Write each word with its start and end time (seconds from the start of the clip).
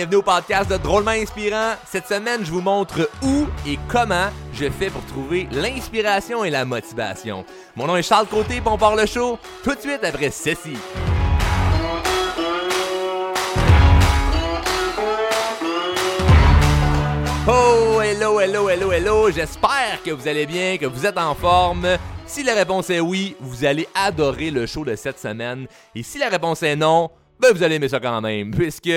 Bienvenue 0.00 0.16
au 0.16 0.22
podcast 0.22 0.70
de 0.70 0.78
Drôlement 0.78 1.10
Inspirant. 1.10 1.74
Cette 1.84 2.06
semaine, 2.06 2.42
je 2.42 2.50
vous 2.50 2.62
montre 2.62 3.10
où 3.22 3.44
et 3.68 3.78
comment 3.86 4.30
je 4.54 4.70
fais 4.70 4.88
pour 4.88 5.04
trouver 5.04 5.46
l'inspiration 5.52 6.42
et 6.42 6.48
la 6.48 6.64
motivation. 6.64 7.44
Mon 7.76 7.86
nom 7.86 7.96
est 7.96 8.02
Charles 8.02 8.26
Côté, 8.26 8.56
et 8.56 8.62
on 8.64 8.78
part 8.78 8.96
le 8.96 9.04
show 9.04 9.38
tout 9.62 9.74
de 9.74 9.80
suite 9.80 10.02
après 10.02 10.30
ceci. 10.30 10.78
Oh, 17.46 18.00
hello, 18.00 18.40
hello, 18.40 18.70
hello, 18.70 18.92
hello. 18.92 19.30
J'espère 19.30 20.02
que 20.02 20.12
vous 20.12 20.26
allez 20.26 20.46
bien, 20.46 20.78
que 20.78 20.86
vous 20.86 21.04
êtes 21.04 21.18
en 21.18 21.34
forme. 21.34 21.86
Si 22.24 22.42
la 22.42 22.54
réponse 22.54 22.88
est 22.88 23.00
oui, 23.00 23.36
vous 23.38 23.66
allez 23.66 23.86
adorer 23.94 24.50
le 24.50 24.64
show 24.64 24.82
de 24.82 24.96
cette 24.96 25.18
semaine. 25.18 25.66
Et 25.94 26.02
si 26.02 26.16
la 26.16 26.30
réponse 26.30 26.62
est 26.62 26.76
non, 26.76 27.10
ben 27.38 27.52
vous 27.52 27.62
allez 27.62 27.74
aimer 27.74 27.88
ça 27.90 28.00
quand 28.00 28.22
même, 28.22 28.50
puisque 28.50 28.90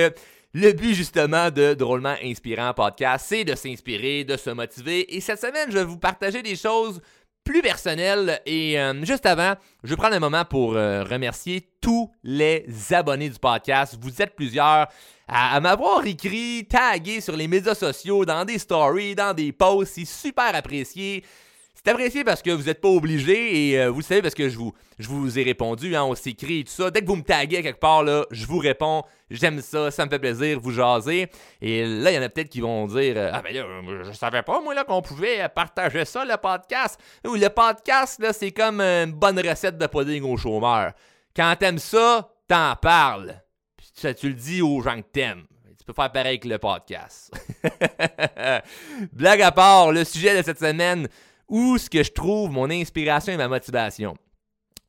le 0.54 0.72
but 0.72 0.94
justement 0.94 1.50
de 1.50 1.74
Drôlement 1.74 2.14
Inspirant 2.22 2.72
Podcast, 2.74 3.26
c'est 3.28 3.44
de 3.44 3.56
s'inspirer, 3.56 4.22
de 4.22 4.36
se 4.36 4.50
motiver. 4.50 5.16
Et 5.16 5.20
cette 5.20 5.40
semaine, 5.40 5.68
je 5.68 5.78
vais 5.78 5.84
vous 5.84 5.98
partager 5.98 6.42
des 6.44 6.54
choses 6.54 7.00
plus 7.42 7.60
personnelles. 7.60 8.40
Et 8.46 8.80
euh, 8.80 9.04
juste 9.04 9.26
avant, 9.26 9.54
je 9.82 9.90
vais 9.90 9.96
prendre 9.96 10.14
un 10.14 10.20
moment 10.20 10.44
pour 10.44 10.76
euh, 10.76 11.02
remercier 11.02 11.68
tous 11.80 12.08
les 12.22 12.66
abonnés 12.92 13.28
du 13.28 13.38
podcast. 13.38 13.98
Vous 14.00 14.22
êtes 14.22 14.36
plusieurs 14.36 14.86
à, 15.26 15.60
m'avoir 15.60 16.06
écrit, 16.06 16.66
tagué 16.70 17.20
sur 17.20 17.36
les 17.36 17.48
médias 17.48 17.74
sociaux, 17.74 18.24
dans 18.24 18.44
des 18.44 18.58
stories, 18.58 19.16
dans 19.16 19.34
des 19.34 19.50
posts. 19.50 19.94
C'est 19.94 20.04
super 20.04 20.54
apprécié. 20.54 21.24
C'est 21.86 22.24
parce 22.24 22.40
que 22.40 22.50
vous 22.50 22.62
n'êtes 22.62 22.80
pas 22.80 22.88
obligé 22.88 23.72
et 23.72 23.78
euh, 23.78 23.90
vous 23.90 23.98
le 23.98 24.04
savez 24.04 24.22
parce 24.22 24.34
que 24.34 24.48
je 24.48 24.56
vous, 24.56 24.72
je 24.98 25.06
vous 25.06 25.38
ai 25.38 25.42
répondu, 25.42 25.94
hein, 25.94 26.04
on 26.04 26.14
s'écrit 26.14 26.60
et 26.60 26.64
tout 26.64 26.72
ça. 26.72 26.90
Dès 26.90 27.02
que 27.02 27.06
vous 27.06 27.16
me 27.16 27.22
taguez 27.22 27.62
quelque 27.62 27.78
part, 27.78 28.02
là, 28.02 28.24
je 28.30 28.46
vous 28.46 28.56
réponds. 28.56 29.02
J'aime 29.30 29.60
ça, 29.60 29.90
ça 29.90 30.06
me 30.06 30.10
fait 30.10 30.18
plaisir, 30.18 30.58
vous 30.60 30.70
jaser. 30.70 31.28
Et 31.60 31.84
là, 31.84 32.10
il 32.10 32.14
y 32.14 32.18
en 32.18 32.22
a 32.22 32.30
peut-être 32.30 32.48
qui 32.48 32.62
vont 32.62 32.86
dire 32.86 33.14
euh, 33.18 33.30
Ah, 33.34 33.42
ben 33.42 33.54
là, 33.54 33.64
je 34.02 34.12
savais 34.12 34.42
pas, 34.42 34.62
moi, 34.62 34.74
là, 34.74 34.84
qu'on 34.84 35.02
pouvait 35.02 35.46
partager 35.54 36.06
ça, 36.06 36.24
le 36.24 36.36
podcast. 36.38 36.98
Ou 37.26 37.34
le 37.34 37.50
podcast, 37.50 38.18
là, 38.18 38.32
c'est 38.32 38.52
comme 38.52 38.80
une 38.80 39.12
bonne 39.12 39.38
recette 39.38 39.76
de 39.76 39.86
pudding 39.86 40.22
au 40.22 40.38
chômeur. 40.38 40.92
Quand 41.36 41.54
t'aimes 41.58 41.78
ça, 41.78 42.30
t'en 42.48 42.76
parles. 42.76 43.34
Puis 43.76 44.14
tu 44.14 44.28
le 44.28 44.34
dis 44.34 44.62
aux 44.62 44.80
gens 44.80 44.96
que 44.96 45.06
t'aimes. 45.12 45.44
Tu 45.78 45.84
peux 45.84 45.92
faire 45.92 46.10
pareil 46.10 46.28
avec 46.28 46.46
le 46.46 46.56
podcast. 46.56 47.30
Blague 49.12 49.42
à 49.42 49.52
part, 49.52 49.92
le 49.92 50.02
sujet 50.04 50.34
de 50.34 50.42
cette 50.42 50.58
semaine, 50.58 51.08
où 51.48 51.78
ce 51.78 51.90
que 51.90 52.02
je 52.02 52.12
trouve 52.12 52.50
mon 52.50 52.70
inspiration 52.70 53.32
et 53.32 53.36
ma 53.36 53.48
motivation. 53.48 54.16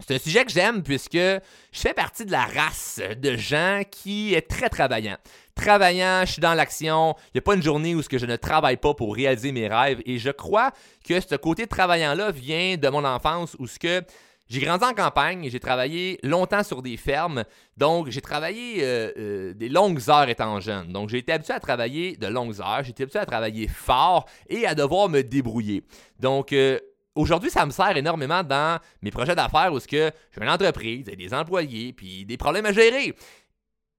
C'est 0.05 0.15
un 0.15 0.19
sujet 0.19 0.43
que 0.43 0.51
j'aime 0.51 0.83
puisque 0.83 1.13
je 1.13 1.39
fais 1.71 1.93
partie 1.93 2.25
de 2.25 2.31
la 2.31 2.45
race 2.45 2.99
de 3.17 3.37
gens 3.37 3.81
qui 3.89 4.33
est 4.33 4.41
très 4.41 4.69
travaillant. 4.69 5.15
Travaillant, 5.55 6.23
je 6.25 6.33
suis 6.33 6.41
dans 6.41 6.53
l'action, 6.53 7.15
il 7.27 7.35
n'y 7.35 7.39
a 7.39 7.41
pas 7.41 7.55
une 7.55 7.63
journée 7.63 7.95
où 7.95 8.01
je 8.01 8.25
ne 8.25 8.35
travaille 8.35 8.75
pas 8.75 8.93
pour 8.93 9.15
réaliser 9.15 9.53
mes 9.53 9.69
rêves 9.69 10.01
et 10.05 10.17
je 10.17 10.31
crois 10.31 10.71
que 11.07 11.21
ce 11.21 11.35
côté 11.35 11.65
travaillant-là 11.65 12.31
vient 12.31 12.75
de 12.75 12.89
mon 12.89 13.05
enfance 13.05 13.55
où 13.57 13.67
ce 13.67 13.79
que 13.79 14.03
j'ai 14.47 14.59
grandi 14.59 14.85
en 14.85 14.93
campagne, 14.93 15.43
et 15.45 15.49
j'ai 15.49 15.59
travaillé 15.59 16.19
longtemps 16.21 16.63
sur 16.63 16.81
des 16.81 16.97
fermes, 16.97 17.43
donc 17.77 18.09
j'ai 18.09 18.21
travaillé 18.21 18.83
euh, 18.83 19.11
euh, 19.17 19.53
des 19.53 19.69
longues 19.69 20.01
heures 20.09 20.29
étant 20.29 20.59
jeune. 20.59 20.91
Donc 20.91 21.09
j'ai 21.09 21.17
été 21.17 21.31
habitué 21.31 21.53
à 21.53 21.59
travailler 21.59 22.15
de 22.15 22.27
longues 22.27 22.61
heures, 22.61 22.83
j'ai 22.83 22.91
été 22.91 23.03
habitué 23.03 23.19
à 23.19 23.25
travailler 23.25 23.67
fort 23.67 24.27
et 24.47 24.67
à 24.67 24.75
devoir 24.75 25.09
me 25.09 25.21
débrouiller. 25.23 25.83
Donc 26.19 26.53
euh, 26.53 26.79
aujourd'hui, 27.15 27.49
ça 27.49 27.65
me 27.65 27.71
sert 27.71 27.97
énormément 27.97 28.43
dans 28.43 28.79
mes 29.01 29.09
projets 29.09 29.35
d'affaires 29.35 29.73
où 29.73 29.79
j'ai 29.89 30.11
une 30.39 30.49
entreprise, 30.49 31.05
des 31.05 31.33
employés, 31.33 31.93
puis 31.93 32.25
des 32.25 32.37
problèmes 32.37 32.67
à 32.67 32.73
gérer 32.73 33.15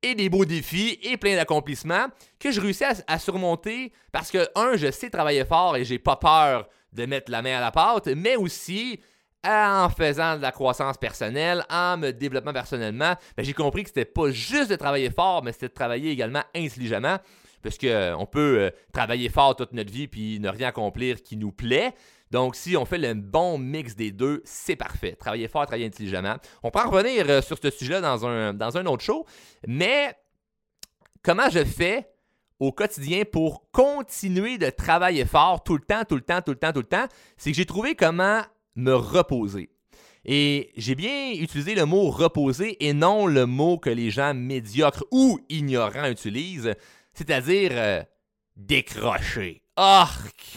et 0.02 0.14
des 0.14 0.28
beaux 0.28 0.44
défis 0.44 0.98
et 1.02 1.16
plein 1.16 1.34
d'accomplissements 1.34 2.06
que 2.38 2.52
je 2.52 2.60
réussis 2.60 2.84
à, 2.84 2.92
à, 3.08 3.18
surmonter 3.18 3.92
parce 4.12 4.30
que, 4.30 4.46
un, 4.54 4.76
je 4.76 4.90
sais 4.92 5.10
travailler 5.10 5.44
fort 5.44 5.76
et 5.76 5.84
j'ai 5.84 5.98
pas 5.98 6.16
peur 6.16 6.68
de 6.92 7.06
mettre 7.06 7.32
la 7.32 7.42
main 7.42 7.56
à 7.56 7.60
la 7.60 7.72
pâte, 7.72 8.06
mais 8.08 8.36
aussi 8.36 9.00
en 9.44 9.88
faisant 9.88 10.36
de 10.36 10.42
la 10.42 10.52
croissance 10.52 10.96
personnelle, 10.96 11.64
en 11.70 11.96
me 11.96 12.10
développant 12.10 12.52
personnellement, 12.52 13.14
ben, 13.36 13.44
j'ai 13.44 13.52
compris 13.52 13.82
que 13.82 13.90
c'était 13.90 14.04
pas 14.04 14.30
juste 14.30 14.70
de 14.70 14.76
travailler 14.76 15.10
fort, 15.10 15.42
mais 15.42 15.52
c'était 15.52 15.68
de 15.68 15.74
travailler 15.74 16.10
également 16.10 16.42
intelligemment. 16.54 17.18
Parce 17.62 17.78
qu'on 17.78 17.86
euh, 17.88 18.26
peut 18.30 18.58
euh, 18.58 18.70
travailler 18.92 19.28
fort 19.28 19.56
toute 19.56 19.72
notre 19.72 19.92
vie 19.92 20.06
puis 20.06 20.38
ne 20.38 20.48
rien 20.48 20.68
accomplir 20.68 21.22
qui 21.22 21.36
nous 21.36 21.52
plaît. 21.52 21.94
Donc, 22.30 22.56
si 22.56 22.76
on 22.76 22.84
fait 22.84 22.98
le 22.98 23.14
bon 23.14 23.58
mix 23.58 23.94
des 23.94 24.10
deux, 24.10 24.42
c'est 24.44 24.76
parfait. 24.76 25.16
Travailler 25.16 25.48
fort, 25.48 25.66
travailler 25.66 25.86
intelligemment. 25.86 26.36
On 26.62 26.70
peut 26.70 26.80
en 26.80 26.90
revenir 26.90 27.24
euh, 27.28 27.40
sur 27.40 27.58
ce 27.60 27.70
sujet 27.70 28.00
dans 28.00 28.26
un, 28.26 28.54
dans 28.54 28.76
un 28.76 28.86
autre 28.86 29.02
show. 29.02 29.26
Mais 29.66 30.16
comment 31.22 31.48
je 31.50 31.64
fais 31.64 32.08
au 32.58 32.72
quotidien 32.72 33.24
pour 33.30 33.70
continuer 33.70 34.58
de 34.58 34.70
travailler 34.70 35.24
fort 35.24 35.62
tout 35.62 35.74
le 35.74 35.82
temps, 35.82 36.04
tout 36.04 36.14
le 36.14 36.22
temps, 36.22 36.40
tout 36.40 36.52
le 36.52 36.58
temps, 36.58 36.72
tout 36.72 36.80
le 36.80 36.86
temps, 36.86 37.06
c'est 37.36 37.50
que 37.50 37.56
j'ai 37.56 37.66
trouvé 37.66 37.94
comment 37.94 38.42
me 38.76 38.94
reposer. 38.94 39.70
Et 40.24 40.72
j'ai 40.76 40.94
bien 40.94 41.32
utilisé 41.32 41.74
le 41.74 41.86
mot 41.86 42.10
reposer 42.10 42.84
et 42.84 42.92
non 42.92 43.26
le 43.26 43.46
mot 43.46 43.78
que 43.78 43.90
les 43.90 44.10
gens 44.10 44.34
médiocres 44.34 45.04
ou 45.12 45.38
ignorants 45.48 46.08
utilisent, 46.08 46.74
c'est-à-dire 47.14 47.70
euh, 47.74 48.02
décrocher. 48.56 49.62
Ah, 49.76 50.10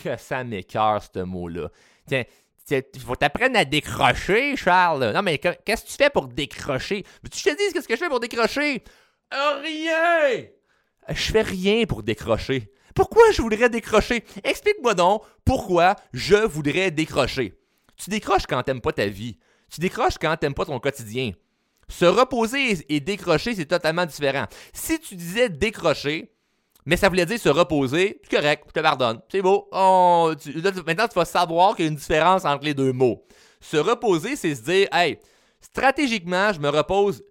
que 0.03 0.18
ça 0.18 0.44
m'écœure 0.44 1.03
ce 1.03 1.19
mot-là. 1.19 1.69
Tiens, 2.08 2.24
il 2.72 3.02
faut 3.02 3.16
t'apprendre 3.16 3.58
à 3.58 3.66
décrocher, 3.66 4.56
Charles. 4.56 5.12
Non, 5.13 5.22
mais 5.22 5.38
qu'est-ce 5.38 5.84
que 5.84 5.90
tu 5.90 5.96
fais 5.96 6.09
pour 6.09 6.28
décrocher? 6.28 7.03
Tu 7.31 7.44
te 7.44 7.50
dis 7.50 7.74
qu'est-ce 7.74 7.88
que 7.88 7.96
je 7.96 8.00
fais 8.00 8.09
pour 8.09 8.19
décrocher? 8.19 8.84
Rien! 9.31 10.46
Je 11.09 11.31
fais 11.31 11.41
rien 11.41 11.85
pour 11.85 12.03
décrocher. 12.03 12.72
Pourquoi 12.96 13.31
je 13.31 13.41
voudrais 13.41 13.69
décrocher? 13.69 14.24
Explique-moi 14.44 14.94
donc 14.94 15.24
pourquoi 15.46 15.96
je 16.13 16.35
voudrais 16.35 16.91
décrocher. 16.91 17.59
Tu 18.00 18.10
décroches 18.10 18.48
quand 18.48 18.64
t'aimes 18.64 18.82
pas 18.82 18.94
ta 18.94 19.08
vie. 19.08 19.38
Tu 19.70 19.82
décroches 19.82 20.18
quand 20.20 20.36
t'aimes 20.38 20.54
pas 20.54 20.66
ton 20.66 20.80
quotidien. 20.80 21.32
Se 21.90 22.06
reposer 22.06 22.86
et 22.88 23.00
décrocher, 23.00 23.56
c'est 23.56 23.66
totalement 23.66 24.06
différent. 24.06 24.46
Si 24.74 25.00
tu 25.00 25.16
disais 25.16 25.50
décrocher, 25.50 26.32
mais 26.86 26.98
ça 26.98 27.09
voulait 27.09 27.26
dire 27.26 27.40
se 27.40 27.50
reposer, 27.50 28.22
c'est 28.24 28.38
correct, 28.38 28.64
je 28.68 28.74
te 28.74 28.80
pardonne. 28.80 29.20
C'est 29.30 29.42
beau. 29.42 29.68
maintenant, 29.72 31.08
tu 31.08 31.16
vas 31.16 31.26
savoir 31.26 31.76
qu'il 31.76 31.86
y 31.86 31.88
a 31.88 31.92
une 31.92 31.98
différence 31.98 32.46
entre 32.46 32.64
les 32.64 32.74
deux 32.74 32.94
mots. 32.94 33.26
Se 33.59 33.78
reposer, 33.78 34.36
c'est 34.36 34.56
se 34.56 34.62
dire, 34.62 34.88
hey, 34.94 35.20
stratégiquement, 35.59 36.54
je 36.54 36.59
me 36.59 36.70
repose 36.70 37.24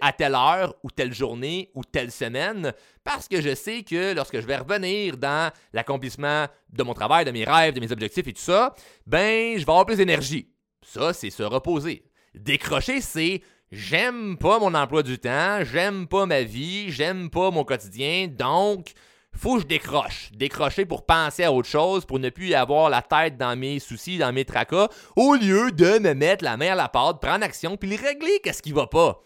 à 0.00 0.12
telle 0.12 0.34
heure 0.34 0.74
ou 0.82 0.90
telle 0.90 1.14
journée 1.14 1.70
ou 1.74 1.84
telle 1.84 2.10
semaine 2.10 2.72
parce 3.04 3.28
que 3.28 3.40
je 3.40 3.54
sais 3.54 3.82
que 3.82 4.14
lorsque 4.14 4.40
je 4.40 4.46
vais 4.46 4.56
revenir 4.56 5.16
dans 5.16 5.52
l'accomplissement 5.72 6.46
de 6.70 6.82
mon 6.82 6.94
travail, 6.94 7.24
de 7.24 7.30
mes 7.30 7.44
rêves, 7.44 7.74
de 7.74 7.80
mes 7.80 7.92
objectifs 7.92 8.26
et 8.26 8.32
tout 8.32 8.42
ça, 8.42 8.74
ben 9.06 9.52
je 9.52 9.64
vais 9.64 9.70
avoir 9.70 9.86
plus 9.86 9.96
d'énergie. 9.96 10.48
Ça, 10.82 11.12
c'est 11.12 11.30
se 11.30 11.42
reposer. 11.42 12.04
Décrocher, 12.34 13.00
c'est 13.00 13.42
j'aime 13.70 14.36
pas 14.38 14.58
mon 14.58 14.74
emploi 14.74 15.02
du 15.02 15.18
temps, 15.18 15.64
j'aime 15.64 16.06
pas 16.06 16.26
ma 16.26 16.42
vie, 16.42 16.90
j'aime 16.90 17.30
pas 17.30 17.50
mon 17.50 17.64
quotidien, 17.64 18.28
donc 18.28 18.92
faut 19.36 19.56
que 19.56 19.62
je 19.62 19.66
décroche. 19.66 20.30
Décrocher 20.32 20.86
pour 20.86 21.04
penser 21.04 21.44
à 21.44 21.52
autre 21.52 21.68
chose, 21.68 22.04
pour 22.04 22.18
ne 22.18 22.30
plus 22.30 22.54
avoir 22.54 22.88
la 22.90 23.02
tête 23.02 23.36
dans 23.36 23.56
mes 23.56 23.78
soucis, 23.78 24.18
dans 24.18 24.32
mes 24.32 24.44
tracas, 24.44 24.88
au 25.14 25.34
lieu 25.34 25.70
de 25.72 25.98
me 25.98 26.14
mettre 26.14 26.44
la 26.44 26.56
main 26.56 26.72
à 26.72 26.74
la 26.74 26.88
pâte, 26.88 27.20
prendre 27.20 27.44
action, 27.44 27.76
puis 27.76 27.96
régler 27.96 28.40
qu'est-ce 28.42 28.62
qui 28.62 28.72
va 28.72 28.86
pas? 28.86 29.20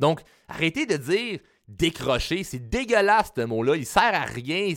Donc, 0.00 0.20
arrêtez 0.48 0.86
de 0.86 0.96
dire 0.96 1.40
décrocher, 1.68 2.44
c'est 2.44 2.68
dégueulasse 2.68 3.32
ce 3.34 3.42
mot-là, 3.42 3.76
il 3.76 3.86
sert 3.86 4.14
à 4.14 4.24
rien, 4.24 4.74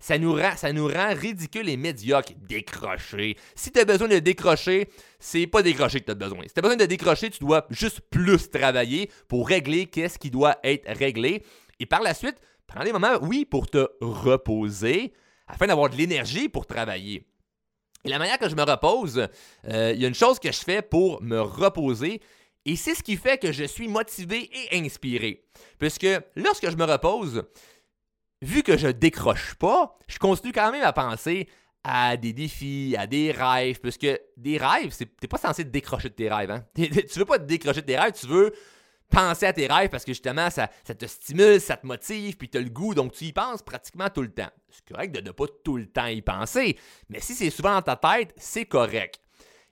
ça, 0.00 0.18
nous 0.18 0.34
rend, 0.34 0.56
ça 0.56 0.72
nous 0.72 0.86
rend 0.86 1.14
ridicule 1.14 1.68
et 1.68 1.76
médiocre. 1.76 2.32
Décrocher. 2.36 3.36
Si 3.54 3.72
tu 3.72 3.80
as 3.80 3.84
besoin 3.84 4.08
de 4.08 4.18
décrocher, 4.18 4.88
c'est 5.18 5.46
pas 5.46 5.62
décrocher 5.62 6.00
que 6.00 6.06
tu 6.06 6.12
as 6.12 6.14
besoin. 6.14 6.42
Si 6.46 6.52
tu 6.52 6.58
as 6.58 6.62
besoin 6.62 6.76
de 6.76 6.84
décrocher, 6.84 7.30
tu 7.30 7.40
dois 7.40 7.66
juste 7.70 8.00
plus 8.10 8.50
travailler 8.50 9.10
pour 9.26 9.48
régler 9.48 9.86
qu'est-ce 9.86 10.18
qui 10.18 10.30
doit 10.30 10.58
être 10.62 10.86
réglé. 10.98 11.42
Et 11.80 11.86
par 11.86 12.02
la 12.02 12.12
suite, 12.12 12.36
prends 12.66 12.84
des 12.84 12.92
moments, 12.92 13.18
oui, 13.22 13.44
pour 13.44 13.68
te 13.68 13.88
reposer, 14.00 15.12
afin 15.46 15.66
d'avoir 15.66 15.88
de 15.88 15.96
l'énergie 15.96 16.48
pour 16.48 16.66
travailler. 16.66 17.26
Et 18.04 18.10
la 18.10 18.18
manière 18.18 18.38
que 18.38 18.48
je 18.48 18.54
me 18.54 18.62
repose, 18.62 19.28
euh, 19.68 19.92
il 19.94 20.00
y 20.00 20.04
a 20.04 20.08
une 20.08 20.14
chose 20.14 20.38
que 20.38 20.52
je 20.52 20.58
fais 20.58 20.82
pour 20.82 21.22
me 21.22 21.40
reposer, 21.40 22.20
et 22.64 22.76
c'est 22.76 22.94
ce 22.94 23.02
qui 23.02 23.16
fait 23.16 23.38
que 23.38 23.52
je 23.52 23.64
suis 23.64 23.88
motivé 23.88 24.50
et 24.52 24.78
inspiré. 24.78 25.44
Puisque 25.78 26.08
lorsque 26.36 26.70
je 26.70 26.76
me 26.76 26.84
repose, 26.84 27.44
vu 28.42 28.62
que 28.62 28.76
je 28.76 28.88
décroche 28.88 29.54
pas, 29.54 29.98
je 30.06 30.18
continue 30.18 30.52
quand 30.52 30.70
même 30.70 30.84
à 30.84 30.92
penser 30.92 31.48
à 31.84 32.16
des 32.16 32.32
défis, 32.32 32.96
à 32.98 33.06
des 33.06 33.32
rêves, 33.32 33.80
puisque 33.80 34.08
des 34.36 34.58
rêves, 34.58 34.94
t'es 35.20 35.28
pas 35.28 35.38
censé 35.38 35.64
décrocher 35.64 36.10
de 36.10 36.14
tes 36.14 36.28
rêves. 36.28 36.50
Hein? 36.50 36.64
tu 36.74 37.18
veux 37.18 37.24
pas 37.24 37.38
te 37.38 37.44
décrocher 37.44 37.80
de 37.80 37.86
tes 37.86 37.98
rêves, 37.98 38.12
tu 38.12 38.26
veux 38.26 38.52
penser 39.08 39.46
à 39.46 39.52
tes 39.52 39.66
rêves 39.66 39.88
parce 39.88 40.04
que 40.04 40.12
justement, 40.12 40.50
ça, 40.50 40.68
ça 40.84 40.94
te 40.94 41.06
stimule, 41.06 41.60
ça 41.60 41.76
te 41.76 41.86
motive, 41.86 42.36
puis 42.36 42.48
tu 42.48 42.58
as 42.58 42.60
le 42.60 42.68
goût, 42.68 42.94
donc 42.94 43.12
tu 43.12 43.24
y 43.24 43.32
penses 43.32 43.62
pratiquement 43.62 44.10
tout 44.10 44.22
le 44.22 44.32
temps. 44.32 44.50
C'est 44.68 44.86
correct 44.92 45.14
de 45.14 45.20
ne 45.20 45.30
pas 45.30 45.46
tout 45.64 45.76
le 45.76 45.86
temps 45.86 46.06
y 46.06 46.20
penser, 46.20 46.78
mais 47.08 47.20
si 47.20 47.34
c'est 47.34 47.50
souvent 47.50 47.74
dans 47.74 47.82
ta 47.82 47.96
tête, 47.96 48.34
c'est 48.36 48.66
correct. 48.66 49.20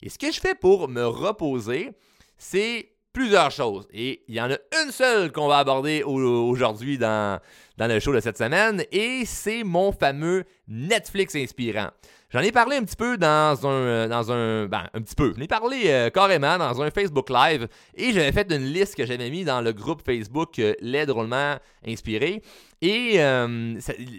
Et 0.02 0.08
ce 0.08 0.18
que 0.18 0.30
je 0.30 0.40
fais 0.40 0.54
pour 0.54 0.88
me 0.88 1.04
reposer, 1.04 1.92
c'est 2.38 2.92
plusieurs 3.12 3.50
choses. 3.50 3.88
Et 3.92 4.22
il 4.28 4.34
y 4.34 4.40
en 4.40 4.50
a 4.50 4.58
une 4.84 4.92
seule 4.92 5.32
qu'on 5.32 5.48
va 5.48 5.58
aborder 5.58 6.02
aujourd'hui 6.02 6.98
dans, 6.98 7.40
dans 7.78 7.86
le 7.86 7.98
show 7.98 8.12
de 8.12 8.20
cette 8.20 8.36
semaine, 8.36 8.84
et 8.92 9.24
c'est 9.24 9.64
mon 9.64 9.90
fameux 9.90 10.44
Netflix 10.68 11.34
inspirant. 11.34 11.88
J'en 12.30 12.40
ai 12.40 12.50
parlé 12.50 12.76
un 12.76 12.82
petit 12.82 12.96
peu 12.96 13.16
dans 13.16 13.66
un. 13.66 13.70
Euh, 13.70 14.08
dans 14.08 14.32
un 14.32 14.66
ben, 14.66 14.88
un 14.92 15.00
petit 15.00 15.14
peu. 15.14 15.32
J'en 15.36 15.42
ai 15.42 15.46
parlé 15.46 15.82
euh, 15.86 16.10
carrément 16.10 16.58
dans 16.58 16.82
un 16.82 16.90
Facebook 16.90 17.30
Live 17.30 17.68
et 17.94 18.12
j'avais 18.12 18.32
fait 18.32 18.52
une 18.52 18.64
liste 18.64 18.96
que 18.96 19.06
j'avais 19.06 19.30
mis 19.30 19.44
dans 19.44 19.60
le 19.60 19.72
groupe 19.72 20.02
Facebook 20.04 20.58
euh, 20.58 20.74
Les 20.80 21.06
Drôlement 21.06 21.56
Inspirés. 21.86 22.42
Et 22.82 23.18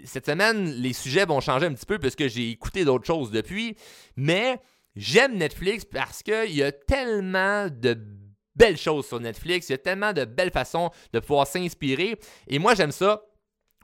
cette 0.04 0.26
semaine, 0.26 0.64
les 0.64 0.92
sujets 0.92 1.24
vont 1.24 1.40
changer 1.40 1.66
un 1.66 1.74
petit 1.74 1.86
peu 1.86 1.98
parce 1.98 2.16
que 2.16 2.26
j'ai 2.26 2.50
écouté 2.50 2.84
d'autres 2.84 3.06
choses 3.06 3.30
depuis. 3.30 3.76
Mais 4.16 4.58
j'aime 4.98 5.36
Netflix 5.36 5.84
parce 5.84 6.22
qu'il 6.22 6.54
y 6.54 6.62
a 6.62 6.72
tellement 6.72 7.68
de 7.70 7.96
belles 8.54 8.76
choses 8.76 9.06
sur 9.06 9.20
Netflix. 9.20 9.68
Il 9.68 9.72
y 9.72 9.74
a 9.76 9.78
tellement 9.78 10.12
de 10.12 10.24
belles 10.24 10.50
façons 10.50 10.90
de 11.12 11.20
pouvoir 11.20 11.46
s'inspirer. 11.46 12.18
Et 12.48 12.58
moi, 12.58 12.74
j'aime 12.74 12.92
ça 12.92 13.22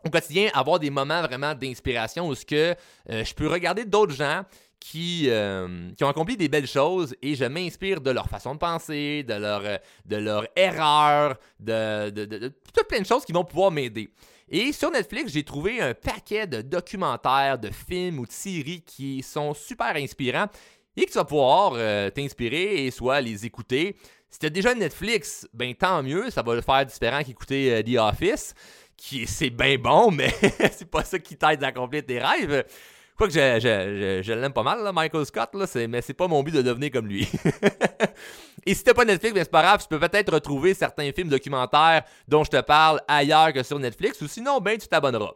au 0.05 0.11
quotidien, 0.11 0.50
avoir 0.52 0.78
des 0.78 0.90
moments 0.90 1.22
vraiment 1.22 1.55
d'inspiration 1.55 2.28
où 2.28 2.34
ce 2.34 2.44
que 2.44 2.75
euh, 3.11 3.25
je 3.25 3.34
peux 3.34 3.49
regarder 3.49 3.87
d'autres 3.87 4.12
gens 4.12 4.43
qui, 4.78 5.31
euh, 5.31 5.90
qui, 5.96 6.05
ont 6.05 6.08
accompli 6.08 6.37
des 6.37 6.49
belles 6.49 6.66
choses 6.66 7.17
et 7.22 7.34
je 7.34 7.46
m'inspire 7.46 8.02
de 8.02 8.10
leur 8.10 8.28
façon 8.28 8.52
de 8.52 8.58
penser, 8.58 9.22
de 9.22 9.32
leur, 9.32 9.62
euh, 9.64 9.78
de 10.05 10.17
leur 10.17 10.46
erreur, 10.56 11.38
de, 11.58 12.10
de, 12.10 12.26
de, 12.26 12.49
tout 12.49 12.84
plein 12.87 13.00
de 13.00 13.06
choses 13.06 13.25
qui 13.25 13.32
vont 13.32 13.44
pouvoir 13.44 13.70
m'aider. 13.70 14.10
Et 14.49 14.72
sur 14.72 14.90
Netflix, 14.90 15.32
j'ai 15.32 15.43
trouvé 15.43 15.81
un 15.81 15.94
paquet 15.94 16.46
de 16.46 16.60
documentaires, 16.60 17.58
de 17.58 17.70
films 17.70 18.19
ou 18.19 18.26
de 18.26 18.32
séries 18.32 18.82
qui 18.82 19.22
sont 19.22 19.55
super 19.55 19.96
inspirants 19.96 20.49
et 20.96 21.06
que 21.06 21.11
tu 21.11 21.19
vas 21.19 21.25
pouvoir 21.25 21.73
t'inspirer 22.12 22.87
et 22.87 22.91
soit 22.91 23.20
les 23.20 23.46
écouter. 23.46 23.96
Si 24.31 24.38
tu 24.38 24.46
as 24.46 24.50
déjà 24.50 24.75
Netflix, 24.75 25.49
ben 25.52 25.75
tant 25.75 26.02
mieux, 26.02 26.31
ça 26.31 26.43
va 26.43 26.55
le 26.55 26.61
faire 26.61 26.85
différent 26.87 27.23
qu'écouter 27.23 27.82
The 27.85 27.99
Office 27.99 28.55
qui 28.96 29.26
c'est 29.26 29.50
bien 29.50 29.76
bon, 29.79 30.11
mais 30.11 30.31
c'est 30.73 30.91
pas 30.91 31.05
ça 31.05 31.19
qui 31.19 31.37
t'aide 31.37 31.62
à 31.64 31.69
accomplir 31.69 32.05
tes 32.05 32.19
rêves. 32.19 32.64
Quoique 33.17 33.32
je, 33.32 34.20
je, 34.25 34.32
l'aime 34.32 34.52
pas 34.52 34.64
mal, 34.64 34.91
Michael 34.93 35.25
Scott, 35.25 35.50
mais 35.88 36.02
c'est 36.02 36.14
pas 36.14 36.26
mon 36.26 36.43
but 36.43 36.52
de 36.52 36.62
devenir 36.62 36.91
comme 36.91 37.06
lui. 37.06 37.29
Et 38.67 38.75
si 38.75 38.82
t'as 38.82 38.94
pas 38.94 39.05
Netflix, 39.05 39.35
ben 39.35 39.44
c'est 39.44 39.50
pas 39.50 39.62
grave, 39.62 39.82
tu 39.82 39.88
peux 39.88 40.00
peut-être 40.00 40.32
retrouver 40.32 40.75
certains 40.75 41.12
films 41.12 41.29
documentaires 41.29 42.02
dont 42.26 42.43
je 42.43 42.50
te 42.50 42.61
parle 42.61 43.00
ailleurs 43.06 43.52
que 43.52 43.62
sur 43.62 43.79
Netflix, 43.79 44.20
ou 44.20 44.26
sinon, 44.26 44.58
ben 44.61 44.79
tu 44.79 44.88
t'abonneras. 44.88 45.35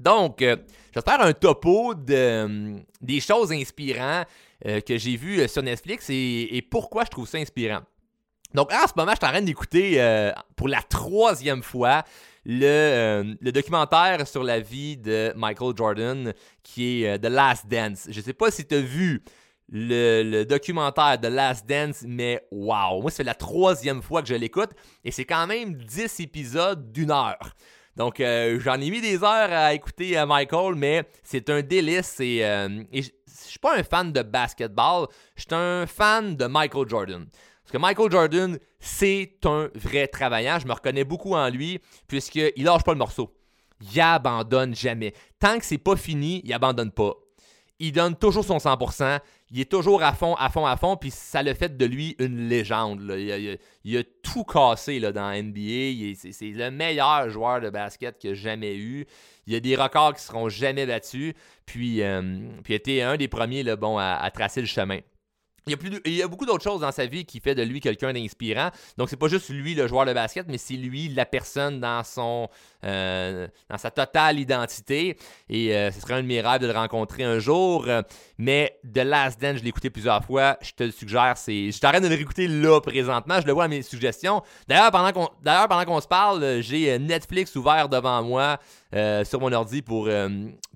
Donc, 0.00 0.42
euh, 0.42 0.56
j'espère 0.92 1.20
un 1.20 1.32
topo 1.32 1.94
de, 1.94 2.14
euh, 2.14 2.78
des 3.00 3.20
choses 3.20 3.52
inspirantes 3.52 4.26
euh, 4.66 4.80
que 4.80 4.98
j'ai 4.98 5.16
vues 5.16 5.46
sur 5.46 5.62
Netflix 5.62 6.06
et 6.10 6.66
pourquoi 6.70 7.04
je 7.04 7.10
trouve 7.10 7.28
ça 7.28 7.38
inspirant. 7.38 7.82
Donc, 8.54 8.72
en 8.72 8.86
ce 8.86 8.92
moment, 8.96 9.12
je 9.12 9.16
suis 9.16 9.26
en 9.26 9.32
train 9.32 9.42
d'écouter 9.42 10.00
euh, 10.00 10.32
pour 10.56 10.68
la 10.68 10.82
troisième 10.82 11.62
fois 11.62 12.02
euh, 12.48 13.34
le, 13.40 13.52
documentaire 13.52 14.26
sur 14.26 14.42
la 14.42 14.58
vie 14.58 14.96
de 14.96 15.32
Michael 15.36 15.76
Jordan 15.76 16.32
qui 16.62 17.04
est 17.04 17.14
euh, 17.14 17.18
The 17.18 17.30
Last 17.30 17.68
Dance. 17.68 18.08
Je 18.08 18.18
ne 18.18 18.24
sais 18.24 18.32
pas 18.32 18.50
si 18.50 18.66
tu 18.66 18.74
as 18.74 18.80
vu 18.80 19.22
le, 19.68 20.42
documentaire 20.42 21.20
The 21.20 21.26
Last 21.26 21.66
Dance, 21.66 22.02
mais 22.04 22.44
wow! 22.50 23.00
Moi, 23.02 23.10
c'est 23.12 23.22
la 23.22 23.34
troisième 23.34 24.02
fois 24.02 24.20
que 24.20 24.28
je 24.28 24.34
l'écoute 24.34 24.70
et 25.04 25.12
c'est 25.12 25.24
quand 25.24 25.46
même 25.46 25.74
10 25.74 26.18
épisodes 26.20 26.90
d'une 26.90 27.12
heure. 27.12 27.54
Donc, 27.96 28.16
j'en 28.18 28.80
ai 28.80 28.90
mis 28.90 29.00
des 29.00 29.22
heures 29.22 29.52
à 29.52 29.74
écouter 29.74 30.24
Michael, 30.24 30.74
mais 30.74 31.04
c'est 31.22 31.50
un 31.50 31.60
délice 31.60 32.20
et, 32.20 32.38
et 32.92 33.02
je 33.02 33.10
suis 33.26 33.58
pas 33.58 33.76
un 33.76 33.82
fan 33.82 34.12
de 34.12 34.22
basketball, 34.22 35.06
je 35.36 35.42
suis 35.42 35.54
un 35.54 35.86
fan 35.86 36.36
de 36.36 36.46
Michael 36.46 36.88
Jordan. 36.88 37.26
Parce 37.70 37.72
que 37.72 37.78
Michael 37.78 38.10
Jordan, 38.10 38.58
c'est 38.80 39.38
un 39.44 39.70
vrai 39.76 40.08
travaillant. 40.08 40.58
Je 40.58 40.66
me 40.66 40.72
reconnais 40.72 41.04
beaucoup 41.04 41.34
en 41.34 41.48
lui, 41.48 41.78
puisqu'il 42.08 42.64
lâche 42.64 42.82
pas 42.82 42.92
le 42.92 42.98
morceau. 42.98 43.32
Il 43.80 44.00
abandonne 44.00 44.74
jamais. 44.74 45.14
Tant 45.38 45.56
que 45.58 45.64
c'est 45.64 45.78
pas 45.78 45.94
fini, 45.94 46.42
il 46.44 46.52
abandonne 46.52 46.90
pas. 46.90 47.12
Il 47.78 47.92
donne 47.92 48.16
toujours 48.16 48.44
son 48.44 48.58
100%. 48.58 49.20
Il 49.52 49.60
est 49.60 49.70
toujours 49.70 50.02
à 50.02 50.12
fond, 50.12 50.34
à 50.34 50.48
fond, 50.48 50.64
à 50.64 50.76
fond. 50.76 50.96
Puis 50.96 51.10
ça 51.10 51.42
le 51.42 51.54
fait 51.54 51.76
de 51.76 51.84
lui 51.84 52.14
une 52.18 52.48
légende. 52.48 53.00
Il, 53.84 53.96
a, 53.96 54.02
tout 54.22 54.44
cassé 54.44 55.00
là, 55.00 55.12
dans 55.12 55.30
NBA. 55.30 56.14
C'est 56.14 56.50
le 56.50 56.70
meilleur 56.70 57.30
joueur 57.30 57.60
de 57.60 57.70
basket 57.70 58.24
a 58.24 58.34
jamais 58.34 58.76
eu. 58.76 59.06
Il 59.46 59.52
y 59.52 59.56
a 59.56 59.60
des 59.60 59.74
records 59.74 60.14
qui 60.14 60.22
seront 60.22 60.48
jamais 60.48 60.86
battus. 60.86 61.34
Puis, 61.66 62.02
euh, 62.02 62.22
puis 62.62 62.74
il 62.74 62.76
était 62.76 63.02
un 63.02 63.16
des 63.16 63.28
premiers 63.28 63.64
bon, 63.76 63.98
à 63.98 64.30
tracer 64.32 64.60
le 64.60 64.66
chemin. 64.68 65.00
Il 65.66 66.12
y, 66.12 66.22
a 66.22 66.28
beaucoup 66.28 66.46
d'autres 66.46 66.64
choses 66.64 66.80
dans 66.80 66.90
sa 66.90 67.06
vie 67.06 67.24
qui 67.24 67.38
fait 67.40 67.54
de 67.54 67.62
lui 67.62 67.80
quelqu'un 67.80 68.12
d'inspirant. 68.12 68.70
Donc, 68.96 69.10
c'est 69.10 69.16
pas 69.16 69.28
juste 69.28 69.50
lui 69.50 69.74
le 69.74 69.86
joueur 69.86 70.06
de 70.06 70.12
basket, 70.12 70.46
mais 70.48 70.58
c'est 70.58 70.74
lui 70.74 71.08
la 71.08 71.26
personne 71.26 71.80
dans 71.80 72.02
son 72.02 72.48
euh, 72.84 73.46
dans 73.68 73.76
sa 73.76 73.90
totale 73.90 74.38
identité. 74.38 75.16
Et 75.48 75.76
euh, 75.76 75.90
ce 75.90 76.00
serait 76.00 76.14
un 76.14 76.22
de 76.22 76.26
mes 76.26 76.40
rêves 76.40 76.60
de 76.60 76.66
le 76.66 76.72
rencontrer 76.72 77.24
un 77.24 77.38
jour. 77.38 77.86
mais 78.38 78.78
The 78.94 78.98
Last 78.98 79.40
Dance, 79.40 79.58
je 79.58 79.62
l'ai 79.62 79.68
écouté 79.68 79.90
plusieurs 79.90 80.24
fois. 80.24 80.56
Je 80.62 80.72
te 80.72 80.84
le 80.84 80.90
suggère. 80.92 81.36
C'est, 81.36 81.70
je 81.70 81.78
t'arrête 81.78 82.02
de 82.02 82.08
le 82.08 82.14
réécouter 82.14 82.48
là 82.48 82.80
présentement. 82.80 83.40
Je 83.40 83.46
le 83.46 83.52
vois 83.52 83.64
à 83.64 83.68
mes 83.68 83.82
suggestions. 83.82 84.42
D'ailleurs, 84.66 84.90
pendant 84.90 85.12
qu'on, 85.12 85.28
d'ailleurs, 85.42 85.68
pendant 85.68 85.84
qu'on 85.84 86.00
se 86.00 86.08
parle, 86.08 86.60
j'ai 86.62 86.98
Netflix 86.98 87.54
ouvert 87.56 87.88
devant 87.88 88.22
moi 88.22 88.58
euh, 88.94 89.24
sur 89.24 89.40
mon 89.40 89.52
ordi 89.52 89.82
pour, 89.82 90.08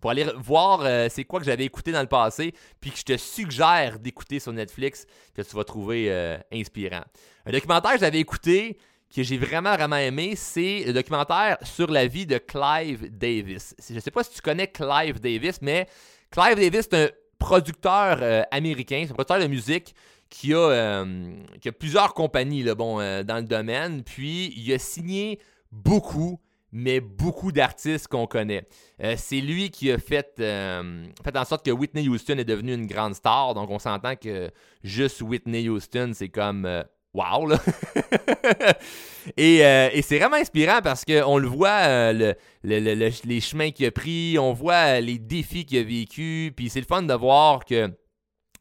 pour 0.01 0.11
aller 0.11 0.27
voir 0.37 1.11
c'est 1.11 1.25
quoi 1.25 1.41
que 1.41 1.47
j'avais 1.47 1.65
écouté 1.65 1.93
dans 1.93 2.03
le 2.03 2.07
passé. 2.07 2.55
Puis 2.81 2.91
que 2.91 2.99
je 2.99 3.05
te 3.05 3.17
suggère 3.17 3.99
d'écouter 3.99 4.41
sur 4.41 4.53
Netflix 4.53 5.07
que 5.35 5.43
tu 5.43 5.57
vas 5.57 5.65
trouver 5.65 6.39
inspirant. 6.53 7.05
Un 7.47 7.53
documentaire 7.53 7.93
que 7.95 8.01
j'avais 8.01 8.21
écouté 8.21 8.79
que 9.15 9.23
j'ai 9.23 9.39
vraiment, 9.39 9.75
vraiment 9.75 9.97
aimé, 9.97 10.35
c'est 10.35 10.85
le 10.87 10.93
documentaire 10.93 11.57
sur 11.63 11.89
la 11.91 12.07
vie 12.07 12.27
de 12.27 12.39
Clive 12.39 13.17
Davis. 13.17 13.75
Je 13.89 13.95
ne 13.95 14.01
sais 14.01 14.11
pas 14.11 14.25
si 14.25 14.33
tu 14.33 14.41
connais 14.41 14.67
Clive 14.67 15.21
Davis, 15.21 15.63
mais 15.63 15.87
Clive 16.31 16.57
Davis, 16.57 16.89
c'est 16.91 17.05
un 17.05 17.09
producteur 17.39 18.19
euh, 18.23 18.43
américain, 18.51 19.05
c'est 19.05 19.13
un 19.13 19.15
producteur 19.15 19.39
de 19.39 19.47
musique 19.47 19.95
qui 20.29 20.53
a, 20.53 20.59
euh, 20.59 21.33
plusieurs 21.79 22.13
compagnies 22.15 22.65
bon, 22.75 22.99
euh, 23.01 23.23
dans 23.23 23.37
le 23.37 23.45
domaine. 23.45 24.03
Puis, 24.03 24.53
il 24.57 24.73
a 24.73 24.79
signé 24.79 25.39
beaucoup, 25.71 26.41
mais 26.75 27.01
beaucoup 27.01 27.53
d'artistes 27.53 28.09
qu'on 28.09 28.27
connaît. 28.27 28.67
c'est 29.17 29.41
lui 29.41 29.71
qui 29.71 29.91
a 29.91 29.99
fait, 29.99 30.35
fait 30.37 31.37
en 31.37 31.45
sorte 31.45 31.65
que 31.65 31.71
Whitney 31.71 32.09
Houston 32.09 32.37
est 32.37 32.45
devenue 32.45 32.75
une 32.75 32.87
grande 32.87 33.15
star. 33.15 33.55
Donc, 33.55 33.71
on 33.71 33.79
s'entend 33.79 34.17
que 34.17 34.51
juste 34.83 35.23
Whitney 35.23 35.69
Houston, 35.71 36.11
c'est 36.13 36.29
comme 36.29 36.85
wow, 37.15 37.47
là. 37.47 37.59
Euh, 39.41 39.89
et, 39.91 40.03
c'est 40.03 40.19
vraiment 40.19 40.37
inspirant 40.37 40.81
parce 40.83 41.03
qu'on 41.07 41.39
le 41.39 41.49
voit, 41.49 41.87
euh, 41.87 42.35
les 42.63 43.41
chemins 43.41 43.71
qu'il 43.71 43.87
a 43.87 43.91
pris, 43.91 44.37
on 44.39 44.53
voit 44.53 44.99
euh, 44.99 45.01
les 45.01 45.19
défis 45.19 45.65
qu'il 45.65 45.79
a 45.79 45.83
vécu, 45.83 46.53
puis 46.55 46.69
c'est 46.69 46.81
le 46.81 46.87
fun 46.87 47.03
de 47.03 47.15
voir 47.15 47.65
que 47.65 47.91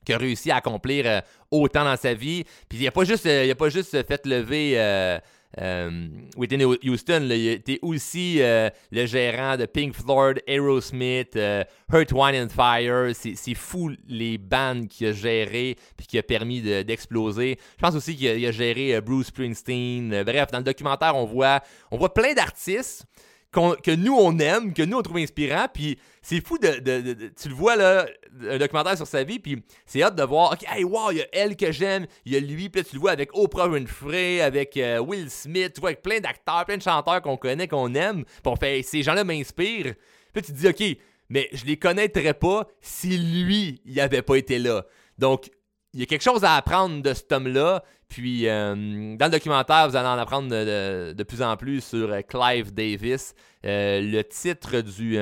qu'il 0.06 0.16
a 0.16 0.18
réussi 0.18 0.52
à 0.52 0.58
accomplir 0.58 1.22
autant 1.52 1.84
dans 1.84 1.98
sa 1.98 2.14
vie. 2.14 2.46
Puis 2.70 2.80
il 2.80 2.86
n'a 2.86 2.92
pas, 2.92 3.04
juste, 3.04 3.26
a 3.26 3.56
pas 3.56 3.70
juste 3.70 4.06
fait 4.08 4.26
lever 4.26 4.74
euh, 4.76 5.20
Whitney 5.58 6.66
Houston, 6.66 7.28
il 7.30 7.48
était 7.48 7.80
aussi 7.82 8.42
euh, 8.42 8.70
le 8.92 9.06
gérant 9.06 9.56
de 9.56 9.66
Pink 9.66 9.94
Floyd, 9.94 10.42
Aerosmith, 10.48 11.36
euh, 11.36 11.64
Hurt, 11.92 12.12
Wine 12.12 12.46
and 12.46 12.50
Fire. 12.50 13.12
C'est 13.14 13.54
fou 13.54 13.92
les 14.08 14.38
bandes 14.38 14.88
qu'il 14.88 15.08
a 15.08 15.12
gérées 15.12 15.78
puis 15.96 16.08
qui 16.08 16.18
a 16.18 16.24
permis 16.24 16.62
d'exploser. 16.62 17.60
Je 17.78 17.82
pense 17.82 17.96
aussi 17.96 18.16
qu'il 18.16 18.46
a, 18.46 18.52
géré 18.52 19.00
Bruce 19.02 19.28
Springsteen. 19.28 20.24
bref, 20.24 20.50
dans 20.52 20.60
le 20.60 20.64
documentaire, 20.64 21.16
on 21.16 21.26
voit, 21.26 21.62
on 21.92 21.98
voit 21.98 22.14
plein 22.14 22.34
d'artistes 22.34 23.06
que 23.54 23.96
nous 23.96 24.16
on 24.16 24.38
aime, 24.40 24.74
que 24.74 24.84
nous 24.84 24.98
on 24.98 25.02
trouve 25.02 25.18
inspirant, 25.18 25.68
puis 25.72 25.98
c'est 26.22 26.46
fou 26.46 26.58
de, 26.58 27.30
Tu 27.30 27.50
le 27.50 27.56
vois 27.56 27.76
là, 27.76 28.06
un 28.50 28.58
documentaire 28.58 28.98
sur 28.98 29.08
sa 29.08 29.24
vie, 29.24 29.40
puis 29.40 29.64
c'est 29.86 30.02
hâte 30.02 30.16
de 30.16 30.24
voir, 30.24 30.54
ok, 30.54 30.66
hey, 30.68 30.84
wow, 30.84 31.12
il 31.12 31.18
y 31.18 31.22
a 31.22 31.28
elle 31.32 31.56
que 31.56 31.72
j'aime, 31.72 32.08
il 32.26 32.34
y 32.34 32.36
a 32.36 32.40
lui, 32.40 32.70
puis 32.70 32.84
tu 32.84 32.96
le 32.96 33.02
vois 33.02 33.12
avec 33.12 33.30
Oprah 33.34 33.68
Winfrey, 33.68 34.42
avec 34.42 34.76
euh, 34.78 35.00
Will 35.00 35.30
Smith, 35.30 35.74
tu 35.74 35.82
vois, 35.82 35.90
avec 35.90 36.02
plein 36.02 36.20
d'acteurs, 36.20 36.66
plein 36.66 36.78
de 36.78 36.82
chanteurs 36.82 37.22
qu'on 37.22 37.38
connaît, 37.38 37.68
qu'on 37.68 37.94
aime, 37.94 38.26
puis 38.26 38.34
on 38.46 38.56
fait, 38.56 38.82
ces 38.82 39.04
gens-là 39.04 39.24
m'inspirent. 39.24 39.94
Puis 40.34 40.42
tu 40.42 40.54
te 40.54 40.58
dis, 40.58 40.68
ok, 40.68 40.98
mais 41.30 41.50
je 41.54 41.66
les 41.66 41.78
connaîtrais 41.78 42.34
pas 42.34 42.68
si 42.82 43.18
lui, 43.18 43.82
il 43.86 44.00
avait 44.00 44.22
pas 44.22 44.36
été 44.36 44.60
là. 44.60 44.86
Donc, 45.18 45.50
il 45.94 46.00
y 46.00 46.04
a 46.04 46.06
quelque 46.08 46.24
chose 46.24 46.44
à 46.44 46.56
apprendre 46.56 47.02
de 47.02 47.14
cet 47.14 47.32
homme-là. 47.32 47.84
Puis, 48.14 48.48
euh, 48.48 48.76
dans 49.18 49.26
le 49.26 49.32
documentaire, 49.32 49.90
vous 49.90 49.96
allez 49.96 50.08
en 50.08 50.20
apprendre 50.20 50.48
de, 50.48 51.24
plus 51.24 51.42
en 51.42 51.58
plus 51.58 51.82
sur 51.84 52.12
euh, 52.12 52.22
Clive 52.22 52.72
Davis. 52.72 53.34
Euh, 53.66 54.02
le 54.02 54.24
titre 54.24 54.82
du, 54.82 55.16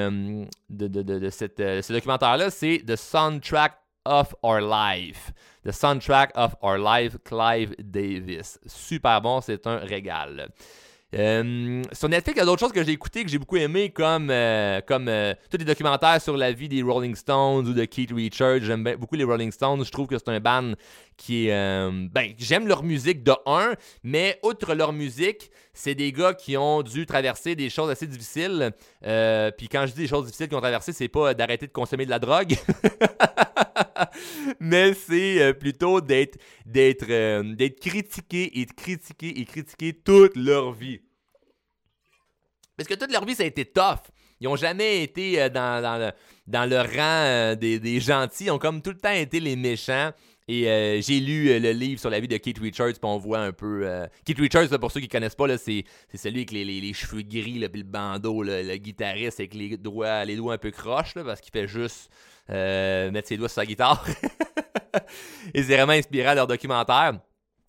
de, 0.69 0.87
de, 0.87 1.29
cette, 1.29 1.59
ce 1.59 1.93
documentaire-là, 1.93 2.49
c'est 2.49 2.83
The 2.85 2.97
Soundtrack 2.97 3.77
of 4.03 4.35
Our 4.43 4.59
Life. 4.59 5.31
The 5.65 5.71
Soundtrack 5.71 6.31
of 6.35 6.53
Our 6.61 6.79
Life, 6.79 7.15
Clive 7.23 7.73
Davis. 7.79 8.59
Super 8.65 9.21
bon, 9.21 9.39
c'est 9.39 9.65
un 9.67 9.77
régal. 9.77 10.49
Sur 11.13 12.09
Netflix, 12.09 12.35
il 12.35 12.39
y 12.39 12.41
a 12.41 12.45
d'autres 12.45 12.59
choses 12.59 12.71
que 12.73 12.83
j'ai 12.83 12.91
écoutées 12.91 13.23
que 13.23 13.29
j'ai 13.29 13.37
beaucoup 13.37 13.57
aimé, 13.57 13.89
comme, 13.89 14.33
comme 14.85 15.09
tous 15.49 15.57
les 15.57 15.65
documentaires 15.65 16.21
sur 16.21 16.35
la 16.35 16.51
vie 16.51 16.67
des 16.67 16.81
Rolling 16.81 17.15
Stones 17.15 17.67
ou 17.67 17.73
de 17.73 17.85
Keith 17.85 18.11
Richards. 18.13 18.61
J'aime 18.63 18.83
beaucoup 18.97 19.15
les 19.15 19.25
Rolling 19.25 19.51
Stones. 19.51 19.85
Je 19.85 19.91
trouve 19.91 20.07
que 20.07 20.17
c'est 20.17 20.29
un 20.29 20.39
band 20.39 20.73
est. 21.29 21.49
ben, 21.49 22.33
j'aime 22.37 22.67
leur 22.67 22.83
musique 22.83 23.23
de 23.23 23.33
un, 23.45 23.73
mais 24.03 24.39
outre 24.43 24.73
leur 24.73 24.93
musique, 24.93 25.51
c'est 25.73 25.95
des 25.95 26.11
gars 26.11 26.33
qui 26.33 26.57
ont 26.57 26.81
dû 26.81 27.05
traverser 27.05 27.55
des 27.55 27.69
choses 27.69 27.89
assez 27.89 28.07
difficiles. 28.07 28.71
Puis 29.01 29.67
quand 29.69 29.85
je 29.85 29.93
dis 29.93 30.01
des 30.01 30.07
choses 30.07 30.25
difficiles 30.25 30.47
qu'ils 30.47 30.57
ont 30.57 30.61
traversées, 30.61 30.93
c'est 30.93 31.07
pas 31.07 31.33
d'arrêter 31.33 31.67
de 31.67 31.71
consommer 31.71 32.05
de 32.05 32.11
la 32.11 32.19
drogue, 32.19 32.55
mais 34.59 34.93
c'est 34.93 35.53
plutôt 35.59 36.01
d'être 36.01 36.37
d'être 36.65 37.05
d'être 37.55 37.79
critiqué 37.79 38.59
et 38.59 38.65
de 38.65 38.73
critiquer 38.73 39.39
et 39.39 39.45
critiquer 39.45 39.93
toute 39.93 40.35
leur 40.35 40.71
vie. 40.71 40.99
Parce 42.81 42.87
que 42.87 42.95
toute 42.95 43.11
leur 43.11 43.25
vie, 43.25 43.35
ça 43.35 43.43
a 43.43 43.45
été 43.45 43.63
tough. 43.63 43.99
Ils 44.39 44.45
n'ont 44.45 44.55
jamais 44.55 45.03
été 45.03 45.39
euh, 45.39 45.49
dans, 45.49 45.83
dans, 45.83 45.97
le, 45.99 46.11
dans, 46.47 46.67
le, 46.67 46.79
rang 46.79 47.25
euh, 47.25 47.55
des, 47.55 47.79
des, 47.79 47.99
gentils. 47.99 48.45
Ils 48.45 48.51
ont 48.51 48.57
comme 48.57 48.81
tout 48.81 48.89
le 48.89 48.97
temps 48.97 49.11
été 49.11 49.39
les 49.39 49.55
méchants. 49.55 50.11
Et 50.47 50.69
euh, 50.69 51.01
j'ai 51.01 51.19
lu 51.19 51.59
le 51.59 51.71
livre 51.71 51.99
sur 51.99 52.09
la 52.09 52.19
vie 52.19 52.27
de 52.27 52.37
Keith 52.37 52.59
Richards, 52.59 52.93
puis 52.93 52.99
on 53.03 53.17
voit 53.17 53.39
un 53.39 53.51
peu. 53.51 53.87
Keith 54.25 54.39
Richards, 54.39 54.69
pour 54.79 54.91
ceux 54.91 54.99
qui 54.99 55.07
ne 55.07 55.11
connaissent 55.11 55.35
pas, 55.35 55.57
c'est, 55.57 55.85
celui 56.13 56.39
avec 56.39 56.51
les, 56.51 56.65
les, 56.65 56.93
cheveux 56.93 57.21
gris, 57.21 57.59
là, 57.59 57.67
le 57.73 57.83
bandeau, 57.83 58.43
le 58.43 58.75
guitariste 58.77 59.39
avec 59.39 59.53
les 59.53 59.77
doigts, 59.77 60.25
les 60.25 60.35
doigts 60.35 60.53
un 60.53 60.57
peu 60.57 60.71
croches, 60.71 61.13
parce 61.13 61.41
qu'il 61.41 61.51
fait 61.51 61.67
juste 61.67 62.09
mettre 62.49 63.27
ses 63.27 63.37
doigts 63.37 63.49
sur 63.49 63.61
sa 63.61 63.65
guitare. 63.65 64.05
Et 65.53 65.63
c'est 65.63 65.75
vraiment 65.75 65.93
inspirant 65.93 66.33
leur 66.33 66.47
documentaire. 66.47 67.19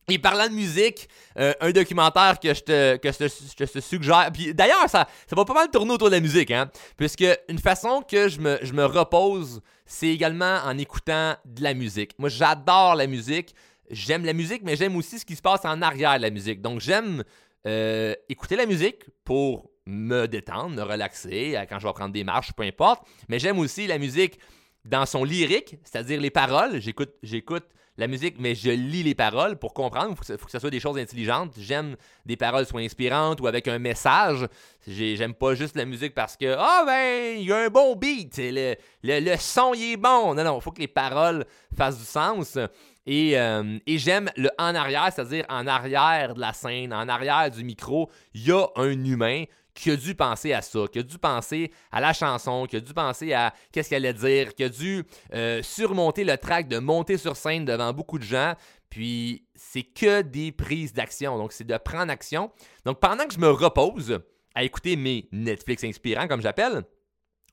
Et 0.09 0.18
parlant 0.18 0.49
de 0.49 0.54
musique, 0.54 1.09
euh, 1.38 1.52
un 1.61 1.71
documentaire 1.71 2.40
que 2.40 2.52
je 2.52 2.61
te, 2.61 2.97
que 2.97 3.12
je 3.12 3.64
te, 3.64 3.80
suggère. 3.80 4.30
Puis 4.32 4.52
d'ailleurs, 4.52 4.88
ça, 4.88 5.09
ça 5.28 5.37
va 5.37 5.44
pas 5.44 5.54
mal 5.54 5.71
tourner 5.71 5.92
autour 5.92 6.09
de 6.09 6.14
la 6.14 6.21
musique, 6.21 6.50
hein. 6.50 6.71
Puisque 6.97 7.25
une 7.49 7.59
façon 7.59 8.02
que 8.02 8.28
je 8.28 8.40
me, 8.40 8.59
je 8.62 8.73
me 8.73 8.85
repose, 8.85 9.62
c'est 9.87 10.09
également 10.09 10.59
en 10.64 10.76
écoutant 10.76 11.37
de 11.44 11.62
la 11.62 11.75
musique. 11.75 12.18
Moi, 12.18 12.28
j'adore 12.28 12.97
la 12.97 13.06
musique. 13.06 13.54
J'aime 13.90 14.25
la 14.25 14.32
musique, 14.32 14.62
mais 14.64 14.75
j'aime 14.75 14.97
aussi 14.97 15.18
ce 15.18 15.25
qui 15.25 15.37
se 15.37 15.42
passe 15.42 15.64
en 15.64 15.82
arrière 15.82 16.16
de 16.16 16.23
la 16.23 16.30
musique. 16.30 16.62
Donc, 16.62 16.80
j'aime 16.80 17.23
euh, 17.66 18.14
écouter 18.28 18.56
la 18.56 18.66
musique 18.66 19.04
pour 19.25 19.71
me 19.87 20.26
détendre, 20.26 20.71
me 20.71 20.82
relaxer, 20.82 21.56
euh, 21.56 21.64
quand 21.68 21.78
je 21.78 21.87
vais 21.87 21.92
prendre 21.92 22.12
des 22.12 22.25
marches, 22.25 22.52
peu 22.52 22.64
importe. 22.64 23.06
Mais 23.28 23.38
j'aime 23.38 23.59
aussi 23.59 23.87
la 23.87 23.99
musique 23.99 24.38
dans 24.85 25.06
son 25.06 25.25
lyrique, 25.25 25.76
c'est-à-dire 25.85 26.21
les 26.21 26.30
paroles. 26.30 26.80
J'écoute, 26.80 27.12
j'écoute 27.23 27.66
la 28.02 28.09
musique, 28.09 28.35
mais 28.38 28.56
je 28.56 28.71
lis 28.71 29.04
les 29.04 29.14
paroles 29.14 29.56
pour 29.56 29.73
comprendre. 29.73 30.11
Il 30.11 30.16
faut, 30.37 30.44
que 30.44 30.50
ce 30.50 30.59
soit 30.59 30.71
des 30.71 30.80
choses 30.80 30.99
intelligentes. 30.99 31.54
J'aime 31.56 31.97
des 32.26 32.37
paroles 32.37 32.66
soient 32.66 32.80
inspirantes 32.80 33.40
ou 33.40 33.47
avec 33.47 33.68
un 33.68 33.78
message. 33.78 34.49
J'aime 34.88 35.35
pas 35.35 35.54
juste 35.54 35.76
la 35.76 35.85
musique 35.85 36.12
parce 36.12 36.37
que 36.37 36.56
Ah 36.59 36.82
ben, 36.85 37.38
il 37.38 37.47
y 37.47 37.52
a 37.52 37.59
un 37.59 37.68
bon 37.68 37.94
beat, 37.94 38.38
le, 38.38 38.75
le, 39.04 39.37
son 39.38 39.73
il 39.75 39.92
est 39.92 39.97
bon. 39.97 40.35
Non, 40.35 40.42
non, 40.42 40.59
il 40.59 40.62
faut 40.62 40.73
que 40.73 40.80
les 40.80 40.88
paroles 40.88 41.47
fassent 41.76 41.99
du 41.99 42.04
sens. 42.04 42.59
Et, 43.06 43.38
euh, 43.38 43.78
et 43.87 43.99
j'aime 43.99 44.30
le 44.37 44.50
en 44.59 44.75
arrière, 44.75 45.11
c'est-à-dire 45.12 45.44
en 45.49 45.66
arrière 45.68 46.35
de 46.35 46.40
la 46.40 46.52
scène, 46.52 46.92
en 46.92 47.09
arrière 47.09 47.50
du 47.50 47.62
micro, 47.64 48.11
il 48.35 48.47
y 48.47 48.52
a 48.52 48.66
un 48.76 49.04
humain, 49.04 49.44
qui 49.74 49.90
a 49.90 49.96
dû 49.96 50.14
penser 50.14 50.52
à 50.52 50.62
ça, 50.62 50.80
qui 50.90 50.98
a 50.98 51.02
dû 51.02 51.18
penser 51.18 51.72
à 51.90 52.00
la 52.00 52.12
chanson, 52.12 52.66
qui 52.66 52.76
a 52.76 52.80
dû 52.80 52.92
penser 52.92 53.32
à 53.32 53.54
qu'est-ce 53.72 53.88
qu'elle 53.88 54.04
allait 54.04 54.18
dire, 54.18 54.54
qui 54.54 54.64
a 54.64 54.68
dû 54.68 55.04
euh, 55.34 55.62
surmonter 55.62 56.24
le 56.24 56.36
track 56.36 56.68
de 56.68 56.78
monter 56.78 57.16
sur 57.16 57.36
scène 57.36 57.64
devant 57.64 57.92
beaucoup 57.92 58.18
de 58.18 58.24
gens. 58.24 58.54
Puis 58.90 59.46
c'est 59.54 59.82
que 59.82 60.20
des 60.20 60.52
prises 60.52 60.92
d'action. 60.92 61.38
Donc 61.38 61.52
c'est 61.52 61.66
de 61.66 61.76
prendre 61.78 62.12
action. 62.12 62.50
Donc 62.84 63.00
pendant 63.00 63.26
que 63.26 63.32
je 63.32 63.38
me 63.38 63.50
repose 63.50 64.20
à 64.54 64.64
écouter 64.64 64.96
mes 64.96 65.28
Netflix 65.32 65.84
inspirants, 65.84 66.28
comme 66.28 66.42
j'appelle, 66.42 66.82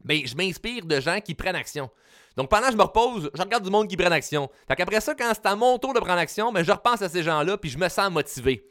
ben, 0.03 0.21
je 0.25 0.35
m'inspire 0.35 0.85
de 0.85 0.99
gens 0.99 1.19
qui 1.21 1.35
prennent 1.35 1.55
action. 1.55 1.89
Donc 2.35 2.49
pendant 2.49 2.67
que 2.67 2.73
je 2.73 2.77
me 2.77 2.83
repose, 2.83 3.29
je 3.33 3.41
regarde 3.41 3.63
du 3.63 3.69
monde 3.69 3.87
qui 3.87 3.97
prenne 3.97 4.13
action. 4.13 4.49
Fait 4.67 4.75
qu'après 4.75 5.01
ça, 5.01 5.15
quand 5.15 5.31
c'est 5.33 5.45
à 5.45 5.55
mon 5.55 5.77
tour 5.77 5.93
de 5.93 5.99
prendre 5.99 6.19
action, 6.19 6.51
ben, 6.51 6.63
je 6.63 6.71
repense 6.71 7.01
à 7.01 7.09
ces 7.09 7.23
gens-là, 7.23 7.57
puis 7.57 7.69
je 7.69 7.77
me 7.77 7.87
sens 7.87 8.11
motivé 8.11 8.67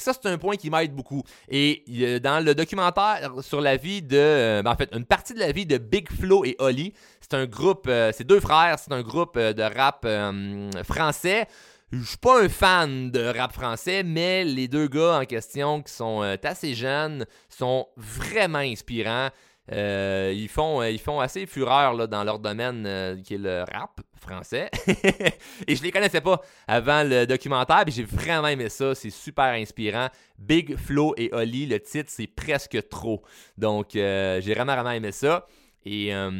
ça, 0.00 0.12
c'est 0.12 0.28
un 0.28 0.38
point 0.38 0.56
qui 0.56 0.70
m'aide 0.70 0.94
beaucoup. 0.94 1.22
Et 1.48 1.82
dans 2.22 2.44
le 2.44 2.54
documentaire 2.54 3.32
sur 3.40 3.60
la 3.60 3.76
vie 3.76 4.02
de. 4.02 4.16
Euh, 4.16 4.62
ben, 4.62 4.72
en 4.72 4.76
fait, 4.76 4.90
une 4.94 5.04
partie 5.04 5.34
de 5.34 5.38
la 5.38 5.52
vie 5.52 5.66
de 5.66 5.78
Big 5.78 6.10
Flo 6.10 6.44
et 6.44 6.56
Oli, 6.58 6.92
c'est 7.20 7.34
un 7.34 7.46
groupe, 7.46 7.86
euh, 7.88 8.10
c'est 8.14 8.24
deux 8.24 8.40
frères, 8.40 8.78
c'est 8.78 8.92
un 8.92 9.02
groupe 9.02 9.36
euh, 9.36 9.52
de 9.52 9.62
rap 9.62 10.06
français. 10.84 11.46
Je 11.92 12.02
suis 12.02 12.16
pas 12.16 12.42
un 12.42 12.48
fan 12.48 13.10
de 13.10 13.38
rap 13.38 13.52
français, 13.52 14.02
mais 14.02 14.44
les 14.44 14.66
deux 14.66 14.88
gars 14.88 15.18
en 15.20 15.24
question 15.26 15.82
qui 15.82 15.92
sont 15.92 16.22
assez 16.42 16.74
jeunes 16.74 17.26
sont 17.50 17.86
vraiment 17.98 18.60
inspirants. 18.60 19.28
Euh, 19.70 20.32
ils, 20.34 20.48
font, 20.48 20.80
euh, 20.80 20.90
ils 20.90 20.98
font 20.98 21.20
assez 21.20 21.46
fureur 21.46 21.94
là, 21.94 22.08
dans 22.08 22.24
leur 22.24 22.40
domaine 22.40 22.84
euh, 22.84 23.16
qui 23.22 23.34
est 23.34 23.38
le 23.38 23.64
rap 23.72 24.00
français. 24.16 24.68
et 25.68 25.76
je 25.76 25.82
les 25.82 25.92
connaissais 25.92 26.20
pas 26.20 26.40
avant 26.66 27.04
le 27.04 27.26
documentaire, 27.26 27.84
puis 27.84 27.94
j'ai 27.94 28.04
vraiment 28.04 28.48
aimé 28.48 28.68
ça. 28.68 28.94
C'est 28.94 29.10
super 29.10 29.52
inspirant. 29.54 30.08
Big 30.38 30.76
Flo 30.76 31.14
et 31.16 31.30
Oli, 31.32 31.66
le 31.66 31.78
titre, 31.78 32.10
c'est 32.12 32.26
presque 32.26 32.88
trop. 32.88 33.22
Donc, 33.56 33.90
j'ai 33.92 34.40
vraiment, 34.54 34.74
vraiment 34.74 34.90
aimé 34.90 35.12
ça. 35.12 35.46
Et, 35.84 36.14
euh, 36.14 36.30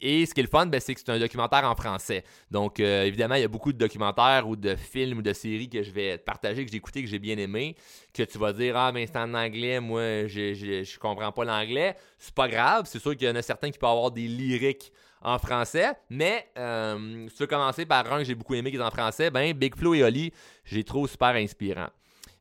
et, 0.00 0.24
ce 0.24 0.32
qui 0.32 0.40
est 0.40 0.44
le 0.44 0.48
fun, 0.48 0.66
ben, 0.66 0.80
c'est 0.80 0.94
que 0.94 1.00
c'est 1.00 1.10
un 1.10 1.18
documentaire 1.18 1.64
en 1.64 1.74
français. 1.74 2.24
Donc, 2.50 2.80
euh, 2.80 3.04
évidemment, 3.04 3.34
il 3.34 3.42
y 3.42 3.44
a 3.44 3.48
beaucoup 3.48 3.72
de 3.72 3.78
documentaires 3.78 4.48
ou 4.48 4.56
de 4.56 4.74
films 4.74 5.18
ou 5.18 5.22
de 5.22 5.32
séries 5.32 5.68
que 5.68 5.82
je 5.82 5.90
vais 5.90 6.16
partager, 6.18 6.64
que 6.64 6.70
j'ai 6.70 6.78
écouté, 6.78 7.02
que 7.02 7.08
j'ai 7.08 7.18
bien 7.18 7.36
aimé, 7.36 7.76
que 8.12 8.22
tu 8.22 8.38
vas 8.38 8.52
dire 8.52 8.76
Ah, 8.76 8.90
mais 8.92 9.06
c'est 9.06 9.18
en 9.18 9.34
anglais, 9.34 9.80
moi, 9.80 10.26
je, 10.26 10.54
je, 10.54 10.98
comprends 10.98 11.32
pas 11.32 11.44
l'anglais. 11.44 11.96
C'est 12.18 12.34
pas 12.34 12.48
grave, 12.48 12.86
c'est 12.86 12.98
sûr 12.98 13.16
qu'il 13.16 13.28
y 13.28 13.30
en 13.30 13.36
a 13.36 13.42
certains 13.42 13.70
qui 13.70 13.78
peuvent 13.78 13.90
avoir 13.90 14.10
des 14.10 14.26
lyriques 14.26 14.92
en 15.24 15.38
français, 15.38 15.92
mais 16.10 16.46
euh, 16.58 17.26
si 17.28 17.36
tu 17.36 17.42
veux 17.42 17.46
commencer 17.46 17.86
par 17.86 18.12
un 18.12 18.18
que 18.18 18.24
j'ai 18.24 18.34
beaucoup 18.34 18.54
aimé 18.54 18.70
qui 18.70 18.76
est 18.76 18.82
en 18.82 18.90
français, 18.90 19.30
ben 19.30 19.54
Big 19.54 19.74
Flo 19.74 19.94
et 19.94 20.02
Oli, 20.02 20.32
j'ai 20.64 20.84
trouvé 20.84 21.08
super 21.08 21.34
inspirant. 21.34 21.88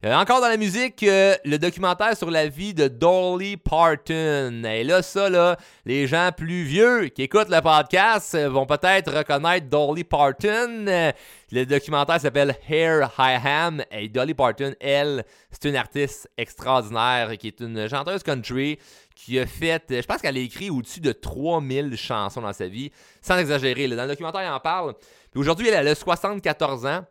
Euh, 0.06 0.14
encore 0.16 0.42
dans 0.42 0.50
la 0.50 0.58
musique, 0.58 1.02
euh, 1.04 1.34
le 1.46 1.58
documentaire 1.58 2.18
sur 2.18 2.30
la 2.30 2.50
vie 2.50 2.74
de 2.74 2.90
Dolly 2.90 3.56
Parton. 3.56 4.62
Et 4.66 4.84
là, 4.84 5.02
ça, 5.02 5.30
là, 5.30 5.56
les 5.86 6.08
gens 6.08 6.30
plus 6.36 6.64
vieux 6.64 7.08
qui 7.08 7.22
écoutent 7.22 7.48
le 7.48 7.62
podcast 7.62 8.36
euh, 8.36 8.50
vont 8.50 8.66
peut-être 8.66 9.16
reconnaître 9.16 9.68
Dolly 9.70 10.04
Parton. 10.04 11.14
le 11.54 11.64
documentaire 11.64 12.20
s'appelle 12.20 12.54
Hair 12.68 13.12
I 13.18 13.38
Am. 13.46 13.82
Et 13.92 14.10
Dolly 14.10 14.34
Parton, 14.34 14.74
elle, 14.82 15.24
c'est 15.50 15.70
une 15.70 15.78
artiste 15.78 16.30
extraordinaire 16.38 17.38
qui 17.38 17.48
est 17.48 17.62
une 17.62 17.88
chanteuse 17.88 18.24
country 18.24 18.80
qui 19.16 19.40
a 19.40 19.46
fait, 19.46 19.86
je 19.90 20.06
pense 20.06 20.22
qu'elle 20.22 20.36
a 20.36 20.42
écrit 20.42 20.70
au-dessus 20.70 21.00
de 21.00 21.14
3000 21.14 21.96
chansons 21.96 22.42
dans 22.42 22.52
sa 22.52 22.68
vie, 22.68 22.92
sans 23.22 23.38
exagérer. 23.38 23.88
Dans 23.88 24.04
le 24.04 24.10
documentaire, 24.10 24.42
elle 24.42 24.52
en 24.52 24.60
parle. 24.60 24.96
Aujourd'hui, 25.34 25.70
elle 25.70 25.88
a 25.88 25.96
74 25.96 26.86
ans. 26.88 27.06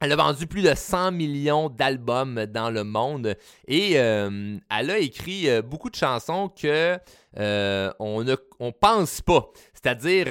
Elle 0.00 0.12
a 0.12 0.16
vendu 0.16 0.46
plus 0.46 0.62
de 0.62 0.72
100 0.74 1.10
millions 1.10 1.68
d'albums 1.68 2.46
dans 2.46 2.70
le 2.70 2.84
monde 2.84 3.36
et 3.66 3.98
euh, 3.98 4.56
elle 4.70 4.90
a 4.90 4.98
écrit 4.98 5.48
euh, 5.48 5.60
beaucoup 5.60 5.90
de 5.90 5.96
chansons 5.96 6.48
que 6.48 6.98
euh, 7.38 7.92
on 7.98 8.22
ne 8.22 8.70
pense 8.70 9.20
pas. 9.20 9.50
C'est-à-dire 9.74 10.26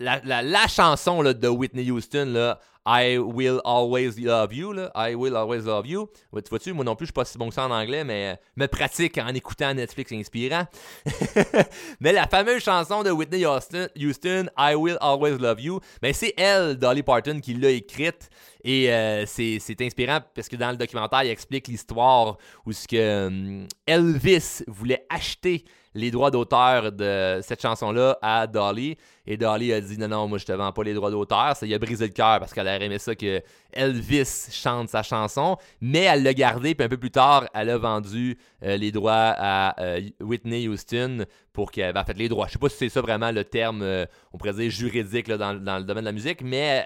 la, 0.00 0.68
chanson 0.68 1.22
de 1.22 1.48
Whitney 1.48 1.90
Houston, 1.90 2.26
là, 2.32 2.58
I 2.86 3.18
will 3.18 3.60
always 3.64 4.18
love 4.18 4.52
you. 4.52 4.72
Là. 4.72 4.90
I 4.94 5.14
will 5.14 5.36
always 5.36 5.64
love 5.64 5.86
you. 5.86 6.10
Tu 6.32 6.48
vois-tu, 6.50 6.72
moi 6.72 6.84
non 6.84 6.96
plus, 6.96 7.06
je 7.06 7.08
suis 7.08 7.12
pas 7.14 7.24
si 7.24 7.38
bon 7.38 7.48
que 7.48 7.54
ça 7.54 7.66
en 7.66 7.70
anglais, 7.70 8.04
mais 8.04 8.38
me 8.56 8.66
pratique 8.66 9.16
en 9.18 9.28
écoutant 9.28 9.72
Netflix 9.72 10.12
inspirant. 10.12 10.66
mais 12.00 12.12
la 12.12 12.26
fameuse 12.26 12.62
chanson 12.62 13.02
de 13.02 13.10
Whitney 13.10 13.44
Houston, 13.46 14.46
I 14.58 14.74
will 14.74 14.98
always 15.00 15.38
love 15.38 15.60
you, 15.60 15.80
ben 16.02 16.12
c'est 16.12 16.34
elle, 16.36 16.76
Dolly 16.76 17.02
Parton, 17.02 17.40
qui 17.40 17.54
l'a 17.54 17.70
écrite. 17.70 18.28
Et 18.62 18.92
euh, 18.92 19.24
c'est 19.26 19.80
inspirant 19.80 20.20
parce 20.34 20.48
que 20.48 20.56
dans 20.56 20.70
le 20.70 20.76
documentaire, 20.76 21.22
il 21.22 21.30
explique 21.30 21.68
l'histoire 21.68 22.38
où 22.64 22.72
ce 22.72 22.88
que 22.88 22.96
euh, 22.96 23.66
Elvis 23.86 24.62
voulait 24.66 25.06
acheter 25.10 25.64
les 25.94 26.10
droits 26.10 26.30
d'auteur 26.30 26.92
de 26.92 27.40
cette 27.42 27.62
chanson-là 27.62 28.18
à 28.20 28.46
Dolly. 28.46 28.96
Et 29.26 29.36
Dolly 29.36 29.72
a 29.72 29.80
dit 29.80 29.96
non, 29.98 30.08
non, 30.08 30.28
moi 30.28 30.38
je 30.38 30.44
te 30.44 30.52
vends 30.52 30.72
pas 30.72 30.82
les 30.82 30.94
droits 30.94 31.10
d'auteur. 31.10 31.56
Ça 31.56 31.64
lui 31.64 31.74
a 31.74 31.78
brisé 31.78 32.06
le 32.06 32.12
cœur 32.12 32.40
parce 32.40 32.52
qu'elle 32.52 32.66
aurait 32.66 32.84
aimé 32.84 32.98
ça 32.98 33.14
que 33.14 33.40
Elvis 33.72 34.48
chante 34.50 34.88
sa 34.88 35.02
chanson. 35.02 35.56
Mais 35.80 36.02
elle 36.02 36.22
l'a 36.22 36.34
gardé, 36.34 36.74
puis 36.74 36.84
un 36.84 36.88
peu 36.88 36.96
plus 36.96 37.10
tard, 37.10 37.46
elle 37.54 37.70
a 37.70 37.78
vendu 37.78 38.36
euh, 38.62 38.76
les 38.76 38.92
droits 38.92 39.34
à 39.36 39.80
euh, 39.80 40.00
Whitney 40.20 40.68
Houston 40.68 41.24
pour 41.52 41.70
qu'elle 41.70 41.96
ait 41.96 42.04
fait 42.04 42.18
les 42.18 42.28
droits. 42.28 42.46
Je 42.48 42.52
sais 42.52 42.58
pas 42.58 42.68
si 42.68 42.76
c'est 42.76 42.88
ça 42.88 43.00
vraiment 43.00 43.30
le 43.30 43.44
terme, 43.44 43.82
euh, 43.82 44.06
on 44.32 44.38
pourrait 44.38 44.54
dire 44.54 44.70
juridique 44.70 45.28
dans, 45.28 45.54
dans, 45.54 45.78
le 45.78 45.84
domaine 45.84 46.04
de 46.04 46.08
la 46.08 46.12
musique, 46.12 46.42
mais 46.42 46.84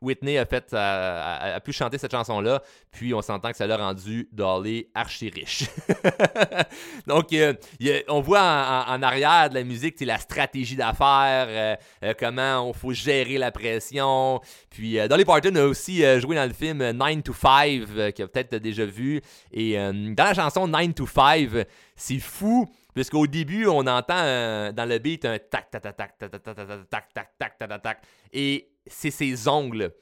Whitney 0.00 0.38
a, 0.38 1.60
pu 1.60 1.72
chanter 1.72 1.98
cette 1.98 2.12
chanson-là, 2.12 2.62
puis 2.90 3.12
on 3.12 3.22
s'entend 3.22 3.50
que 3.50 3.56
ça 3.56 3.66
l'a 3.66 3.76
rendu 3.76 4.28
Dolly 4.32 4.86
archi 4.94 5.28
riche. 5.28 5.64
Donc, 7.06 7.32
euh, 7.32 7.54
on 8.08 8.20
voit 8.20 8.40
en, 8.40 9.02
arrière 9.02 9.50
de 9.50 9.54
la 9.54 9.64
musique 9.64 10.00
la 10.00 10.18
stratégie 10.18 10.76
d'affaires, 10.76 11.46
euh, 11.48 11.76
euh, 12.04 12.14
comment 12.18 12.68
on 12.68 12.72
faut 12.72 12.92
gérer 12.92 13.36
la 13.36 13.50
pression. 13.50 14.40
Puis 14.70 14.96
Dolly 15.08 15.24
Parton 15.24 15.54
a 15.56 15.64
aussi 15.64 16.02
joué 16.20 16.36
dans 16.36 16.46
le 16.46 16.54
film 16.54 16.90
9 16.90 17.22
to 17.22 17.34
5, 17.34 18.14
que 18.14 18.22
peut-être 18.24 18.56
déjà 18.56 18.86
vu. 18.86 19.20
Et 19.52 19.74
dans 19.74 20.24
la 20.24 20.34
chanson 20.34 20.66
9 20.66 20.94
to 20.94 21.06
5, 21.06 21.48
c'est 21.96 22.18
fou. 22.18 22.68
Puisqu'au 22.94 23.26
début, 23.26 23.66
on 23.66 23.86
entend 23.86 24.72
dans 24.72 24.88
le 24.88 24.98
beat 24.98 25.24
un 25.24 25.38
tac, 25.38 25.70
tac, 25.70 25.82
tac, 25.82 25.96
tac, 25.96 26.18
tac, 26.18 26.30
tac, 26.30 26.42
tac, 26.42 26.54
tac, 26.90 27.38
tac, 27.38 27.58
tac, 27.58 27.82
tac, 27.82 28.02
Et 28.32 28.72
c'est 28.86 29.10
ses 29.10 29.48
ongles. 29.48 29.92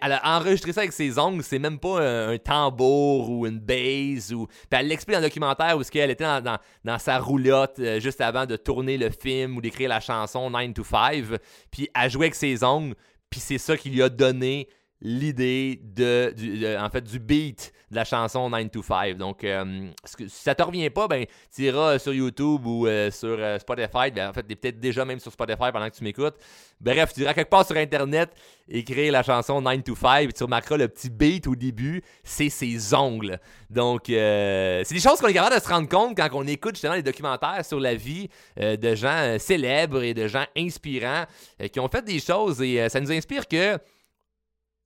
Elle 0.00 0.12
a 0.12 0.38
enregistré 0.38 0.72
ça 0.72 0.80
avec 0.80 0.92
ses 0.92 1.18
ongles, 1.18 1.42
c'est 1.42 1.58
même 1.58 1.78
pas 1.78 2.00
un, 2.00 2.38
tambour 2.38 3.28
ou 3.28 3.46
une 3.46 3.58
bass. 3.58 4.32
Ou... 4.32 4.48
Elle 4.70 4.88
l'explique 4.88 5.14
dans 5.14 5.20
le 5.20 5.28
documentaire 5.28 5.76
où 5.76 5.82
elle 5.94 6.10
était 6.10 6.24
dans, 6.24 6.58
dans, 6.84 6.98
sa 6.98 7.18
roulotte 7.18 7.80
juste 8.00 8.22
avant 8.22 8.46
de 8.46 8.56
tourner 8.56 8.96
le 8.96 9.10
film 9.10 9.58
ou 9.58 9.60
d'écrire 9.60 9.90
la 9.90 10.00
chanson 10.00 10.48
9 10.48 10.72
to 10.72 10.84
5. 10.84 11.24
Puis 11.70 11.90
elle 11.94 12.10
jouait 12.10 12.26
avec 12.26 12.34
ses 12.34 12.64
ongles, 12.64 12.94
puis 13.28 13.40
c'est 13.40 13.58
ça 13.58 13.76
qui 13.76 13.90
lui 13.90 14.02
a 14.02 14.08
donné 14.08 14.68
l'idée 15.04 15.78
de, 15.82 16.78
en 16.78 16.88
fait, 16.88 17.02
du 17.02 17.18
beat 17.18 17.72
de 17.90 17.96
la 17.96 18.04
chanson 18.06 18.48
9 18.48 18.70
to 18.70 18.82
5. 18.82 19.18
Donc, 19.18 19.44
euh, 19.44 19.90
si 20.04 20.28
ça 20.30 20.54
te 20.54 20.62
revient 20.62 20.88
pas, 20.88 21.06
ben, 21.06 21.26
tu 21.54 21.64
iras 21.64 21.98
sur 21.98 22.14
YouTube 22.14 22.66
ou 22.66 22.86
euh, 22.86 23.10
sur 23.10 23.36
euh, 23.38 23.58
Spotify. 23.58 24.10
Ben, 24.10 24.30
en 24.30 24.32
fait, 24.32 24.42
tu 24.42 24.56
peut-être 24.56 24.80
déjà 24.80 25.04
même 25.04 25.20
sur 25.20 25.30
Spotify 25.30 25.70
pendant 25.70 25.90
que 25.90 25.94
tu 25.94 26.02
m'écoutes. 26.02 26.36
Bref, 26.80 27.12
tu 27.12 27.20
iras 27.20 27.34
quelque 27.34 27.50
part 27.50 27.66
sur 27.66 27.76
Internet, 27.76 28.30
écrire 28.66 29.12
la 29.12 29.22
chanson 29.22 29.60
9 29.60 29.84
to 29.84 29.94
5, 29.94 30.30
et 30.30 30.32
tu 30.32 30.42
remarqueras 30.42 30.78
le 30.78 30.88
petit 30.88 31.10
beat 31.10 31.46
au 31.46 31.54
début, 31.54 32.02
c'est 32.22 32.48
ses 32.48 32.94
ongles. 32.94 33.38
Donc, 33.68 34.04
c'est 34.06 34.84
des 34.90 35.00
choses 35.00 35.20
qu'on 35.20 35.28
est 35.28 35.34
capable 35.34 35.56
de 35.56 35.60
se 35.62 35.68
rendre 35.68 35.88
compte 35.88 36.16
quand 36.16 36.28
on 36.32 36.46
écoute 36.46 36.76
justement 36.76 36.94
les 36.94 37.02
documentaires 37.02 37.64
sur 37.64 37.78
la 37.78 37.94
vie 37.94 38.28
de 38.56 38.94
gens 38.94 39.36
célèbres 39.38 40.02
et 40.02 40.14
de 40.14 40.26
gens 40.28 40.44
inspirants 40.56 41.24
qui 41.72 41.78
ont 41.80 41.88
fait 41.88 42.04
des 42.04 42.20
choses 42.20 42.60
et 42.60 42.88
ça 42.88 43.00
nous 43.00 43.12
inspire 43.12 43.46
que 43.46 43.78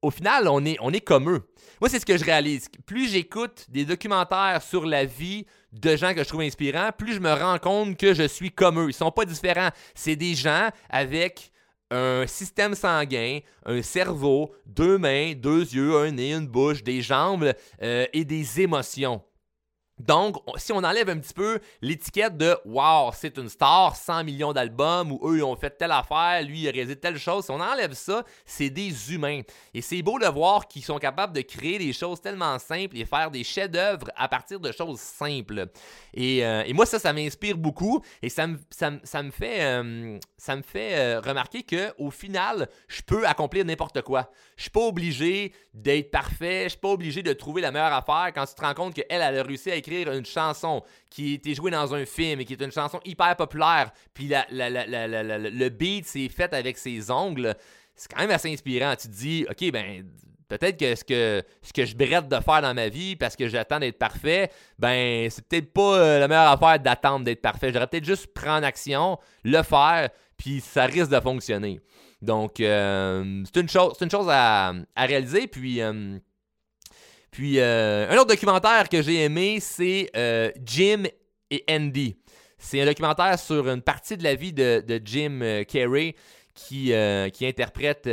au 0.02 0.10
final, 0.10 0.48
on 0.48 0.64
est, 0.64 0.76
on 0.80 0.92
est 0.92 1.00
comme 1.00 1.30
eux. 1.30 1.42
Moi, 1.80 1.88
c'est 1.88 1.98
ce 1.98 2.06
que 2.06 2.16
je 2.16 2.24
réalise. 2.24 2.68
Plus 2.86 3.08
j'écoute 3.08 3.66
des 3.68 3.84
documentaires 3.84 4.62
sur 4.62 4.84
la 4.84 5.04
vie 5.04 5.46
de 5.72 5.96
gens 5.96 6.14
que 6.14 6.22
je 6.22 6.28
trouve 6.28 6.40
inspirants, 6.40 6.90
plus 6.96 7.14
je 7.14 7.20
me 7.20 7.32
rends 7.32 7.58
compte 7.58 7.96
que 7.96 8.14
je 8.14 8.26
suis 8.26 8.50
comme 8.50 8.80
eux. 8.80 8.88
Ils 8.88 8.94
sont 8.94 9.10
pas 9.10 9.24
différents. 9.24 9.70
C'est 9.94 10.16
des 10.16 10.34
gens 10.34 10.68
avec 10.88 11.52
un 11.90 12.26
système 12.26 12.74
sanguin, 12.74 13.40
un 13.64 13.82
cerveau, 13.82 14.52
deux 14.66 14.98
mains, 14.98 15.32
deux 15.34 15.60
yeux, 15.60 15.96
un 15.96 16.10
nez, 16.10 16.32
une 16.32 16.46
bouche, 16.46 16.82
des 16.82 17.00
jambes 17.00 17.52
euh, 17.82 18.06
et 18.12 18.24
des 18.24 18.60
émotions. 18.60 19.22
Donc, 19.98 20.36
si 20.56 20.72
on 20.72 20.78
enlève 20.78 21.08
un 21.08 21.18
petit 21.18 21.34
peu 21.34 21.58
l'étiquette 21.82 22.36
de 22.36 22.56
Wow, 22.64 23.10
c'est 23.12 23.36
une 23.36 23.48
star, 23.48 23.96
100 23.96 24.24
millions 24.24 24.52
d'albums, 24.52 25.12
ou 25.12 25.20
eux, 25.28 25.38
ils 25.38 25.42
ont 25.42 25.56
fait 25.56 25.70
telle 25.70 25.90
affaire, 25.90 26.42
lui, 26.42 26.62
il 26.62 26.68
a 26.68 26.70
réalisé 26.70 26.96
telle 26.96 27.18
chose, 27.18 27.44
si 27.44 27.50
on 27.50 27.60
enlève 27.60 27.94
ça, 27.94 28.24
c'est 28.44 28.70
des 28.70 29.12
humains. 29.12 29.42
Et 29.74 29.82
c'est 29.82 30.00
beau 30.02 30.18
de 30.18 30.26
voir 30.26 30.68
qu'ils 30.68 30.84
sont 30.84 30.98
capables 30.98 31.32
de 31.34 31.40
créer 31.40 31.78
des 31.78 31.92
choses 31.92 32.20
tellement 32.20 32.58
simples 32.58 32.96
et 32.96 33.04
faire 33.04 33.30
des 33.30 33.42
chefs-d'œuvre 33.42 34.06
à 34.16 34.28
partir 34.28 34.60
de 34.60 34.70
choses 34.70 35.00
simples. 35.00 35.66
Et, 36.14 36.44
euh, 36.44 36.62
moi, 36.74 36.86
ça, 36.86 36.98
ça 36.98 37.12
m'inspire 37.12 37.56
beaucoup 37.56 38.00
et 38.22 38.28
ça 38.28 38.46
me, 38.46 38.56
fait, 39.30 39.64
euh, 39.64 40.18
euh, 40.76 41.20
remarquer 41.24 41.64
qu'au 41.64 42.10
final, 42.10 42.68
je 42.86 43.02
peux 43.02 43.26
accomplir 43.26 43.64
n'importe 43.64 44.02
quoi. 44.02 44.30
Je 44.56 44.62
suis 44.62 44.70
pas 44.70 44.86
obligé 44.86 45.52
d'être 45.74 46.10
parfait, 46.10 46.64
je 46.64 46.70
suis 46.70 46.78
pas 46.78 46.88
obligé 46.88 47.22
de 47.22 47.32
trouver 47.32 47.62
la 47.62 47.70
meilleure 47.72 47.92
affaire 47.92 48.32
quand 48.34 48.46
tu 48.46 48.54
te 48.54 48.60
rends 48.60 48.74
compte 48.74 48.94
qu'elle, 48.94 49.06
elle 49.08 49.38
a 49.38 49.42
réussi 49.42 49.70
à 49.70 49.76
écrire 49.76 49.87
une 49.92 50.26
chanson 50.26 50.82
qui 51.10 51.34
était 51.34 51.54
jouée 51.54 51.70
dans 51.70 51.94
un 51.94 52.04
film 52.04 52.40
et 52.40 52.44
qui 52.44 52.52
est 52.52 52.62
une 52.62 52.72
chanson 52.72 53.00
hyper 53.04 53.36
populaire, 53.36 53.90
puis 54.14 54.28
le 54.30 55.68
beat 55.68 56.06
s'est 56.06 56.28
fait 56.28 56.52
avec 56.52 56.78
ses 56.78 57.10
ongles, 57.10 57.54
c'est 57.94 58.12
quand 58.12 58.20
même 58.20 58.30
assez 58.30 58.52
inspirant. 58.52 58.94
Tu 58.96 59.08
te 59.08 59.12
dis, 59.12 59.46
OK, 59.50 59.70
ben 59.72 60.04
peut-être 60.48 60.78
que 60.78 60.94
ce 60.94 61.04
que 61.04 61.42
ce 61.62 61.72
que 61.72 61.84
je 61.84 61.94
brette 61.94 62.28
de 62.28 62.40
faire 62.40 62.62
dans 62.62 62.74
ma 62.74 62.88
vie 62.88 63.16
parce 63.16 63.36
que 63.36 63.48
j'attends 63.48 63.78
d'être 63.78 63.98
parfait, 63.98 64.50
ben 64.78 65.28
c'est 65.30 65.46
peut-être 65.46 65.72
pas 65.72 65.98
euh, 65.98 66.18
la 66.18 66.28
meilleure 66.28 66.50
affaire 66.50 66.80
d'attendre 66.80 67.24
d'être 67.24 67.42
parfait. 67.42 67.72
J'aurais 67.72 67.86
peut-être 67.86 68.04
juste 68.04 68.32
prendre 68.32 68.66
action, 68.66 69.18
le 69.44 69.62
faire, 69.62 70.08
puis 70.36 70.60
ça 70.60 70.86
risque 70.86 71.10
de 71.10 71.20
fonctionner. 71.20 71.80
Donc 72.22 72.60
euh, 72.60 73.42
c'est 73.44 73.60
une 73.60 73.68
chose, 73.68 73.94
c'est 73.98 74.04
une 74.04 74.10
chose 74.10 74.28
à, 74.30 74.72
réaliser. 74.96 75.46
Puis 75.46 75.80
euh, 75.80 76.18
puis 77.30 77.58
euh, 77.58 78.08
un 78.10 78.16
autre 78.16 78.28
documentaire 78.28 78.88
que 78.88 79.02
j'ai 79.02 79.22
aimé, 79.22 79.58
c'est 79.60 80.10
euh, 80.16 80.50
Jim 80.64 81.04
et 81.50 81.64
Andy. 81.70 82.16
C'est 82.58 82.80
un 82.80 82.86
documentaire 82.86 83.38
sur 83.38 83.68
une 83.68 83.82
partie 83.82 84.16
de 84.16 84.24
la 84.24 84.34
vie 84.34 84.52
de, 84.52 85.00
Jim 85.04 85.40
euh, 85.42 85.64
Carrey 85.64 86.16
qui, 86.54 86.92
qui 87.32 87.46
interprète 87.46 88.08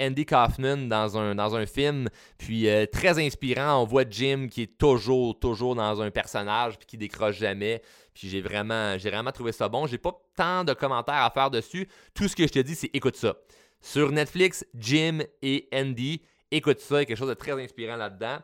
Andy 0.00 0.26
Kaufman 0.26 0.88
dans 0.88 1.16
un, 1.16 1.36
dans 1.36 1.54
un 1.54 1.64
film. 1.64 2.08
Puis 2.38 2.66
très 2.90 3.24
inspirant, 3.24 3.82
on 3.82 3.84
voit 3.84 4.02
Jim 4.10 4.48
qui 4.50 4.62
est 4.62 4.78
toujours, 4.78 5.38
toujours 5.38 5.76
dans 5.76 6.02
un 6.02 6.10
personnage 6.10 6.76
puis 6.76 6.86
qui 6.86 6.98
décroche 6.98 7.38
jamais. 7.38 7.82
Puis 8.12 8.28
j'ai 8.28 8.40
vraiment, 8.40 8.98
j'ai 8.98 9.10
vraiment 9.10 9.30
trouvé 9.30 9.52
ça 9.52 9.68
bon. 9.68 9.86
J'ai 9.86 9.98
pas 9.98 10.10
tant 10.34 10.64
de 10.64 10.72
commentaires 10.72 11.22
à 11.22 11.30
faire 11.30 11.52
dessus. 11.52 11.86
Tout 12.14 12.26
ce 12.26 12.34
que 12.34 12.48
je 12.48 12.52
te 12.52 12.58
dis, 12.58 12.74
c'est 12.74 12.90
écoute 12.92 13.14
ça. 13.14 13.36
Sur 13.80 14.10
Netflix, 14.10 14.66
Jim 14.74 15.20
et 15.40 15.68
Andy. 15.72 16.20
Écoute 16.50 16.80
ça, 16.80 16.96
il 16.96 16.98
y 16.98 17.02
a 17.02 17.04
quelque 17.06 17.18
chose 17.18 17.28
de 17.28 17.34
très 17.34 17.52
inspirant 17.52 17.96
là-dedans. 17.96 18.38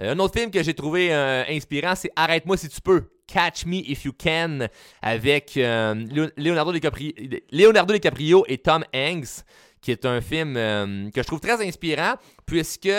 Euh, 0.00 0.12
un 0.12 0.18
autre 0.18 0.38
film 0.38 0.50
que 0.50 0.62
j'ai 0.62 0.74
trouvé 0.74 1.14
euh, 1.14 1.44
inspirant, 1.48 1.94
c'est 1.94 2.10
Arrête-moi 2.16 2.56
si 2.56 2.68
tu 2.68 2.80
peux. 2.80 3.10
Catch 3.26 3.64
Me 3.64 3.76
If 3.76 4.04
You 4.04 4.12
Can 4.12 4.66
avec 5.00 5.56
euh, 5.56 5.94
Leonardo, 6.36 6.72
DiCaprio, 6.72 7.12
Leonardo, 7.50 7.94
DiCaprio, 7.94 8.44
et 8.48 8.58
Tom 8.58 8.84
Hanks, 8.94 9.44
qui 9.80 9.92
est 9.92 10.04
un 10.04 10.20
film 10.20 10.54
que 10.54 11.22
je 11.22 11.26
trouve 11.26 11.40
très 11.40 11.66
inspirant, 11.66 12.16
puisque 12.44 12.92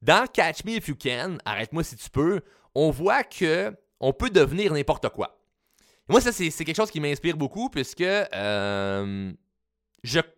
dans 0.00 0.26
Catch 0.32 0.64
Me 0.64 0.76
If 0.76 0.88
You 0.88 0.96
Can, 0.96 1.36
Arrête-moi 1.44 1.84
si 1.84 1.96
tu 1.96 2.08
peux, 2.08 2.40
on 2.74 2.90
voit 2.90 3.22
que 3.22 3.70
on 4.00 4.14
peut 4.14 4.30
devenir 4.30 4.72
n'importe 4.72 5.10
quoi. 5.10 5.38
moi, 6.08 6.22
ça, 6.22 6.32
c'est 6.32 6.50
quelque 6.50 6.76
chose 6.76 6.90
qui 6.90 7.00
m'inspire 7.00 7.36
beaucoup, 7.36 7.68
puisque 7.68 8.02
je 8.02 9.30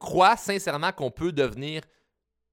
crois 0.00 0.36
sincèrement 0.36 0.90
qu'on 0.90 1.12
peut 1.12 1.32
devenir 1.32 1.82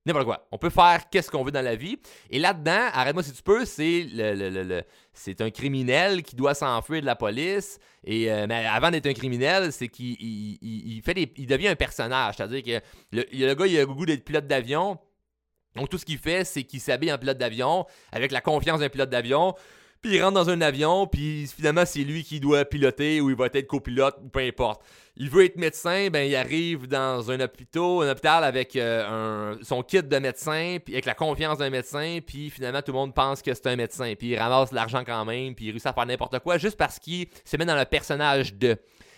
N'importe 0.05 0.25
quoi. 0.25 0.47
On 0.51 0.57
peut 0.57 0.69
faire 0.69 1.09
qu'est-ce 1.09 1.31
qu'on 1.31 1.43
veut 1.43 1.51
dans 1.51 1.61
la 1.61 1.75
vie. 1.75 1.97
Et 2.29 2.37
là-dedans, 2.37 2.89
arrête-moi 2.91 3.23
si 3.23 3.31
tu 3.31 3.41
peux, 3.41 3.63
c'est 3.65 5.41
un 5.41 5.49
criminel 5.49 6.23
qui 6.23 6.35
doit 6.35 6.53
s'enfuir 6.53 6.99
de 7.01 7.05
la 7.05 7.15
police. 7.15 7.79
Et 8.03 8.29
euh, 8.29 8.45
mais 8.47 8.65
avant 8.65 8.91
d'être 8.91 9.07
un 9.07 9.13
criminel, 9.13 9.71
c'est 9.71 9.87
qu'il 9.87 10.17
il, 10.19 11.01
fait 11.03 11.31
il 11.37 11.47
devient 11.47 11.69
un 11.69 11.75
personnage. 11.75 12.35
C'est-à-dire 12.35 12.63
que 12.63 12.85
le 13.13 13.53
gars, 13.53 13.65
il 13.65 13.77
a 13.77 13.79
le 13.81 13.85
goût 13.85 14.05
d'être 14.05 14.25
pilote 14.25 14.45
d'avion. 14.45 14.99
Donc 15.75 15.89
tout 15.89 15.97
ce 15.97 16.05
qu'il 16.05 16.17
fait, 16.17 16.43
c'est 16.43 16.63
qu'il 16.63 16.81
s'habille 16.81 17.11
en 17.11 17.17
pilote 17.17 17.37
d'avion 17.37 17.85
avec 18.11 18.31
la 18.31 18.41
confiance 18.41 18.81
d'un 18.81 18.89
pilote 18.89 19.09
d'avion. 19.09 19.55
Puis 20.03 20.15
il 20.15 20.21
rentre 20.21 20.33
dans 20.33 20.49
un 20.49 20.59
avion, 20.59 21.07
puis 21.07 21.47
finalement, 21.47 21.85
c'est 21.85 22.03
lui 22.03 22.25
qui 22.25 22.41
doit 22.41 22.65
piloter 22.65 23.21
ou 23.21 23.29
il 23.29 23.37
va 23.37 23.45
être 23.45 23.65
copilote 23.65 24.17
ou 24.21 24.27
peu 24.27 24.41
importe. 24.41 24.81
Il 25.15 25.29
veut 25.29 25.45
être 25.45 25.55
médecin, 25.55 26.09
ben 26.11 26.29
il 26.29 26.35
arrive 26.35 26.87
dans 26.87 27.31
un 27.31 27.39
hôpital, 27.39 27.81
un 27.81 28.11
hôpital 28.11 28.43
avec 28.43 28.75
euh, 28.75 29.55
son 29.61 29.81
kit 29.81 30.03
de 30.03 30.17
médecin, 30.17 30.75
puis 30.83 30.95
avec 30.95 31.05
la 31.05 31.13
confiance 31.13 31.59
d'un 31.59 31.69
médecin, 31.69 32.19
puis 32.25 32.49
finalement 32.49 32.81
tout 32.81 32.91
le 32.91 32.97
monde 32.97 33.13
pense 33.13 33.41
que 33.41 33.53
c'est 33.53 33.67
un 33.67 33.77
médecin, 33.77 34.13
puis 34.19 34.31
il 34.31 34.37
ramasse 34.37 34.73
l'argent 34.73 35.03
quand 35.05 35.23
même, 35.23 35.55
puis 35.55 35.67
il 35.67 35.71
réussit 35.71 35.87
à 35.87 35.93
faire 35.93 36.05
n'importe 36.05 36.37
quoi 36.39 36.57
juste 36.57 36.75
parce 36.75 36.99
qu'il 36.99 37.27
se 37.45 37.55
met 37.55 37.65
dans 37.65 37.77
le 37.77 37.85
personnage 37.85 38.55
de. 38.55 38.75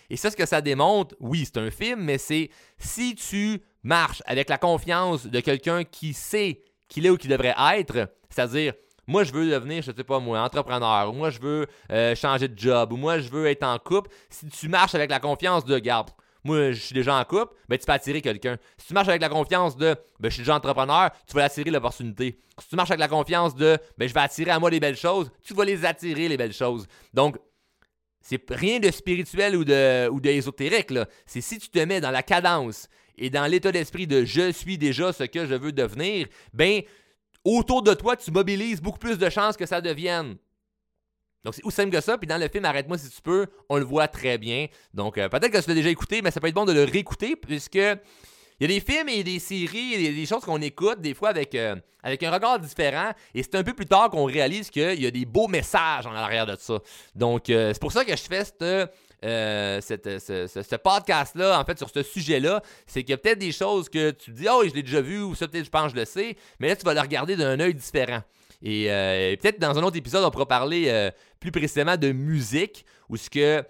Et 0.08 0.16
ça, 0.16 0.30
ce 0.30 0.36
que 0.36 0.46
ça 0.46 0.60
démontre, 0.60 1.16
oui, 1.18 1.46
c'est 1.46 1.58
un 1.58 1.72
film, 1.72 2.02
mais 2.02 2.18
c'est 2.18 2.48
si 2.78 3.16
tu 3.16 3.60
marches 3.82 4.22
avec 4.24 4.48
la 4.48 4.58
confiance 4.58 5.26
de 5.26 5.40
quelqu'un 5.40 5.82
qui 5.82 6.12
sait 6.12 6.60
qu'il 6.86 7.06
est 7.06 7.10
où 7.10 7.16
qu'il 7.16 7.30
devrait 7.30 7.56
être, 7.74 8.08
c'est-à-dire 8.30 8.74
moi, 9.06 9.24
je 9.24 9.32
veux 9.32 9.48
devenir, 9.48 9.82
je 9.82 9.92
sais 9.92 10.04
pas 10.04 10.18
moi, 10.18 10.40
entrepreneur, 10.40 11.10
ou 11.10 11.12
moi, 11.12 11.30
je 11.30 11.40
veux 11.40 11.66
euh, 11.92 12.14
changer 12.14 12.48
de 12.48 12.58
job, 12.58 12.92
ou 12.92 12.96
moi, 12.96 13.18
je 13.18 13.28
veux 13.28 13.46
être 13.46 13.62
en 13.62 13.78
couple. 13.78 14.10
Si 14.30 14.46
tu 14.46 14.68
marches 14.68 14.94
avec 14.94 15.10
la 15.10 15.20
confiance 15.20 15.64
de, 15.64 15.78
garde, 15.78 16.10
moi, 16.42 16.72
je 16.72 16.80
suis 16.80 16.94
déjà 16.94 17.16
en 17.16 17.24
couple, 17.24 17.54
ben, 17.68 17.78
tu 17.78 17.86
peux 17.86 17.92
attirer 17.92 18.20
quelqu'un. 18.20 18.56
Si 18.78 18.88
tu 18.88 18.94
marches 18.94 19.08
avec 19.08 19.20
la 19.20 19.28
confiance 19.28 19.76
de, 19.76 19.96
ben, 20.20 20.28
je 20.28 20.34
suis 20.34 20.42
déjà 20.42 20.56
entrepreneur, 20.56 21.10
tu 21.26 21.34
vas 21.34 21.44
attirer 21.44 21.70
l'opportunité. 21.70 22.38
Si 22.60 22.68
tu 22.68 22.76
marches 22.76 22.90
avec 22.90 23.00
la 23.00 23.08
confiance 23.08 23.54
de, 23.54 23.78
ben, 23.98 24.08
je 24.08 24.14
vais 24.14 24.20
attirer 24.20 24.50
à 24.50 24.58
moi 24.58 24.70
les 24.70 24.80
belles 24.80 24.96
choses, 24.96 25.30
tu 25.42 25.54
vas 25.54 25.64
les 25.64 25.84
attirer, 25.84 26.28
les 26.28 26.36
belles 26.36 26.52
choses. 26.52 26.86
Donc, 27.12 27.36
c'est 28.20 28.42
rien 28.50 28.80
de 28.80 28.90
spirituel 28.90 29.56
ou 29.56 29.64
de, 29.64 30.08
ou 30.08 30.20
d'ésotérique, 30.20 30.90
là. 30.90 31.06
C'est 31.26 31.40
si 31.40 31.58
tu 31.58 31.68
te 31.68 31.78
mets 31.78 32.00
dans 32.00 32.10
la 32.10 32.24
cadence 32.24 32.88
et 33.16 33.30
dans 33.30 33.46
l'état 33.46 33.70
d'esprit 33.70 34.06
de 34.06 34.24
je 34.24 34.50
suis 34.50 34.78
déjà 34.78 35.12
ce 35.12 35.24
que 35.24 35.46
je 35.46 35.54
veux 35.54 35.72
devenir, 35.72 36.26
ben, 36.52 36.82
autour 37.54 37.82
de 37.82 37.94
toi, 37.94 38.16
tu 38.16 38.30
mobilises 38.30 38.80
beaucoup 38.80 38.98
plus 38.98 39.18
de 39.18 39.30
chances 39.30 39.56
que 39.56 39.66
ça 39.66 39.80
devienne. 39.80 40.36
Donc, 41.44 41.54
c'est 41.54 41.64
aussi 41.64 41.76
simple 41.76 41.90
que 41.90 42.00
ça. 42.00 42.18
Puis 42.18 42.26
dans 42.26 42.38
le 42.38 42.48
film 42.48 42.64
Arrête-moi 42.64 42.98
si 42.98 43.08
tu 43.08 43.22
peux, 43.22 43.46
on 43.68 43.76
le 43.76 43.84
voit 43.84 44.08
très 44.08 44.36
bien. 44.36 44.66
Donc, 44.92 45.16
euh, 45.16 45.28
peut-être 45.28 45.52
que 45.52 45.60
tu 45.60 45.68
l'as 45.68 45.74
déjà 45.74 45.90
écouté, 45.90 46.20
mais 46.20 46.32
ça 46.32 46.40
peut 46.40 46.48
être 46.48 46.54
bon 46.54 46.64
de 46.64 46.72
le 46.72 46.82
réécouter, 46.82 47.36
puisque 47.36 47.76
il 47.76 47.90
y 48.60 48.64
a 48.64 48.68
des 48.68 48.80
films 48.80 49.08
et 49.08 49.22
des 49.22 49.38
séries, 49.38 49.94
et 49.94 50.12
des 50.12 50.26
choses 50.26 50.44
qu'on 50.44 50.60
écoute 50.60 51.00
des 51.00 51.14
fois 51.14 51.28
avec, 51.28 51.54
euh, 51.54 51.76
avec 52.02 52.22
un 52.24 52.32
regard 52.32 52.58
différent. 52.58 53.12
Et 53.32 53.44
c'est 53.44 53.54
un 53.54 53.62
peu 53.62 53.74
plus 53.74 53.86
tard 53.86 54.10
qu'on 54.10 54.24
réalise 54.24 54.70
qu'il 54.70 55.00
y 55.00 55.06
a 55.06 55.10
des 55.12 55.24
beaux 55.24 55.46
messages 55.46 56.06
en 56.06 56.14
arrière 56.14 56.46
de 56.46 56.56
ça. 56.58 56.80
Donc, 57.14 57.48
euh, 57.48 57.72
c'est 57.72 57.80
pour 57.80 57.92
ça 57.92 58.04
que 58.04 58.16
je 58.16 58.22
fais 58.22 58.44
cette, 58.44 58.90
euh, 59.24 59.80
ce, 59.80 60.76
podcast-là, 60.76 61.58
en 61.58 61.64
fait, 61.64 61.78
sur 61.78 61.90
ce 61.90 62.02
sujet-là, 62.02 62.62
c'est 62.86 63.02
qu'il 63.02 63.10
y 63.10 63.14
a 63.14 63.18
peut-être 63.18 63.38
des 63.38 63.52
choses 63.52 63.88
que 63.88 64.10
tu 64.10 64.30
dis, 64.30 64.46
oh, 64.50 64.62
je 64.66 64.74
l'ai 64.74 64.82
déjà 64.82 65.00
vu, 65.00 65.22
ou 65.22 65.34
ça, 65.34 65.48
peut-être, 65.48 65.64
je 65.64 65.70
pense, 65.70 65.92
je 65.92 65.96
le 65.96 66.04
sais, 66.04 66.36
mais 66.60 66.68
là, 66.68 66.76
tu 66.76 66.84
vas 66.84 66.94
le 66.94 67.00
regarder 67.00 67.36
d'un 67.36 67.58
œil 67.60 67.74
différent. 67.74 68.22
Et, 68.62 68.86
peut-être 69.40 69.58
dans 69.58 69.78
un 69.78 69.82
autre 69.82 69.96
épisode, 69.96 70.24
on 70.24 70.30
pourra 70.30 70.46
parler 70.46 71.10
plus 71.40 71.50
précisément 71.50 71.96
de 71.96 72.12
musique, 72.12 72.84
ou 73.08 73.16
ce 73.16 73.30
que 73.30 73.62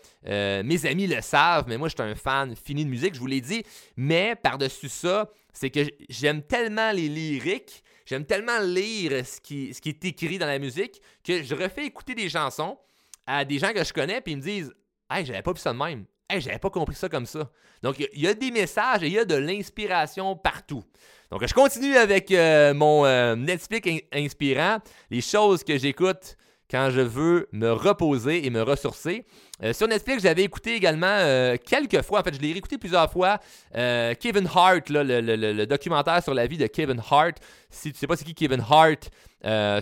mes 0.62 0.86
amis 0.86 1.06
le 1.06 1.20
savent, 1.20 1.66
mais 1.68 1.76
moi, 1.76 1.88
je 1.88 1.94
suis 1.94 2.10
un 2.10 2.14
fan 2.14 2.54
fini 2.56 2.84
de 2.84 2.90
musique, 2.90 3.14
je 3.14 3.20
vous 3.20 3.26
l'ai 3.26 3.40
dit. 3.40 3.62
Mais 3.96 4.34
par-dessus 4.36 4.88
ça, 4.88 5.30
c'est 5.52 5.70
que 5.70 5.80
j'aime 6.08 6.42
tellement 6.42 6.92
les 6.92 7.08
lyriques, 7.08 7.82
j'aime 8.04 8.24
tellement 8.24 8.60
lire 8.60 9.26
ce 9.26 9.40
qui, 9.40 9.72
ce 9.74 9.80
qui 9.80 9.90
est 9.90 10.04
écrit 10.04 10.38
dans 10.38 10.46
la 10.46 10.58
musique, 10.58 11.00
que 11.24 11.42
je 11.42 11.54
refais 11.54 11.86
écouter 11.86 12.14
des 12.14 12.28
chansons 12.28 12.78
à 13.26 13.44
des 13.44 13.58
gens 13.58 13.72
que 13.72 13.82
je 13.82 13.92
connais, 13.92 14.20
puis 14.20 14.34
ils 14.34 14.36
me 14.36 14.42
disent 14.42 14.72
Hey, 15.08 15.24
j'avais 15.24 15.42
pas 15.42 15.52
vu 15.52 15.58
ça 15.58 15.72
de 15.72 15.78
même. 15.78 16.04
Hey, 16.28 16.40
j'avais 16.40 16.58
pas 16.58 16.70
compris 16.70 16.96
ça 16.96 17.08
comme 17.08 17.26
ça. 17.26 17.48
Donc, 17.82 17.96
il 18.12 18.20
y, 18.20 18.26
a 18.26 18.34
des 18.34 18.50
messages 18.50 19.04
et 19.04 19.06
il 19.06 19.12
y 19.12 19.18
a 19.18 19.24
de 19.24 19.36
l'inspiration 19.36 20.34
partout. 20.34 20.82
Donc, 21.30 21.46
je 21.46 21.54
continue 21.54 21.96
avec 21.96 22.32
euh, 22.32 22.74
mon 22.74 23.04
euh, 23.04 23.36
Netflix 23.36 23.88
inspirant, 24.12 24.78
les 25.10 25.20
choses 25.20 25.62
que 25.62 25.78
j'écoute 25.78 26.36
quand 26.68 26.90
je 26.90 27.00
veux 27.00 27.48
me 27.52 27.70
reposer 27.70 28.44
et 28.44 28.50
me 28.50 28.60
ressourcer. 28.60 29.24
Euh, 29.62 29.72
sur 29.72 29.86
Netflix, 29.86 30.24
j'avais 30.24 30.42
écouté 30.42 30.74
également 30.74 31.54
quelques 31.64 32.02
fois, 32.02 32.20
en 32.20 32.22
fait, 32.24 32.34
je 32.34 32.40
l'ai 32.40 32.50
réécouté 32.50 32.76
plusieurs 32.76 33.08
fois, 33.08 33.38
Kevin 33.72 34.48
Hart, 34.52 34.88
le, 34.88 35.64
documentaire 35.66 36.24
sur 36.24 36.34
la 36.34 36.48
vie 36.48 36.58
de 36.58 36.66
Kevin 36.66 37.00
Hart. 37.08 37.36
Si 37.70 37.92
tu 37.92 37.98
sais 37.98 38.08
pas 38.08 38.16
c'est 38.16 38.24
qui 38.24 38.34
Kevin 38.34 38.64
Hart, 38.68 39.10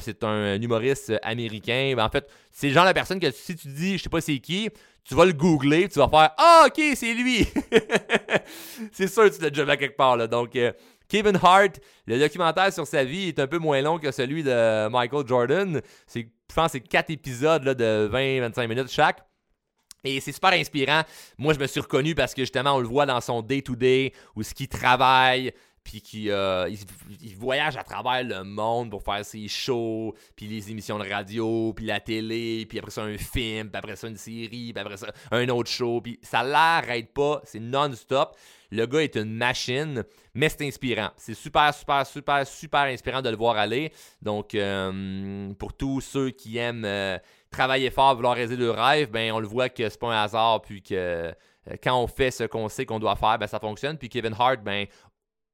c'est 0.03 0.23
un 0.25 0.61
humoriste 0.61 1.15
américain. 1.23 1.95
Ben, 1.97 2.05
en 2.05 2.11
fait, 2.11 2.31
c'est 2.51 2.69
le 2.69 2.75
genre 2.75 2.87
de 2.87 2.93
personne 2.93 3.19
que 3.19 3.31
si 3.31 3.57
tu 3.57 3.69
dis 3.69 3.97
je 3.97 4.03
sais 4.03 4.11
pas 4.11 4.21
c'est 4.21 4.39
qui, 4.39 4.69
tu 5.05 5.15
vas 5.15 5.25
le 5.25 5.33
googler, 5.33 5.89
tu 5.89 5.99
vas 5.99 6.09
faire 6.09 6.31
Ah, 6.39 6.67
ok, 6.67 6.81
c'est 6.95 7.15
lui 7.15 7.47
C'est 8.93 9.09
sûr 9.09 9.25
que 9.25 9.37
tu 9.37 9.43
l'as 9.43 9.51
déjà 9.51 9.65
vu 9.65 9.77
quelque 9.77 9.97
part. 9.97 10.17
Là. 10.17 10.27
Donc, 10.27 10.57
Kevin 11.09 11.39
Hart, 11.43 11.81
le 12.07 12.19
documentaire 12.19 12.73
sur 12.73 12.87
sa 12.87 13.05
vie 13.05 13.29
est 13.29 13.39
un 13.39 13.47
peu 13.47 13.59
moins 13.59 13.81
long 13.83 13.99
que 13.99 14.11
celui 14.11 14.43
de 14.43 14.89
Michael 14.89 15.27
Jordan. 15.27 15.81
Je 16.15 16.23
pense 16.55 16.67
que 16.67 16.73
c'est 16.73 16.81
quatre 16.81 17.11
épisodes 17.11 17.65
là, 17.65 17.75
de 17.75 18.11
20-25 18.13 18.67
minutes 18.69 18.91
chaque. 18.91 19.25
Et 20.05 20.21
c'est 20.21 20.33
super 20.33 20.53
inspirant. 20.53 21.03
Moi, 21.39 21.55
je 21.55 21.59
me 21.59 21.67
suis 21.67 21.81
reconnu 21.81 22.15
parce 22.15 22.35
que 22.35 22.43
justement, 22.43 22.75
on 22.75 22.81
le 22.81 22.87
voit 22.87 23.07
dans 23.07 23.21
son 23.21 23.41
day-to-day, 23.41 24.13
où 24.37 24.43
ce 24.43 24.53
qu'il 24.53 24.69
travaille, 24.69 25.53
puis 25.85 26.01
qu'il 26.01 26.31
euh, 26.31 26.69
il, 27.21 27.37
voyage 27.37 27.77
à 27.77 27.85
travers 27.85 28.25
le 28.25 28.43
monde 28.43 28.91
pour 28.91 29.03
faire 29.03 29.25
ses 29.25 29.47
shows, 29.47 30.15
puis 30.35 30.47
les 30.47 30.71
émissions 30.71 30.99
de 30.99 31.09
radio, 31.09 31.73
puis 31.75 31.85
la 31.85 32.01
télé, 32.01 32.67
puis 32.67 32.79
après 32.79 32.91
ça 32.91 33.03
un 33.03 33.19
film, 33.19 33.69
puis 33.69 33.79
après 33.79 33.95
ça 33.95 34.09
une 34.09 34.17
série, 34.17 34.73
puis 34.73 34.79
après 34.79 34.97
ça 34.97 35.09
un 35.31 35.47
autre 35.51 35.71
show, 35.71 36.01
puis 36.01 36.19
ça 36.23 36.43
l'arrête 36.43 37.13
pas, 37.13 37.43
c'est 37.45 37.61
non-stop. 37.61 38.35
Le 38.71 38.87
gars 38.87 39.03
est 39.03 39.15
une 39.15 39.35
machine, 39.35 40.03
mais 40.33 40.49
c'est 40.49 40.67
inspirant. 40.67 41.11
C'est 41.17 41.35
super, 41.35 41.73
super, 41.73 42.05
super, 42.05 42.45
super 42.47 42.83
inspirant 42.83 43.23
de 43.23 43.29
le 43.29 43.37
voir 43.37 43.57
aller. 43.57 43.93
Donc, 44.21 44.55
euh, 44.55 45.53
pour 45.55 45.75
tous 45.75 46.01
ceux 46.01 46.31
qui 46.31 46.57
aiment 46.57 46.85
euh, 46.85 47.19
travailler 47.51 47.91
fort, 47.91 48.17
vouloir 48.17 48.35
réaliser 48.35 48.57
le 48.57 48.71
rêve, 48.71 49.11
ben 49.11 49.31
on 49.33 49.39
le 49.39 49.47
voit 49.47 49.69
que 49.69 49.89
c'est 49.89 50.01
pas 50.01 50.09
un 50.09 50.25
hasard, 50.25 50.63
puis 50.63 50.83
que 50.83 51.33
quand 51.83 52.03
on 52.03 52.07
fait 52.07 52.31
ce 52.31 52.45
qu'on 52.45 52.69
sait 52.69 52.85
qu'on 52.85 52.99
doit 52.99 53.17
faire, 53.17 53.39
ben 53.39 53.47
ça 53.47 53.61
fonctionne. 53.61 53.97
Puis 53.97 54.09
Kevin 54.09 54.35
Hart, 54.39 54.63
ben 54.63 54.87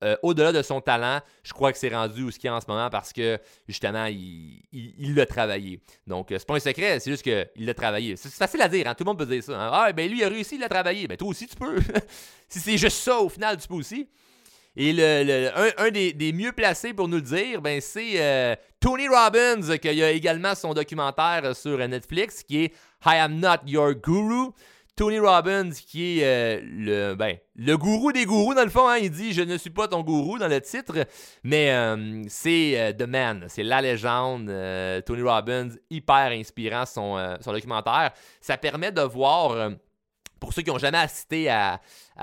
euh, 0.02 0.16
au-delà 0.22 0.52
de 0.52 0.62
son 0.62 0.80
talent, 0.80 1.20
je 1.42 1.52
crois 1.52 1.72
que 1.72 1.78
c'est 1.78 1.94
rendu 1.94 2.22
où 2.22 2.30
ce 2.30 2.38
qu'il 2.38 2.48
est 2.48 2.52
en 2.52 2.60
ce 2.60 2.66
moment 2.66 2.88
parce 2.90 3.12
que 3.12 3.38
justement, 3.68 4.06
il 4.06 5.14
l'a 5.14 5.26
travaillé. 5.26 5.80
Donc, 6.06 6.32
euh, 6.32 6.36
c'est 6.38 6.46
pas 6.46 6.56
un 6.56 6.60
secret, 6.60 7.00
c'est 7.00 7.10
juste 7.10 7.22
qu'il 7.22 7.66
l'a 7.66 7.74
travaillé. 7.74 8.16
C'est 8.16 8.32
facile 8.32 8.62
à 8.62 8.68
dire, 8.68 8.86
hein? 8.86 8.94
tout 8.94 9.04
le 9.04 9.08
monde 9.10 9.18
peut 9.18 9.26
dire 9.26 9.42
ça. 9.42 9.60
Hein. 9.60 9.70
Ah, 9.72 9.92
ben 9.92 10.10
lui, 10.10 10.18
il 10.18 10.24
a 10.24 10.28
réussi, 10.28 10.54
il 10.54 10.60
l'a 10.60 10.68
travaillé. 10.68 11.06
Ben 11.06 11.16
toi 11.16 11.28
aussi, 11.28 11.46
tu 11.46 11.56
peux. 11.56 11.78
si 12.48 12.60
c'est 12.60 12.78
juste 12.78 12.98
ça, 12.98 13.20
au 13.20 13.28
final, 13.28 13.56
tu 13.58 13.68
peux 13.68 13.74
aussi. 13.74 14.08
Et 14.76 14.92
le, 14.92 15.50
un, 15.78 15.90
des, 15.90 16.32
mieux 16.32 16.52
placés 16.52 16.94
pour 16.94 17.08
nous 17.08 17.16
le 17.16 17.22
dire, 17.22 17.60
ben, 17.60 17.80
c'est 17.80 18.12
euh, 18.14 18.54
Tony 18.78 19.08
Robbins, 19.08 19.76
qui 19.78 19.88
a 19.88 20.10
également 20.10 20.54
son 20.54 20.72
documentaire 20.72 21.56
sur 21.56 21.76
Netflix, 21.88 22.42
qui 22.44 22.64
est 22.64 22.72
I 23.04 23.16
Am 23.16 23.38
Not 23.40 23.66
Your 23.66 23.94
Guru. 23.94 24.52
Tony 24.96 25.18
Robbins, 25.18 25.70
qui 25.70 26.20
est 26.20 26.24
euh, 26.24 26.60
le, 26.62 27.14
ben, 27.14 27.36
le 27.56 27.76
gourou 27.76 28.12
des 28.12 28.24
gourous, 28.24 28.54
dans 28.54 28.64
le 28.64 28.70
fond, 28.70 28.88
hein, 28.88 28.98
il 28.98 29.10
dit 29.10 29.32
Je 29.32 29.42
ne 29.42 29.56
suis 29.56 29.70
pas 29.70 29.88
ton 29.88 30.02
gourou 30.02 30.38
dans 30.38 30.48
le 30.48 30.60
titre, 30.60 31.06
mais 31.42 31.70
euh, 31.70 32.22
c'est 32.28 32.94
The 32.98 33.06
Man, 33.06 33.46
c'est 33.48 33.62
la 33.62 33.80
légende. 33.80 34.52
Tony 35.06 35.22
Robbins, 35.22 35.70
hyper 35.90 36.32
inspirant 36.32 36.86
son, 36.86 37.36
documentaire. 37.46 38.12
Ça 38.40 38.56
permet 38.56 38.92
de 38.92 39.02
voir 39.02 39.70
pour 40.38 40.52
ceux 40.52 40.62
qui 40.62 40.70
n'ont 40.70 40.78
jamais 40.78 40.98
assisté 40.98 41.48
à, 41.50 41.80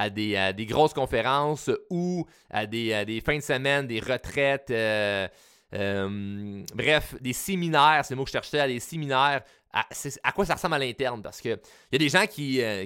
des, 0.09 0.65
grosses 0.67 0.93
conférences 0.93 1.69
ou 1.89 2.25
à 2.49 2.65
des, 2.65 3.05
des, 3.05 3.21
fins 3.21 3.37
de 3.37 3.43
semaine, 3.43 3.87
des 3.87 3.99
retraites, 3.99 4.71
euh, 4.71 5.27
euh, 5.73 6.63
bref, 6.73 7.15
des 7.21 7.33
séminaires, 7.33 8.01
c'est 8.03 8.13
le 8.13 8.17
mot 8.17 8.23
que 8.23 8.29
je 8.29 8.33
cherchais, 8.33 8.59
à 8.59 8.67
des 8.67 8.79
séminaires 8.79 9.43
à, 10.23 10.31
quoi 10.31 10.45
ça 10.45 10.55
ressemble 10.55 10.75
à 10.75 10.79
l'interne? 10.79 11.21
Parce 11.21 11.41
qu'il 11.41 11.57
y 11.91 11.95
a 11.95 11.99
des 11.99 12.09
gens 12.09 12.25
qui 12.27 12.57
ne 12.57 12.83
euh, 12.83 12.85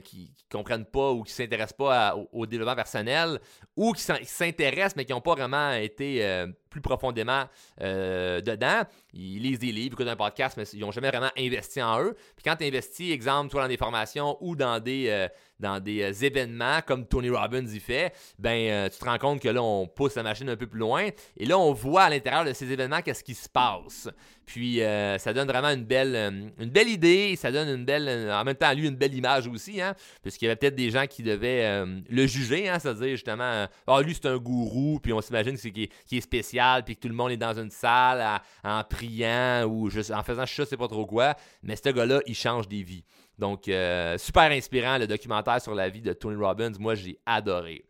comprennent 0.52 0.86
pas 0.86 1.12
ou 1.12 1.24
qui 1.24 1.32
ne 1.32 1.36
s'intéressent 1.36 1.78
pas 1.78 2.16
au, 2.32 2.46
développement 2.46 2.76
personnel 2.76 3.40
ou 3.76 3.94
qui 3.94 4.02
s'intéressent 4.02 4.96
mais 4.96 5.06
qui 5.06 5.12
n'ont 5.12 5.22
pas 5.22 5.36
vraiment 5.36 5.72
été 5.74 6.26
euh, 6.26 6.48
plus 6.72 6.82
profondément 6.82 7.44
euh, 7.82 8.42
dedans. 8.42 8.82
Ils 9.14 9.42
lisent 9.42 9.60
des 9.60 9.72
livres, 9.72 9.94
écoutent 9.94 10.08
un 10.08 10.16
podcast, 10.16 10.58
mais 10.58 10.64
ils 10.74 10.80
n'ont 10.80 10.92
jamais 10.92 11.10
vraiment 11.10 11.30
investi 11.38 11.82
en 11.82 12.02
eux. 12.02 12.16
Puis 12.36 12.44
quand 12.44 12.56
tu 12.56 12.66
investis, 12.66 13.12
exemple, 13.12 13.52
toi 13.52 13.62
dans 13.62 13.68
des 13.68 13.78
formations 13.78 14.38
ou 14.42 14.56
dans 14.56 14.80
des, 14.80 15.28
dans 15.60 15.80
des 15.80 16.26
événements 16.26 16.80
comme 16.86 17.06
Tony 17.06 17.30
Robbins 17.30 17.68
y 17.68 17.80
fait, 17.80 18.14
ben 18.40 18.90
tu 18.90 18.98
te 18.98 19.06
rends 19.06 19.18
compte 19.18 19.42
que 19.42 19.50
là, 19.50 19.62
on 19.62 19.86
pousse 19.86 20.16
la 20.16 20.24
machine 20.24 20.50
un 20.50 20.56
peu 20.56 20.66
plus 20.66 20.80
loin. 20.80 21.10
Et 21.38 21.46
là, 21.46 21.60
on 21.60 21.74
voit 21.74 22.04
à 22.04 22.10
l'intérieur 22.10 22.46
de 22.46 22.54
ces 22.54 22.72
événements 22.72 23.02
qu'est-ce 23.02 23.24
qui 23.24 23.36
se 23.36 23.50
passe. 23.50 24.10
Puis 24.46 24.80
ça 25.18 25.34
donne 25.34 25.48
vraiment 25.48 25.70
une 25.70 25.84
belle, 25.84 26.52
une 26.58 26.70
belle 26.70 26.90
idée, 26.90 27.36
ça 27.36 27.52
donne 27.52 27.68
une 27.68 27.86
belle, 27.86 28.32
en 28.32 28.44
même 28.44 28.56
temps 28.56 28.68
à 28.68 28.74
lui 28.74 28.88
une 28.88 28.96
belle 28.96 29.14
image 29.14 29.48
aussi, 29.48 29.82
hein, 29.82 29.94
puisqu'il 30.22 30.46
y 30.46 30.48
avait 30.48 30.56
peut-être 30.56 30.76
des 30.76 30.90
gens 30.90 31.06
qui 31.08 31.24
devaient 31.24 31.66
euh, 31.66 32.00
le 32.10 32.28
juger, 32.28 32.70
hein, 32.70 32.80
c'est-à-dire 32.80 33.12
justement, 33.12 33.68
ah 33.88 34.02
lui 34.02 34.14
c'est 34.14 34.28
un 34.28 34.38
gourou, 34.38 35.00
puis 35.02 35.14
on 35.14 35.22
s'imagine 35.22 35.54
que 35.54 35.60
c'est 35.60 35.72
qui, 35.72 35.90
est 36.12 36.22
spécial, 36.22 36.61
puis 36.86 36.95
que 36.95 37.02
tout 37.02 37.08
le 37.08 37.13
monde 37.13 37.32
est 37.32 37.38
dans 37.38 37.58
une 37.58 37.71
salle 37.71 38.41
en 38.63 38.84
priant 38.84 39.65
ou 39.65 39.88
en 39.88 40.24
faisant 40.24 40.45
je 40.45 40.63
sais 40.63 40.78
pas 40.78 40.88
trop 40.88 41.06
quoi, 41.06 41.36
mais 41.63 41.76
ce 41.76 41.89
gars-là, 41.89 42.21
il 42.26 42.36
change 42.36 42.67
des 42.67 42.84
vies. 42.84 43.04
Donc 43.38 43.67
euh, 43.67 44.17
super 44.17 44.52
inspirant 44.52 44.97
le 44.97 45.08
documentaire 45.08 45.62
sur 45.62 45.74
la 45.74 45.89
vie 45.89 46.02
de 46.02 46.13
Tony 46.13 46.36
Robbins, 46.36 46.71
moi 46.80 46.95
j'ai 46.95 47.17
adoré. 47.26 47.86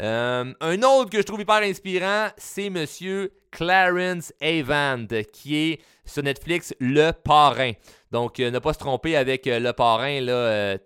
Euh, 0.00 0.52
un 0.60 0.82
autre 0.82 1.10
que 1.10 1.18
je 1.18 1.22
trouve 1.22 1.40
hyper 1.40 1.62
inspirant, 1.62 2.28
c'est 2.36 2.70
Monsieur 2.70 3.32
Clarence 3.50 4.32
Avant, 4.40 5.06
qui 5.32 5.56
est 5.56 5.80
sur 6.04 6.22
Netflix 6.22 6.74
Le 6.80 7.12
Parrain. 7.12 7.72
Donc, 8.10 8.38
ne 8.38 8.58
pas 8.58 8.72
se 8.72 8.78
tromper 8.78 9.16
avec 9.16 9.46
Le 9.46 9.72
Parrain, 9.72 10.20
là, 10.20 10.78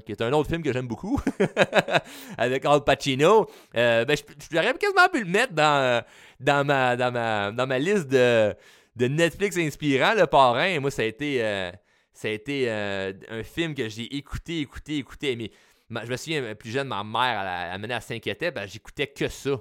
qui 0.00 0.12
est 0.12 0.22
un 0.22 0.32
autre 0.32 0.48
film 0.48 0.62
que 0.62 0.72
j'aime 0.72 0.86
beaucoup, 0.86 1.20
avec 2.38 2.64
Al 2.64 2.84
Pacino. 2.84 3.46
ben, 3.74 4.06
J'aurais 4.52 4.74
quasiment 4.74 5.08
pu 5.12 5.24
le 5.24 5.30
mettre 5.30 5.52
dans, 5.52 6.04
ma, 6.64 6.96
dans, 6.96 7.12
ma, 7.12 7.50
dans 7.52 7.66
ma 7.66 7.78
liste 7.78 8.08
de, 8.08 8.54
Netflix 8.98 9.56
inspirant, 9.56 10.14
Le 10.14 10.26
Parrain. 10.26 10.78
Moi, 10.80 10.90
ça 10.90 11.02
a 11.02 11.06
été 11.06 11.72
ça 12.16 12.28
a 12.28 12.30
été 12.30 12.64
euh, 12.70 13.12
un 13.28 13.42
film 13.42 13.74
que 13.74 13.90
j'ai 13.90 14.16
écouté, 14.16 14.60
écouté, 14.60 14.96
écouté. 14.96 15.36
Mais 15.36 15.50
je 15.90 16.10
me 16.10 16.16
souviens, 16.16 16.54
plus 16.54 16.70
jeune, 16.70 16.88
ma 16.88 17.04
mère, 17.04 17.72
elle, 17.74 17.84
elle, 17.84 17.90
elle 17.90 18.02
s'inquiéter, 18.02 18.50
ben, 18.50 18.66
j'écoutais 18.66 19.06
que 19.06 19.28
ça. 19.28 19.56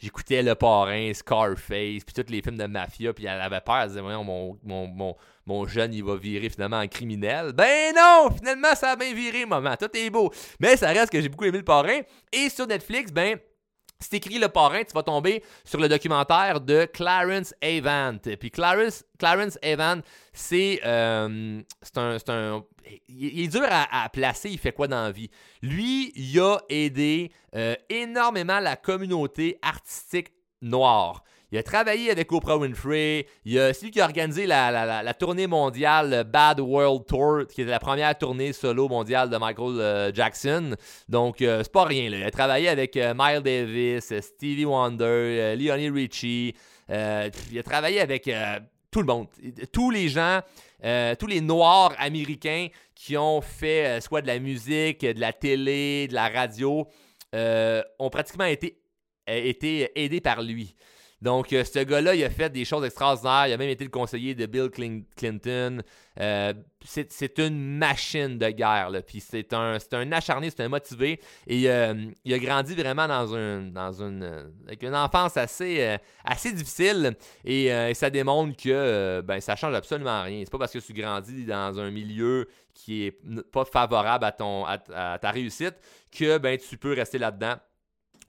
J'écoutais 0.00 0.44
Le 0.44 0.54
Parrain, 0.54 1.12
Scarface, 1.12 2.04
puis 2.04 2.14
tous 2.14 2.30
les 2.30 2.40
films 2.40 2.56
de 2.56 2.66
mafia, 2.66 3.12
puis 3.12 3.26
elle 3.26 3.40
avait 3.40 3.60
peur, 3.60 3.78
elle 3.78 3.88
disait, 3.88 4.02
mon, 4.02 4.56
mon, 4.62 5.16
mon, 5.44 5.66
jeune, 5.66 5.92
il 5.92 6.04
va 6.04 6.14
virer 6.14 6.48
finalement 6.48 6.78
en 6.78 6.86
criminel. 6.86 7.52
Ben 7.52 7.92
non, 7.96 8.30
finalement, 8.30 8.76
ça 8.76 8.90
a 8.90 8.96
bien 8.96 9.12
viré, 9.12 9.44
maman, 9.44 9.74
tout 9.76 9.90
est 9.96 10.08
beau. 10.08 10.32
Mais 10.60 10.76
ça 10.76 10.88
reste 10.90 11.10
que 11.10 11.20
j'ai 11.20 11.28
beaucoup 11.28 11.46
aimé 11.46 11.58
Le 11.58 11.64
Parrain. 11.64 11.98
Et 12.32 12.48
sur 12.48 12.68
Netflix, 12.68 13.10
ben, 13.10 13.38
si 14.00 14.16
écris 14.16 14.38
le 14.38 14.48
parrain, 14.48 14.82
tu 14.84 14.92
vas 14.94 15.02
tomber 15.02 15.42
sur 15.64 15.80
le 15.80 15.88
documentaire 15.88 16.60
de 16.60 16.84
Clarence 16.84 17.54
Avant. 17.62 18.16
Puis 18.38 18.50
Clarence, 18.50 19.04
Clarence 19.18 19.58
Avant, 19.62 20.00
c'est 20.32 20.80
euh, 20.84 21.60
un, 21.96 22.64
Il 23.08 23.40
est 23.40 23.48
dur 23.48 23.66
à, 23.68 24.08
placer, 24.10 24.50
il 24.50 24.58
fait 24.58 24.72
quoi 24.72 24.86
dans 24.86 25.02
la 25.02 25.10
vie? 25.10 25.30
Lui, 25.62 26.12
il 26.14 26.38
a 26.40 26.58
aidé 26.68 27.32
euh, 27.56 27.74
énormément 27.88 28.60
la 28.60 28.76
communauté 28.76 29.58
artistique 29.62 30.32
noire. 30.62 31.24
Il 31.50 31.56
a 31.56 31.62
travaillé 31.62 32.10
avec 32.10 32.30
Oprah 32.30 32.58
Winfrey. 32.58 33.26
Il 33.46 33.58
a, 33.58 33.72
c'est 33.72 33.86
lui 33.86 33.90
qui 33.90 34.00
a 34.02 34.04
organisé 34.04 34.46
la, 34.46 35.14
tournée 35.14 35.46
mondiale 35.46 36.24
Bad 36.24 36.60
World 36.60 37.06
Tour, 37.06 37.46
qui 37.48 37.62
était 37.62 37.70
la 37.70 37.78
première 37.78 38.16
tournée 38.18 38.52
solo 38.52 38.86
mondiale 38.86 39.30
de 39.30 39.36
Michael 39.38 39.80
euh, 39.80 40.12
Jackson. 40.12 40.74
Donc, 41.08 41.40
euh, 41.40 41.62
c'est 41.62 41.72
pas 41.72 41.84
rien. 41.84 42.10
Là. 42.10 42.18
Il 42.18 42.24
a 42.24 42.30
travaillé 42.30 42.68
avec 42.68 42.98
euh, 42.98 43.14
Miles 43.16 43.40
Davis, 43.40 44.12
Stevie 44.20 44.66
Wonder, 44.66 45.56
Leonie 45.56 45.88
Richie. 45.88 46.54
il 46.90 47.58
a 47.58 47.62
travaillé 47.64 48.00
avec 48.00 48.30
tout 48.90 49.00
le 49.00 49.06
monde. 49.06 49.28
Tous 49.72 49.90
les 49.90 50.10
gens, 50.10 50.40
tous 51.18 51.26
les 51.26 51.40
Noirs 51.40 51.94
américains 51.98 52.68
qui 52.94 53.16
ont 53.16 53.40
fait 53.40 54.02
soit 54.02 54.20
de 54.20 54.26
la 54.26 54.38
musique, 54.38 55.00
de 55.00 55.20
la 55.20 55.32
télé, 55.32 56.08
de 56.08 56.14
la 56.14 56.28
radio, 56.28 56.86
ont 57.32 58.10
pratiquement 58.10 58.44
été, 58.44 58.82
été 59.26 59.90
aidés 59.98 60.20
par 60.20 60.42
lui. 60.42 60.74
Donc, 61.20 61.52
euh, 61.52 61.64
ce 61.64 61.80
gars-là, 61.80 62.14
il 62.14 62.22
a 62.22 62.30
fait 62.30 62.48
des 62.48 62.64
choses 62.64 62.84
extraordinaires. 62.84 63.48
Il 63.48 63.52
a 63.52 63.56
même 63.56 63.68
été 63.68 63.82
le 63.82 63.90
conseiller 63.90 64.36
de 64.36 64.46
Bill 64.46 64.70
Clinton. 65.16 65.82
Euh, 66.20 66.54
c'est 66.84 67.38
une 67.38 67.76
machine 67.76 68.38
de 68.38 68.50
guerre. 68.50 68.90
Puis 69.04 69.20
c'est 69.20 69.52
un, 69.52 69.78
un 69.92 70.12
acharné, 70.12 70.50
c'est 70.50 70.62
un 70.62 70.68
motivé. 70.68 71.20
Et 71.48 71.68
euh, 71.68 71.94
il 72.24 72.34
a 72.34 72.38
grandi 72.38 72.74
vraiment 72.76 73.08
dans, 73.08 73.34
un, 73.34 73.62
dans 73.62 74.00
une, 74.00 74.52
avec 74.66 74.82
une 74.84 74.94
enfance 74.94 75.36
assez, 75.36 75.96
assez 76.24 76.52
difficile. 76.52 77.16
Et, 77.44 77.68
ça 77.94 78.10
démontre 78.10 78.56
que 78.56 79.20
ben, 79.22 79.40
ça 79.40 79.56
change 79.56 79.74
absolument 79.74 80.22
rien. 80.22 80.42
C'est 80.44 80.52
pas 80.52 80.58
parce 80.58 80.72
que 80.72 80.78
tu 80.78 80.92
grandis 80.92 81.44
dans 81.44 81.80
un 81.80 81.90
milieu 81.90 82.48
qui 82.74 83.06
est 83.06 83.20
pas 83.50 83.64
favorable 83.64 84.24
à, 84.24 84.30
ton, 84.30 84.64
à, 84.64 84.78
ta 84.78 85.30
réussite 85.32 85.74
que 86.16 86.38
ben, 86.38 86.56
tu 86.56 86.78
peux 86.78 86.92
rester 86.92 87.18
là-dedans. 87.18 87.56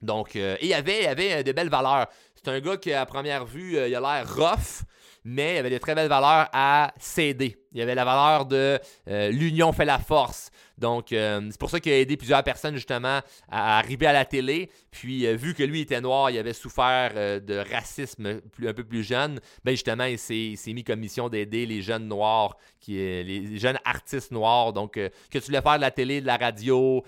Donc, 0.01 0.35
et 0.35 0.57
il 0.61 0.73
avait, 0.73 1.03
il 1.03 1.07
avait 1.07 1.43
de 1.43 1.51
belles 1.51 1.69
valeurs. 1.69 2.07
C'est 2.41 2.51
un 2.51 2.59
gars 2.61 2.77
qui, 2.77 2.93
à 2.93 3.05
première 3.05 3.45
vue, 3.45 3.77
euh, 3.77 3.89
il 3.89 3.95
a 3.95 3.99
l'air 3.99 4.33
rough, 4.33 4.83
mais 5.23 5.55
il 5.55 5.57
avait 5.59 5.69
de 5.69 5.77
très 5.77 5.95
belles 5.95 6.09
valeurs 6.09 6.49
à 6.53 6.93
céder. 6.97 7.57
Il 7.71 7.77
y 7.77 7.81
avait 7.81 7.95
la 7.95 8.05
valeur 8.05 8.45
de 8.45 8.79
euh, 9.07 9.29
l'union 9.29 9.71
fait 9.71 9.85
la 9.85 9.99
force. 9.99 10.49
Donc, 10.79 11.11
euh, 11.11 11.45
c'est 11.51 11.59
pour 11.59 11.69
ça 11.69 11.81
qu'il 11.81 11.91
a 11.91 11.99
aidé 11.99 12.15
plusieurs 12.15 12.41
personnes 12.41 12.75
justement 12.75 13.19
à 13.49 13.77
arriver 13.77 14.07
à 14.07 14.13
la 14.13 14.23
télé. 14.23 14.71
Puis, 14.91 15.27
euh, 15.27 15.35
vu 15.35 15.53
que 15.53 15.61
lui 15.61 15.81
était 15.81 15.99
noir, 15.99 16.31
il 16.31 16.37
avait 16.37 16.53
souffert 16.53 17.13
de 17.13 17.71
racisme 17.71 18.39
un 18.65 18.73
peu 18.73 18.83
plus 18.83 19.03
jeune, 19.03 19.41
ben 19.63 19.71
justement, 19.71 20.05
il 20.05 20.17
s'est, 20.17 20.55
mis 20.67 20.83
comme 20.83 20.99
mission 20.99 21.27
d'aider 21.27 21.65
les 21.65 21.81
jeunes 21.81 22.07
noirs, 22.07 22.55
qui, 22.79 22.93
les 22.93 23.57
jeunes 23.57 23.77
artistes 23.83 24.31
noirs. 24.31 24.71
Donc, 24.71 24.93
que 24.93 25.11
tu 25.29 25.39
voulais 25.39 25.61
faire 25.61 25.75
de 25.75 25.81
la 25.81 25.91
télé, 25.91 26.21
de 26.21 26.27
la 26.27 26.37
radio, 26.37 27.03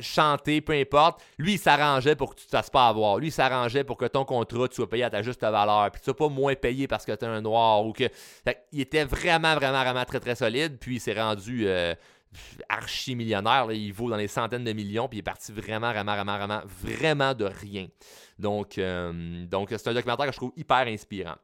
chanter, 0.00 0.60
peu 0.60 0.72
importe. 0.72 1.22
Lui, 1.38 1.52
il 1.52 1.58
s'arrangeait 1.58 2.16
pour 2.16 2.34
que 2.34 2.40
tu 2.40 2.46
ne 2.46 2.50
te 2.50 2.56
fasses 2.56 2.70
pas 2.70 2.88
avoir. 2.88 3.18
Lui, 3.18 3.28
il 3.28 3.32
s'arrangeait 3.32 3.84
pour 3.84 3.96
que 3.96 4.06
ton 4.06 4.24
contrat, 4.24 4.68
tu 4.68 4.74
sois 4.74 4.90
payé 4.90 5.04
à 5.04 5.10
ta 5.10 5.22
juste 5.22 5.40
valeur. 5.40 5.79
Puis, 5.90 6.02
tu 6.02 6.12
pas 6.12 6.28
moins 6.28 6.54
payé 6.54 6.86
parce 6.86 7.04
que 7.04 7.12
tu 7.12 7.24
es 7.24 7.28
un 7.28 7.40
noir 7.40 7.86
ou 7.86 7.92
que 7.92 8.04
il 8.72 8.80
était 8.80 9.04
vraiment, 9.04 9.54
vraiment, 9.54 9.82
vraiment 9.82 10.04
très, 10.04 10.20
très 10.20 10.34
solide. 10.34 10.78
Puis 10.78 10.96
il 10.96 11.00
s'est 11.00 11.18
rendu 11.18 11.66
euh, 11.66 11.94
archi 12.68 13.14
millionnaire. 13.14 13.70
Il 13.72 13.92
vaut 13.92 14.10
dans 14.10 14.16
les 14.16 14.28
centaines 14.28 14.64
de 14.64 14.72
millions. 14.72 15.08
Puis 15.08 15.18
il 15.18 15.20
est 15.20 15.22
parti 15.22 15.52
vraiment, 15.52 15.90
vraiment, 15.90 16.14
vraiment, 16.14 16.36
vraiment, 16.38 16.62
vraiment 16.66 17.34
de 17.34 17.44
rien. 17.44 17.86
Donc, 18.38 18.78
euh, 18.78 19.46
donc 19.46 19.68
c'est 19.70 19.88
un 19.88 19.94
documentaire 19.94 20.26
que 20.26 20.32
je 20.32 20.36
trouve 20.36 20.52
hyper 20.56 20.86
inspirant. 20.86 21.36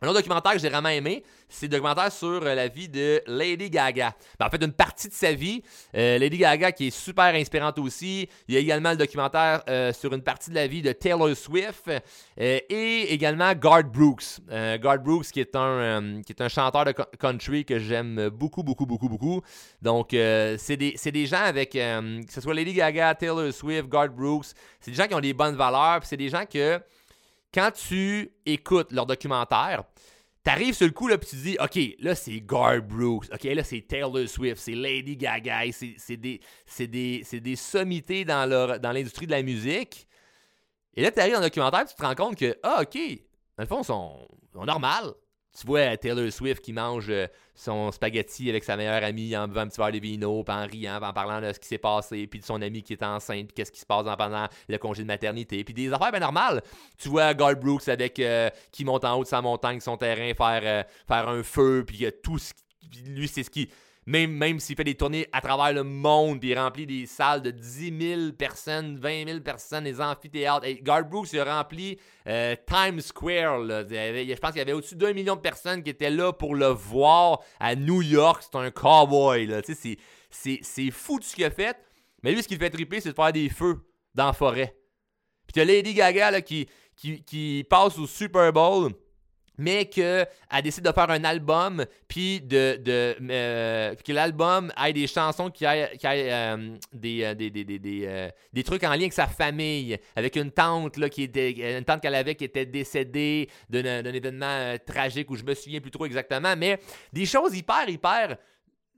Un 0.00 0.06
autre 0.06 0.18
documentaire 0.18 0.52
que 0.52 0.60
j'ai 0.60 0.68
vraiment 0.68 0.90
aimé, 0.90 1.24
c'est 1.48 1.66
le 1.66 1.70
documentaire 1.70 2.12
sur 2.12 2.28
euh, 2.28 2.54
la 2.54 2.68
vie 2.68 2.88
de 2.88 3.20
Lady 3.26 3.68
Gaga. 3.68 4.14
Ben, 4.38 4.46
en 4.46 4.50
fait, 4.50 4.62
une 4.62 4.72
partie 4.72 5.08
de 5.08 5.12
sa 5.12 5.32
vie. 5.32 5.60
Euh, 5.96 6.18
Lady 6.18 6.38
Gaga 6.38 6.70
qui 6.70 6.86
est 6.86 6.90
super 6.90 7.34
inspirante 7.34 7.80
aussi. 7.80 8.28
Il 8.46 8.54
y 8.54 8.56
a 8.56 8.60
également 8.60 8.90
le 8.90 8.96
documentaire 8.96 9.62
euh, 9.68 9.92
sur 9.92 10.12
une 10.12 10.22
partie 10.22 10.50
de 10.50 10.54
la 10.54 10.68
vie 10.68 10.82
de 10.82 10.92
Taylor 10.92 11.36
Swift 11.36 11.90
et 12.36 13.12
également 13.12 13.52
Garth 13.54 13.86
Brooks. 13.86 14.38
Garth 14.48 15.02
Brooks 15.02 15.26
qui 15.26 15.40
est, 15.40 15.56
un, 15.56 16.22
qui 16.22 16.32
est 16.32 16.40
un 16.40 16.48
chanteur 16.48 16.84
de 16.84 16.92
country 16.92 17.64
que 17.64 17.78
j'aime 17.80 18.28
beaucoup, 18.28 18.62
beaucoup, 18.62 18.86
beaucoup, 18.86 19.08
beaucoup. 19.08 19.42
Donc, 19.82 20.10
c'est 20.10 20.76
des, 20.76 20.94
des, 21.12 21.26
gens 21.26 21.42
avec, 21.42 21.72
que 21.72 22.32
ce 22.32 22.40
soit 22.40 22.54
Lady 22.54 22.74
Gaga, 22.74 23.14
Taylor 23.14 23.52
Swift, 23.52 23.88
Garth 23.88 24.14
Brooks, 24.14 24.46
c'est 24.80 24.92
des 24.92 24.96
gens 24.96 25.06
qui 25.06 25.14
ont 25.14 25.20
des 25.20 25.34
bonnes 25.34 25.56
valeurs, 25.56 26.00
c'est 26.04 26.16
des 26.16 26.28
gens 26.28 26.44
que 26.46 26.80
quand 27.52 27.70
tu 27.72 28.30
écoutes 28.46 28.92
leur 28.92 29.06
documentaire, 29.06 29.84
T'arrives 30.48 30.74
sur 30.74 30.86
le 30.86 30.92
coup, 30.92 31.08
là, 31.08 31.18
puis 31.18 31.28
tu 31.28 31.36
dis, 31.36 31.58
OK, 31.60 31.78
là, 31.98 32.14
c'est 32.14 32.40
Gar 32.40 32.80
Brooks. 32.80 33.26
OK, 33.30 33.42
là, 33.42 33.62
c'est 33.62 33.82
Taylor 33.82 34.26
Swift. 34.26 34.56
C'est 34.56 34.72
Lady 34.72 35.14
Gaga. 35.14 35.60
C'est 35.72 36.16
des, 36.16 36.40
des, 36.78 37.22
des 37.40 37.56
sommités 37.56 38.24
dans 38.24 38.48
l'industrie 38.48 39.26
dans 39.26 39.34
de 39.34 39.36
la 39.36 39.42
musique. 39.42 40.08
Et 40.94 41.02
là, 41.02 41.10
tu 41.10 41.20
arrives 41.20 41.34
dans 41.34 41.40
le 41.40 41.46
documentaire, 41.46 41.84
tu 41.84 41.94
te 41.94 42.02
rends 42.02 42.14
compte 42.14 42.36
que, 42.36 42.58
ah, 42.62 42.80
OK, 42.80 42.94
dans 42.94 43.62
le 43.62 43.66
fond, 43.66 43.82
ils 43.82 43.84
sont, 43.84 44.26
sont 44.54 44.64
normales. 44.64 45.12
Tu 45.58 45.66
vois 45.66 45.96
Taylor 45.96 46.30
Swift 46.30 46.62
qui 46.62 46.72
mange 46.72 47.06
euh, 47.08 47.26
son 47.54 47.90
spaghetti 47.90 48.48
avec 48.48 48.62
sa 48.62 48.76
meilleure 48.76 49.02
amie 49.02 49.36
en 49.36 49.48
buvant 49.48 49.62
un 49.62 49.66
petit 49.66 49.80
verre 49.80 49.90
de 49.90 49.98
vino, 49.98 50.44
en 50.46 50.66
riant, 50.66 51.02
en 51.02 51.12
parlant 51.12 51.40
de 51.40 51.52
ce 51.52 51.58
qui 51.58 51.66
s'est 51.66 51.78
passé, 51.78 52.28
puis 52.28 52.38
de 52.38 52.44
son 52.44 52.62
amie 52.62 52.84
qui 52.84 52.92
est 52.92 53.02
enceinte, 53.02 53.48
puis 53.48 53.54
qu'est-ce 53.56 53.72
qui 53.72 53.80
se 53.80 53.86
passe 53.86 54.04
pendant 54.16 54.46
le 54.68 54.78
congé 54.78 55.02
de 55.02 55.08
maternité, 55.08 55.64
puis 55.64 55.74
des 55.74 55.92
affaires 55.92 56.12
bien 56.12 56.20
normales. 56.20 56.62
Tu 56.96 57.08
vois 57.08 57.34
Garth 57.34 57.58
Brooks 57.58 57.88
avec 57.88 58.20
euh, 58.20 58.50
qui 58.70 58.84
monte 58.84 59.04
en 59.04 59.18
haut 59.18 59.24
de 59.24 59.28
sa 59.28 59.42
montagne, 59.42 59.80
son 59.80 59.96
terrain, 59.96 60.32
faire, 60.32 60.60
euh, 60.62 60.82
faire 61.08 61.28
un 61.28 61.42
feu, 61.42 61.82
puis 61.84 62.06
tout 62.22 62.38
ce 62.38 62.52
qui, 62.54 63.02
lui 63.02 63.26
c'est 63.26 63.42
ce 63.42 63.50
qui 63.50 63.68
même, 64.08 64.30
même 64.30 64.58
s'il 64.58 64.74
fait 64.74 64.84
des 64.84 64.94
tournées 64.94 65.28
à 65.32 65.42
travers 65.42 65.70
le 65.70 65.82
monde, 65.84 66.42
il 66.42 66.58
remplit 66.58 66.86
des 66.86 67.04
salles 67.04 67.42
de 67.42 67.50
10 67.50 67.92
000 68.00 68.32
personnes, 68.32 68.96
20 68.96 69.26
000 69.26 69.40
personnes, 69.40 69.84
des 69.84 70.00
amphithéâtres. 70.00 70.64
Et 70.64 70.80
Garth 70.82 71.10
Brooks 71.10 71.34
il 71.34 71.40
a 71.40 71.58
rempli 71.58 71.98
euh, 72.26 72.56
Times 72.66 73.02
Square. 73.02 73.66
je 73.68 74.38
pense 74.38 74.52
qu'il 74.52 74.60
y 74.60 74.62
avait 74.62 74.72
au-dessus 74.72 74.96
d'un 74.96 75.12
million 75.12 75.36
de 75.36 75.42
personnes 75.42 75.82
qui 75.82 75.90
étaient 75.90 76.08
là 76.08 76.32
pour 76.32 76.54
le 76.54 76.68
voir 76.68 77.40
à 77.60 77.74
New 77.76 78.00
York. 78.00 78.42
C'est 78.50 78.58
un 78.58 78.70
cowboy. 78.70 79.44
Là. 79.44 79.60
C'est, 79.62 79.98
c'est, 80.62 80.90
fou 80.90 81.18
tout 81.18 81.26
ce 81.26 81.34
qu'il 81.34 81.44
a 81.44 81.50
fait. 81.50 81.76
Mais 82.22 82.32
lui, 82.32 82.42
ce 82.42 82.48
qui 82.48 82.54
le 82.54 82.60
fait 82.60 82.70
triper, 82.70 83.02
c'est 83.02 83.10
de 83.10 83.14
faire 83.14 83.32
des 83.32 83.50
feux 83.50 83.76
dans 84.14 84.28
la 84.28 84.32
forêt. 84.32 84.74
Puis 85.46 85.52
tu 85.52 85.60
as 85.60 85.66
Lady 85.66 85.92
Gaga 85.92 86.30
là, 86.30 86.40
qui, 86.40 86.66
qui 86.96 87.66
passe 87.68 87.98
au 87.98 88.06
Super 88.06 88.54
Bowl 88.54 88.90
mais 89.58 89.86
qu'elle 89.86 90.26
décide 90.62 90.84
de 90.84 90.92
faire 90.92 91.10
un 91.10 91.24
album, 91.24 91.84
puis 92.06 92.40
de, 92.40 92.76
de 92.76 93.16
euh, 93.30 93.94
que 93.96 94.12
l'album 94.12 94.72
ait 94.82 94.92
des 94.92 95.08
chansons 95.08 95.50
qui 95.50 95.64
aient, 95.64 95.90
euh, 96.04 96.76
des, 96.92 97.24
euh, 97.24 97.34
des, 97.34 97.50
des, 97.50 97.64
des, 97.64 98.30
des, 98.52 98.62
trucs 98.62 98.84
en 98.84 98.90
lien 98.90 99.00
avec 99.00 99.12
sa 99.12 99.26
famille, 99.26 99.98
avec 100.14 100.36
une 100.36 100.52
tante 100.52 100.96
là, 100.96 101.08
qui 101.08 101.24
était 101.24 101.76
une 101.76 101.84
tante 101.84 102.00
qu'elle 102.00 102.14
avait 102.14 102.36
qui 102.36 102.44
était 102.44 102.66
décédée 102.66 103.50
d'un 103.68 104.04
événement 104.04 104.76
tragique 104.86 105.28
où 105.30 105.36
je 105.36 105.44
me 105.44 105.54
souviens 105.54 105.80
plus 105.80 105.90
trop 105.90 106.06
exactement, 106.06 106.54
mais 106.56 106.80
des 107.12 107.26
choses 107.26 107.56
hyper, 107.56 107.88
hyper, 107.88 108.38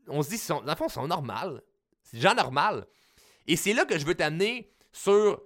on 0.09 0.23
se 0.23 0.31
dit, 0.31 0.41
dans 0.49 0.63
le 0.65 0.75
fond, 0.75 0.89
sont 0.89 1.07
normales. 1.07 1.63
C'est 2.03 2.17
déjà 2.17 2.35
normal. 2.35 2.87
Et 3.47 3.57
c'est 3.57 3.73
là 3.73 3.85
que 3.85 3.99
je 3.99 4.05
veux 4.05 4.15
t'amener 4.15 4.71
sur 4.93 5.41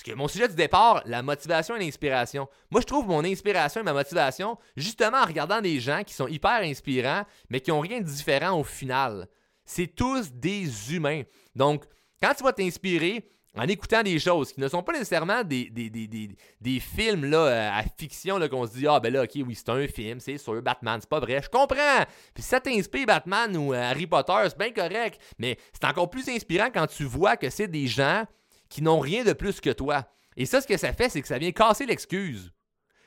parce 0.00 0.14
que 0.14 0.18
mon 0.18 0.28
sujet 0.28 0.48
du 0.48 0.54
départ, 0.54 1.02
la 1.04 1.22
motivation 1.22 1.76
et 1.76 1.80
l'inspiration. 1.80 2.48
Moi, 2.70 2.80
je 2.80 2.86
trouve 2.86 3.06
mon 3.06 3.22
inspiration 3.22 3.82
et 3.82 3.84
ma 3.84 3.92
motivation 3.92 4.56
justement 4.74 5.18
en 5.18 5.26
regardant 5.26 5.60
des 5.60 5.78
gens 5.78 6.04
qui 6.04 6.14
sont 6.14 6.26
hyper 6.26 6.62
inspirants, 6.62 7.24
mais 7.50 7.60
qui 7.60 7.70
n'ont 7.70 7.80
rien 7.80 8.00
de 8.00 8.06
différent 8.06 8.58
au 8.58 8.64
final. 8.64 9.28
C'est 9.66 9.88
tous 9.88 10.32
des 10.32 10.94
humains. 10.94 11.24
Donc, 11.54 11.84
quand 12.22 12.32
tu 12.32 12.42
vas 12.42 12.54
t'inspirer 12.54 13.28
en 13.54 13.68
écoutant 13.68 14.02
des 14.02 14.18
choses 14.18 14.54
qui 14.54 14.60
ne 14.60 14.68
sont 14.68 14.82
pas 14.82 14.92
nécessairement 14.94 15.44
des, 15.44 15.68
des, 15.68 16.80
films 16.80 17.26
là, 17.26 17.38
euh, 17.38 17.70
à 17.70 17.82
fiction 17.82 18.40
qu'on 18.48 18.66
se 18.66 18.72
dit 18.72 18.86
Ah, 18.86 19.00
ben 19.00 19.12
là, 19.12 19.24
ok, 19.24 19.32
oui, 19.46 19.54
c'est 19.54 19.68
un 19.68 19.86
film, 19.86 20.18
c'est 20.18 20.38
sur 20.38 20.62
Batman, 20.62 20.98
c'est 21.02 21.10
pas 21.10 21.20
vrai. 21.20 21.42
Je 21.42 21.50
comprends. 21.50 22.06
Puis 22.32 22.42
si 22.42 22.48
ça 22.48 22.58
t'inspire 22.58 23.04
Batman 23.04 23.54
ou 23.54 23.74
euh, 23.74 23.90
Harry 23.90 24.06
Potter, 24.06 24.32
c'est 24.44 24.56
bien 24.56 24.70
correct. 24.70 25.20
Mais 25.38 25.58
c'est 25.74 25.86
encore 25.86 26.08
plus 26.08 26.26
inspirant 26.30 26.70
quand 26.72 26.86
tu 26.86 27.04
vois 27.04 27.36
que 27.36 27.50
c'est 27.50 27.68
des 27.68 27.86
gens 27.86 28.24
qui 28.70 28.80
n'ont 28.80 29.00
rien 29.00 29.24
de 29.24 29.34
plus 29.34 29.60
que 29.60 29.70
toi. 29.70 30.08
Et 30.36 30.46
ça, 30.46 30.62
ce 30.62 30.66
que 30.66 30.78
ça 30.78 30.94
fait, 30.94 31.10
c'est 31.10 31.20
que 31.20 31.28
ça 31.28 31.36
vient 31.36 31.52
casser 31.52 31.84
l'excuse. 31.84 32.50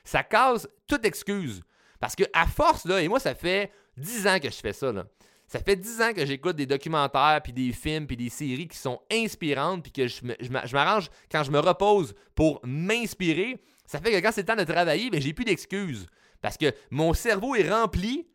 Ça 0.04 0.22
casse 0.22 0.68
toute 0.86 1.04
excuse. 1.04 1.62
Parce 1.98 2.14
que 2.14 2.24
à 2.32 2.46
force, 2.46 2.84
là, 2.84 3.00
et 3.00 3.08
moi, 3.08 3.18
ça 3.18 3.34
fait 3.34 3.72
10 3.96 4.26
ans 4.28 4.38
que 4.38 4.50
je 4.50 4.56
fais 4.56 4.72
ça, 4.72 4.92
là. 4.92 5.06
Ça 5.46 5.58
fait 5.58 5.76
10 5.76 6.00
ans 6.02 6.12
que 6.12 6.24
j'écoute 6.24 6.56
des 6.56 6.66
documentaires, 6.66 7.40
puis 7.42 7.52
des 7.52 7.72
films, 7.72 8.06
puis 8.06 8.16
des 8.16 8.30
séries 8.30 8.68
qui 8.68 8.78
sont 8.78 9.00
inspirantes, 9.10 9.82
puis 9.82 9.92
que 9.92 10.06
je 10.06 10.72
m'arrange 10.72 11.10
quand 11.30 11.42
je 11.42 11.50
me 11.50 11.58
repose 11.58 12.14
pour 12.34 12.60
m'inspirer. 12.64 13.60
Ça 13.86 14.00
fait 14.00 14.10
que 14.10 14.16
quand 14.20 14.32
c'est 14.32 14.42
le 14.42 14.46
temps 14.46 14.56
de 14.56 14.64
travailler, 14.64 15.10
ben, 15.10 15.20
j'ai 15.20 15.32
plus 15.32 15.44
d'excuses. 15.44 16.06
Parce 16.40 16.56
que 16.56 16.72
mon 16.90 17.14
cerveau 17.14 17.54
est 17.54 17.68
rempli 17.68 18.26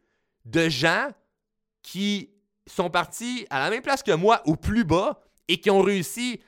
de 0.46 0.70
gens 0.70 1.10
qui 1.82 2.32
sont 2.68 2.90
partis 2.90 3.46
à 3.50 3.60
la 3.60 3.70
même 3.70 3.82
place 3.82 4.04
que 4.04 4.12
moi, 4.12 4.42
ou 4.46 4.56
plus 4.56 4.84
bas, 4.84 5.22
et 5.48 5.60
qui 5.60 5.70
ont 5.72 5.82
réussi 5.82 6.40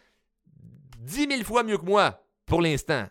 10 1.01 1.27
000 1.29 1.43
fois 1.43 1.63
mieux 1.63 1.77
que 1.77 1.85
moi 1.85 2.23
pour 2.45 2.61
l'instant. 2.61 3.05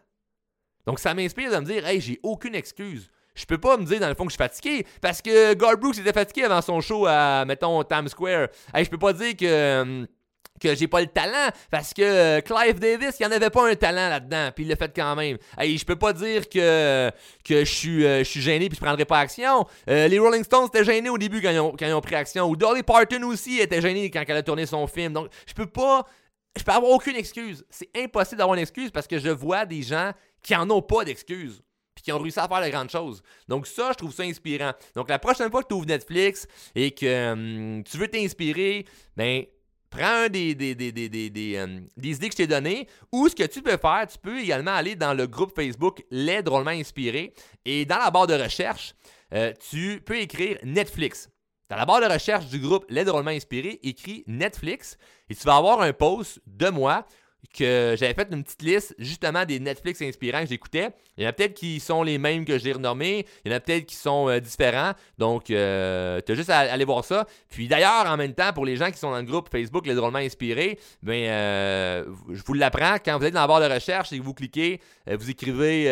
Donc 0.87 0.99
ça 0.99 1.15
m'inspire 1.15 1.51
de 1.51 1.57
me 1.59 1.65
dire, 1.65 1.87
hey, 1.87 2.01
j'ai 2.01 2.19
aucune 2.23 2.55
excuse. 2.55 3.11
Je 3.35 3.45
peux 3.45 3.59
pas 3.59 3.77
me 3.77 3.85
dire 3.85 4.01
dans 4.01 4.09
le 4.09 4.15
fond 4.15 4.25
que 4.25 4.33
je 4.33 4.37
suis 4.37 4.45
fatigué 4.45 4.87
parce 5.01 5.23
que 5.23 5.55
Garth 5.55 5.81
Brooks 5.81 5.99
était 5.99 6.13
fatigué 6.13 6.45
avant 6.45 6.61
son 6.61 6.81
show 6.81 7.07
à, 7.07 7.45
mettons, 7.47 7.83
Times 7.85 8.09
Square. 8.09 8.49
Hey, 8.75 8.85
je 8.85 8.91
peux 8.91 8.99
pas 8.99 9.13
dire 9.13 9.37
que, 9.37 10.07
que 10.61 10.75
j'ai 10.75 10.89
pas 10.89 11.01
le 11.01 11.07
talent 11.07 11.49
parce 11.71 11.95
que 11.95 12.03
euh, 12.03 12.41
Clive 12.41 12.79
Davis, 12.79 13.17
il 13.19 13.27
n'y 13.27 13.33
en 13.33 13.37
avait 13.37 13.51
pas 13.51 13.69
un 13.69 13.75
talent 13.75 14.09
là-dedans, 14.09 14.51
puis 14.55 14.65
il 14.65 14.69
l'a 14.69 14.77
fait 14.77 14.93
quand 14.95 15.15
même. 15.17 15.39
Hey, 15.57 15.79
je 15.79 15.85
peux 15.87 15.97
pas 15.97 16.13
dire 16.13 16.49
que, 16.49 17.11
que 17.45 17.65
je, 17.65 17.73
suis, 17.73 18.05
euh, 18.05 18.19
je 18.19 18.25
suis 18.29 18.41
gêné 18.41 18.69
puis 18.69 18.77
je 18.77 18.85
prendrai 18.85 19.05
pas 19.05 19.21
action. 19.21 19.67
Euh, 19.89 20.09
les 20.09 20.19
Rolling 20.19 20.45
Stones 20.45 20.67
étaient 20.67 20.85
gênés 20.85 21.09
au 21.09 21.19
début 21.19 21.41
quand 21.41 21.51
ils, 21.51 21.61
ont, 21.61 21.71
quand 21.71 21.87
ils 21.87 21.95
ont 21.95 22.01
pris 22.01 22.17
action. 22.17 22.49
Ou 22.49 22.57
Dolly 22.57 22.83
Parton 22.83 23.23
aussi 23.23 23.59
était 23.59 23.81
gênée 23.81 24.11
quand 24.11 24.23
elle 24.27 24.37
a 24.37 24.43
tourné 24.43 24.67
son 24.67 24.87
film. 24.87 25.13
Donc, 25.13 25.29
je 25.47 25.55
peux 25.55 25.67
pas. 25.67 26.07
Je 26.57 26.65
peux 26.65 26.73
avoir 26.73 26.91
aucune 26.91 27.17
excuse. 27.17 27.65
C'est 27.71 27.91
impossible 27.97 28.39
d'avoir 28.39 28.57
une 28.57 28.63
excuse 28.63 28.91
parce 28.91 29.07
que 29.07 29.19
je 29.19 29.29
vois 29.29 29.67
des 29.67 29.83
gens 29.83 30.13
qui 30.43 30.55
en 30.57 30.69
ont 30.71 30.83
pas 30.83 31.05
d'excuses 31.05 31.63
puis 31.95 32.05
qui 32.05 32.13
ont 32.13 32.19
réussi 32.19 32.39
à 32.39 32.49
faire 32.49 32.63
de 32.63 32.69
grandes 32.69 32.91
choses. 32.91 33.23
Donc 33.49 33.67
ça, 33.67 33.91
je 33.93 33.99
trouve 33.99 34.13
ça 34.13 34.23
inspirant. 34.23 34.73
Donc 34.95 35.09
la 35.09 35.19
prochaine 35.19 35.51
fois 35.51 35.63
que 35.63 35.69
tu 35.69 35.75
ouvres 35.75 35.87
Netflix 35.87 36.47
et 36.75 36.93
que 36.93 37.33
hum, 37.33 37.85
tu 37.85 37.97
veux 37.99 38.09
t'inspirer, 38.09 38.85
ben 39.17 39.45
prends 39.91 40.25
un 40.25 40.29
des, 40.29 40.55
des, 40.55 40.75
des, 40.75 40.93
des, 40.93 41.61
hum, 41.61 41.87
des 41.97 42.11
idées 42.17 42.29
que 42.29 42.33
je 42.35 42.37
t'ai 42.39 42.47
données 42.47 42.89
ou 43.13 43.29
ce 43.29 43.35
que 43.35 43.45
tu 43.45 43.63
peux 43.63 43.77
faire, 43.77 44.07
tu 44.11 44.19
peux 44.19 44.41
également 44.41 44.73
aller 44.73 44.95
dans 44.95 45.15
le 45.15 45.27
groupe 45.27 45.55
Facebook 45.55 46.03
Les 46.11 46.43
Drôlement 46.43 46.71
Inspirés 46.71 47.33
et 47.65 47.85
dans 47.85 47.99
la 47.99 48.11
barre 48.11 48.29
de 48.29 48.35
recherche, 48.35 48.95
euh, 49.35 49.53
tu 49.71 50.01
peux 50.05 50.19
écrire 50.19 50.59
Netflix. 50.63 51.29
Dans 51.71 51.77
la 51.77 51.87
barre 51.87 52.01
de 52.01 52.13
recherche 52.13 52.47
du 52.47 52.59
groupe 52.59 52.85
Les 52.89 53.05
Drôlement 53.05 53.31
Inspirés, 53.31 53.79
écris 53.85 54.25
Netflix 54.27 54.99
et 55.29 55.37
tu 55.37 55.47
vas 55.47 55.55
avoir 55.55 55.83
un 55.83 55.93
post 55.93 56.41
de 56.45 56.69
moi 56.69 57.07
que 57.55 57.95
j'avais 57.99 58.15
fait 58.15 58.29
une 58.31 58.45
petite 58.45 58.63
liste 58.63 58.95
justement 58.99 59.45
des 59.45 59.59
Netflix 59.59 60.01
inspirants 60.03 60.43
que 60.43 60.49
j'écoutais. 60.49 60.91
Il 61.17 61.25
y 61.25 61.27
en 61.27 61.31
a 61.31 61.33
peut-être 61.33 61.55
qui 61.55 61.81
sont 61.81 62.03
les 62.03 62.19
mêmes 62.19 62.45
que 62.45 62.59
j'ai 62.59 62.73
renommés, 62.73 63.27
il 63.45 63.51
y 63.51 63.55
en 63.55 63.57
a 63.57 63.61
peut-être 63.61 63.85
qui 63.85 63.97
sont 63.97 64.29
euh, 64.29 64.41
différents. 64.41 64.93
Donc, 65.19 65.51
euh, 65.51 66.21
tu 66.25 66.33
as 66.33 66.35
juste 66.35 66.51
à, 66.51 66.59
aller 66.59 66.85
voir 66.85 67.05
ça. 67.05 67.27
Puis 67.51 67.69
d'ailleurs, 67.69 68.07
en 68.07 68.17
même 68.17 68.33
temps, 68.35 68.53
pour 68.53 68.65
les 68.65 68.77
gens 68.77 68.91
qui 68.91 68.99
sont 68.99 69.11
dans 69.11 69.19
le 69.19 69.25
groupe 69.25 69.49
Facebook 69.51 69.87
Les 69.87 69.95
Drôlement 69.95 70.19
Inspirés, 70.19 70.79
ben, 71.03 71.29
euh, 71.29 72.05
je 72.31 72.43
vous 72.45 72.55
l'apprends, 72.55 72.97
quand 73.05 73.19
vous 73.19 73.25
êtes 73.27 73.35
dans 73.35 73.41
la 73.41 73.47
barre 73.47 73.61
de 73.61 73.73
recherche 73.73 74.13
et 74.13 74.19
que 74.19 74.23
vous 74.23 74.35
cliquez, 74.35 74.81
vous 75.07 75.31
écrivez 75.31 75.85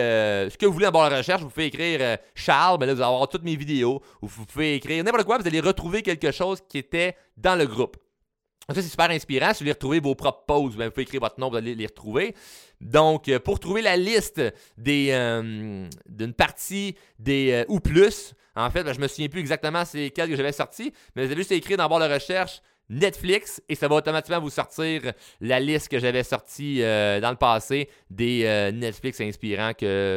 ce 0.50 0.56
que 0.56 0.66
vous 0.66 0.72
voulez 0.72 0.87
en 0.87 0.92
barre 0.92 1.11
de 1.11 1.16
recherche, 1.16 1.42
vous 1.42 1.50
pouvez 1.50 1.66
écrire 1.66 2.18
Charles, 2.34 2.78
ben 2.78 2.87
là, 2.87 2.94
vous 2.94 3.00
allez 3.00 3.08
avoir 3.08 3.28
toutes 3.28 3.42
mes 3.42 3.56
vidéos, 3.56 4.00
ou 4.22 4.28
vous 4.28 4.46
pouvez 4.46 4.76
écrire 4.76 5.02
n'importe 5.02 5.24
quoi, 5.24 5.38
vous 5.38 5.46
allez 5.46 5.61
retrouver 5.61 6.02
quelque 6.02 6.30
chose 6.30 6.61
qui 6.68 6.78
était 6.78 7.16
dans 7.37 7.56
le 7.56 7.66
groupe. 7.66 7.96
Ça, 8.70 8.83
c'est 8.83 8.88
super 8.90 9.09
inspirant. 9.11 9.54
Si 9.54 9.54
vous 9.54 9.59
voulez 9.61 9.72
retrouver 9.72 9.98
vos 9.98 10.14
propres 10.14 10.44
pauses, 10.46 10.76
ben, 10.76 10.85
vous 10.85 10.90
pouvez 10.90 11.04
écrire 11.04 11.22
votre 11.22 11.40
nom, 11.40 11.48
vous 11.48 11.57
allez 11.57 11.74
les 11.74 11.87
retrouver. 11.87 12.35
Donc, 12.83 13.28
euh, 13.28 13.38
pour 13.38 13.61
trouver 13.61 13.81
la 13.81 13.96
liste 13.96 14.42
euh, 14.87 15.88
d'une 16.07 16.35
partie 16.35 16.94
des 17.18 17.52
euh, 17.52 17.64
ou 17.68 17.81
plus, 17.81 18.35
en 18.54 18.70
fait, 18.70 18.85
ben, 18.85 18.92
je 18.92 19.00
me 19.00 19.09
souviens 19.09 19.28
plus 19.28 19.40
exactement 19.40 19.87
c'est 19.87 20.11
quel 20.11 20.28
que 20.28 20.37
j'avais 20.37 20.52
sorti, 20.52 20.92
mais 21.16 21.24
vous 21.24 21.33
avez 21.33 21.40
juste 21.40 21.52
écrit 21.52 21.78
dans 21.78 21.85
le 21.85 21.88
barre 21.88 22.07
de 22.07 22.12
recherche 22.12 22.61
Netflix 22.90 23.62
et 23.68 23.74
ça 23.74 23.87
va 23.87 23.96
automatiquement 23.96 24.40
vous 24.40 24.51
sortir 24.51 25.12
la 25.40 25.61
liste 25.61 25.88
que 25.88 25.98
j'avais 25.98 26.22
sortie 26.22 26.83
euh, 26.83 27.20
dans 27.20 27.31
le 27.31 27.37
passé 27.37 27.88
des 28.11 28.44
euh, 28.44 28.72
Netflix 28.72 29.20
inspirants 29.20 29.72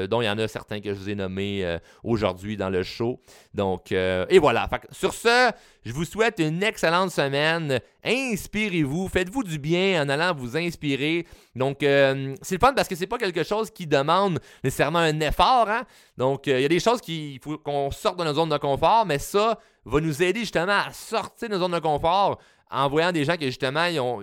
dont 0.10 0.22
il 0.22 0.26
y 0.26 0.30
en 0.30 0.38
a 0.38 0.48
certains 0.48 0.80
que 0.80 0.94
je 0.94 1.00
vous 1.00 1.10
ai 1.10 1.16
nommés 1.16 1.66
euh, 1.66 1.80
aujourd'hui 2.04 2.56
dans 2.56 2.70
le 2.70 2.84
show. 2.84 3.20
Donc, 3.54 3.92
et 3.92 4.40
voilà. 4.40 4.70
sur 4.92 5.14
ce, 5.14 5.52
je 5.84 5.92
vous 5.92 6.06
souhaite 6.06 6.40
une 6.40 6.64
excellente 6.64 7.12
semaine. 7.12 7.80
Inspirez-vous, 8.04 9.10
faites-vous 9.10 9.44
du 9.44 9.60
bien 9.60 10.04
en 10.04 10.10
allant 10.10 10.34
vous 10.34 10.56
inspirer. 10.56 11.26
Donc, 11.56 11.78
c'est 11.82 12.56
le 12.56 12.60
fun 12.60 12.74
parce 12.74 12.88
que 12.88 12.96
c'est 12.96 13.08
pas 13.08 13.18
quelque 13.18 13.44
chose 13.44 13.70
qui 13.70 13.88
demande 13.88 14.40
nécessairement 14.64 15.00
un 15.00 15.20
effort. 15.20 15.70
Hein. 15.70 15.84
Donc, 16.18 16.48
il 16.48 16.62
y 16.62 16.66
a 16.66 16.70
des 16.70 16.80
choses 16.80 17.02
qu'il 17.02 17.40
faut 17.40 17.58
qu'on 17.58 17.92
sorte 17.92 18.20
de 18.20 18.24
nos 18.24 18.34
zones 18.34 18.50
de 18.50 18.58
confort, 18.58 19.06
mais 19.06 19.20
ça 19.20 19.60
va 19.86 20.00
nous 20.00 20.24
aider 20.24 20.42
justement 20.42 20.80
à 20.88 20.92
sortir 20.94 21.50
de 21.50 21.56
nos 21.56 21.60
zones 21.60 21.74
de 21.74 21.80
confort 21.80 22.40
en 22.72 22.90
voyant 22.90 23.12
des 23.12 23.26
gens 23.26 23.36
qui, 23.36 23.46
justement, 23.46 23.86
ont, 24.00 24.22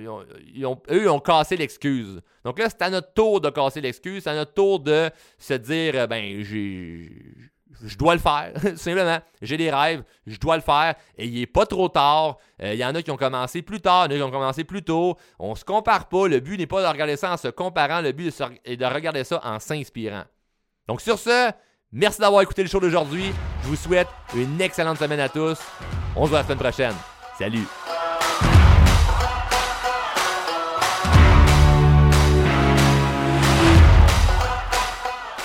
ils 0.54 0.66
ont, 0.66 0.80
eux, 0.90 1.10
ont 1.10 1.20
cassé 1.20 1.56
l'excuse. 1.56 2.20
Donc 2.44 2.58
là, 2.58 2.68
c'est 2.68 2.82
à 2.82 2.90
notre 2.90 3.12
tour 3.12 3.40
de 3.40 3.50
casser 3.50 3.80
l'excuse, 3.80 4.22
c'est 4.22 4.30
à 4.30 4.34
notre 4.34 4.54
tour 4.54 4.80
de 4.80 5.10
se 5.38 5.54
dire, 5.54 5.92
euh, 5.94 6.06
ben, 6.06 6.42
j'ai 6.42 7.10
je 7.84 7.96
dois 7.96 8.14
le 8.14 8.20
faire, 8.20 8.52
simplement. 8.76 9.18
J'ai 9.42 9.56
des 9.56 9.70
rêves, 9.70 10.02
je 10.26 10.38
dois 10.38 10.56
le 10.56 10.62
faire, 10.62 10.94
et 11.16 11.26
il 11.26 11.38
n'est 11.38 11.46
pas 11.46 11.66
trop 11.66 11.88
tard. 11.88 12.38
Euh, 12.62 12.74
il 12.74 12.78
y 12.78 12.84
en 12.84 12.94
a 12.94 13.02
qui 13.02 13.10
ont 13.10 13.16
commencé 13.16 13.62
plus 13.62 13.80
tard, 13.80 14.06
il 14.06 14.12
y 14.12 14.14
en 14.14 14.16
a 14.16 14.18
qui 14.18 14.28
ont 14.28 14.38
commencé 14.38 14.64
plus 14.64 14.82
tôt. 14.82 15.16
On 15.38 15.54
se 15.54 15.64
compare 15.64 16.08
pas. 16.08 16.28
Le 16.28 16.40
but 16.40 16.58
n'est 16.58 16.66
pas 16.66 16.82
de 16.82 16.88
regarder 16.88 17.16
ça 17.16 17.32
en 17.32 17.36
se 17.36 17.48
comparant, 17.48 18.00
le 18.00 18.12
but 18.12 18.34
est 18.64 18.76
de 18.76 18.84
regarder 18.84 19.24
ça 19.24 19.40
en 19.44 19.58
s'inspirant. 19.58 20.24
Donc 20.86 21.00
sur 21.00 21.18
ce, 21.18 21.50
merci 21.92 22.20
d'avoir 22.20 22.42
écouté 22.42 22.62
le 22.62 22.68
show 22.68 22.80
d'aujourd'hui. 22.80 23.32
Je 23.62 23.68
vous 23.68 23.76
souhaite 23.76 24.08
une 24.34 24.60
excellente 24.60 24.98
semaine 24.98 25.20
à 25.20 25.28
tous. 25.28 25.58
On 26.16 26.24
se 26.24 26.30
voit 26.30 26.38
la 26.38 26.44
semaine 26.44 26.58
prochaine. 26.58 26.94
Salut! 27.38 27.97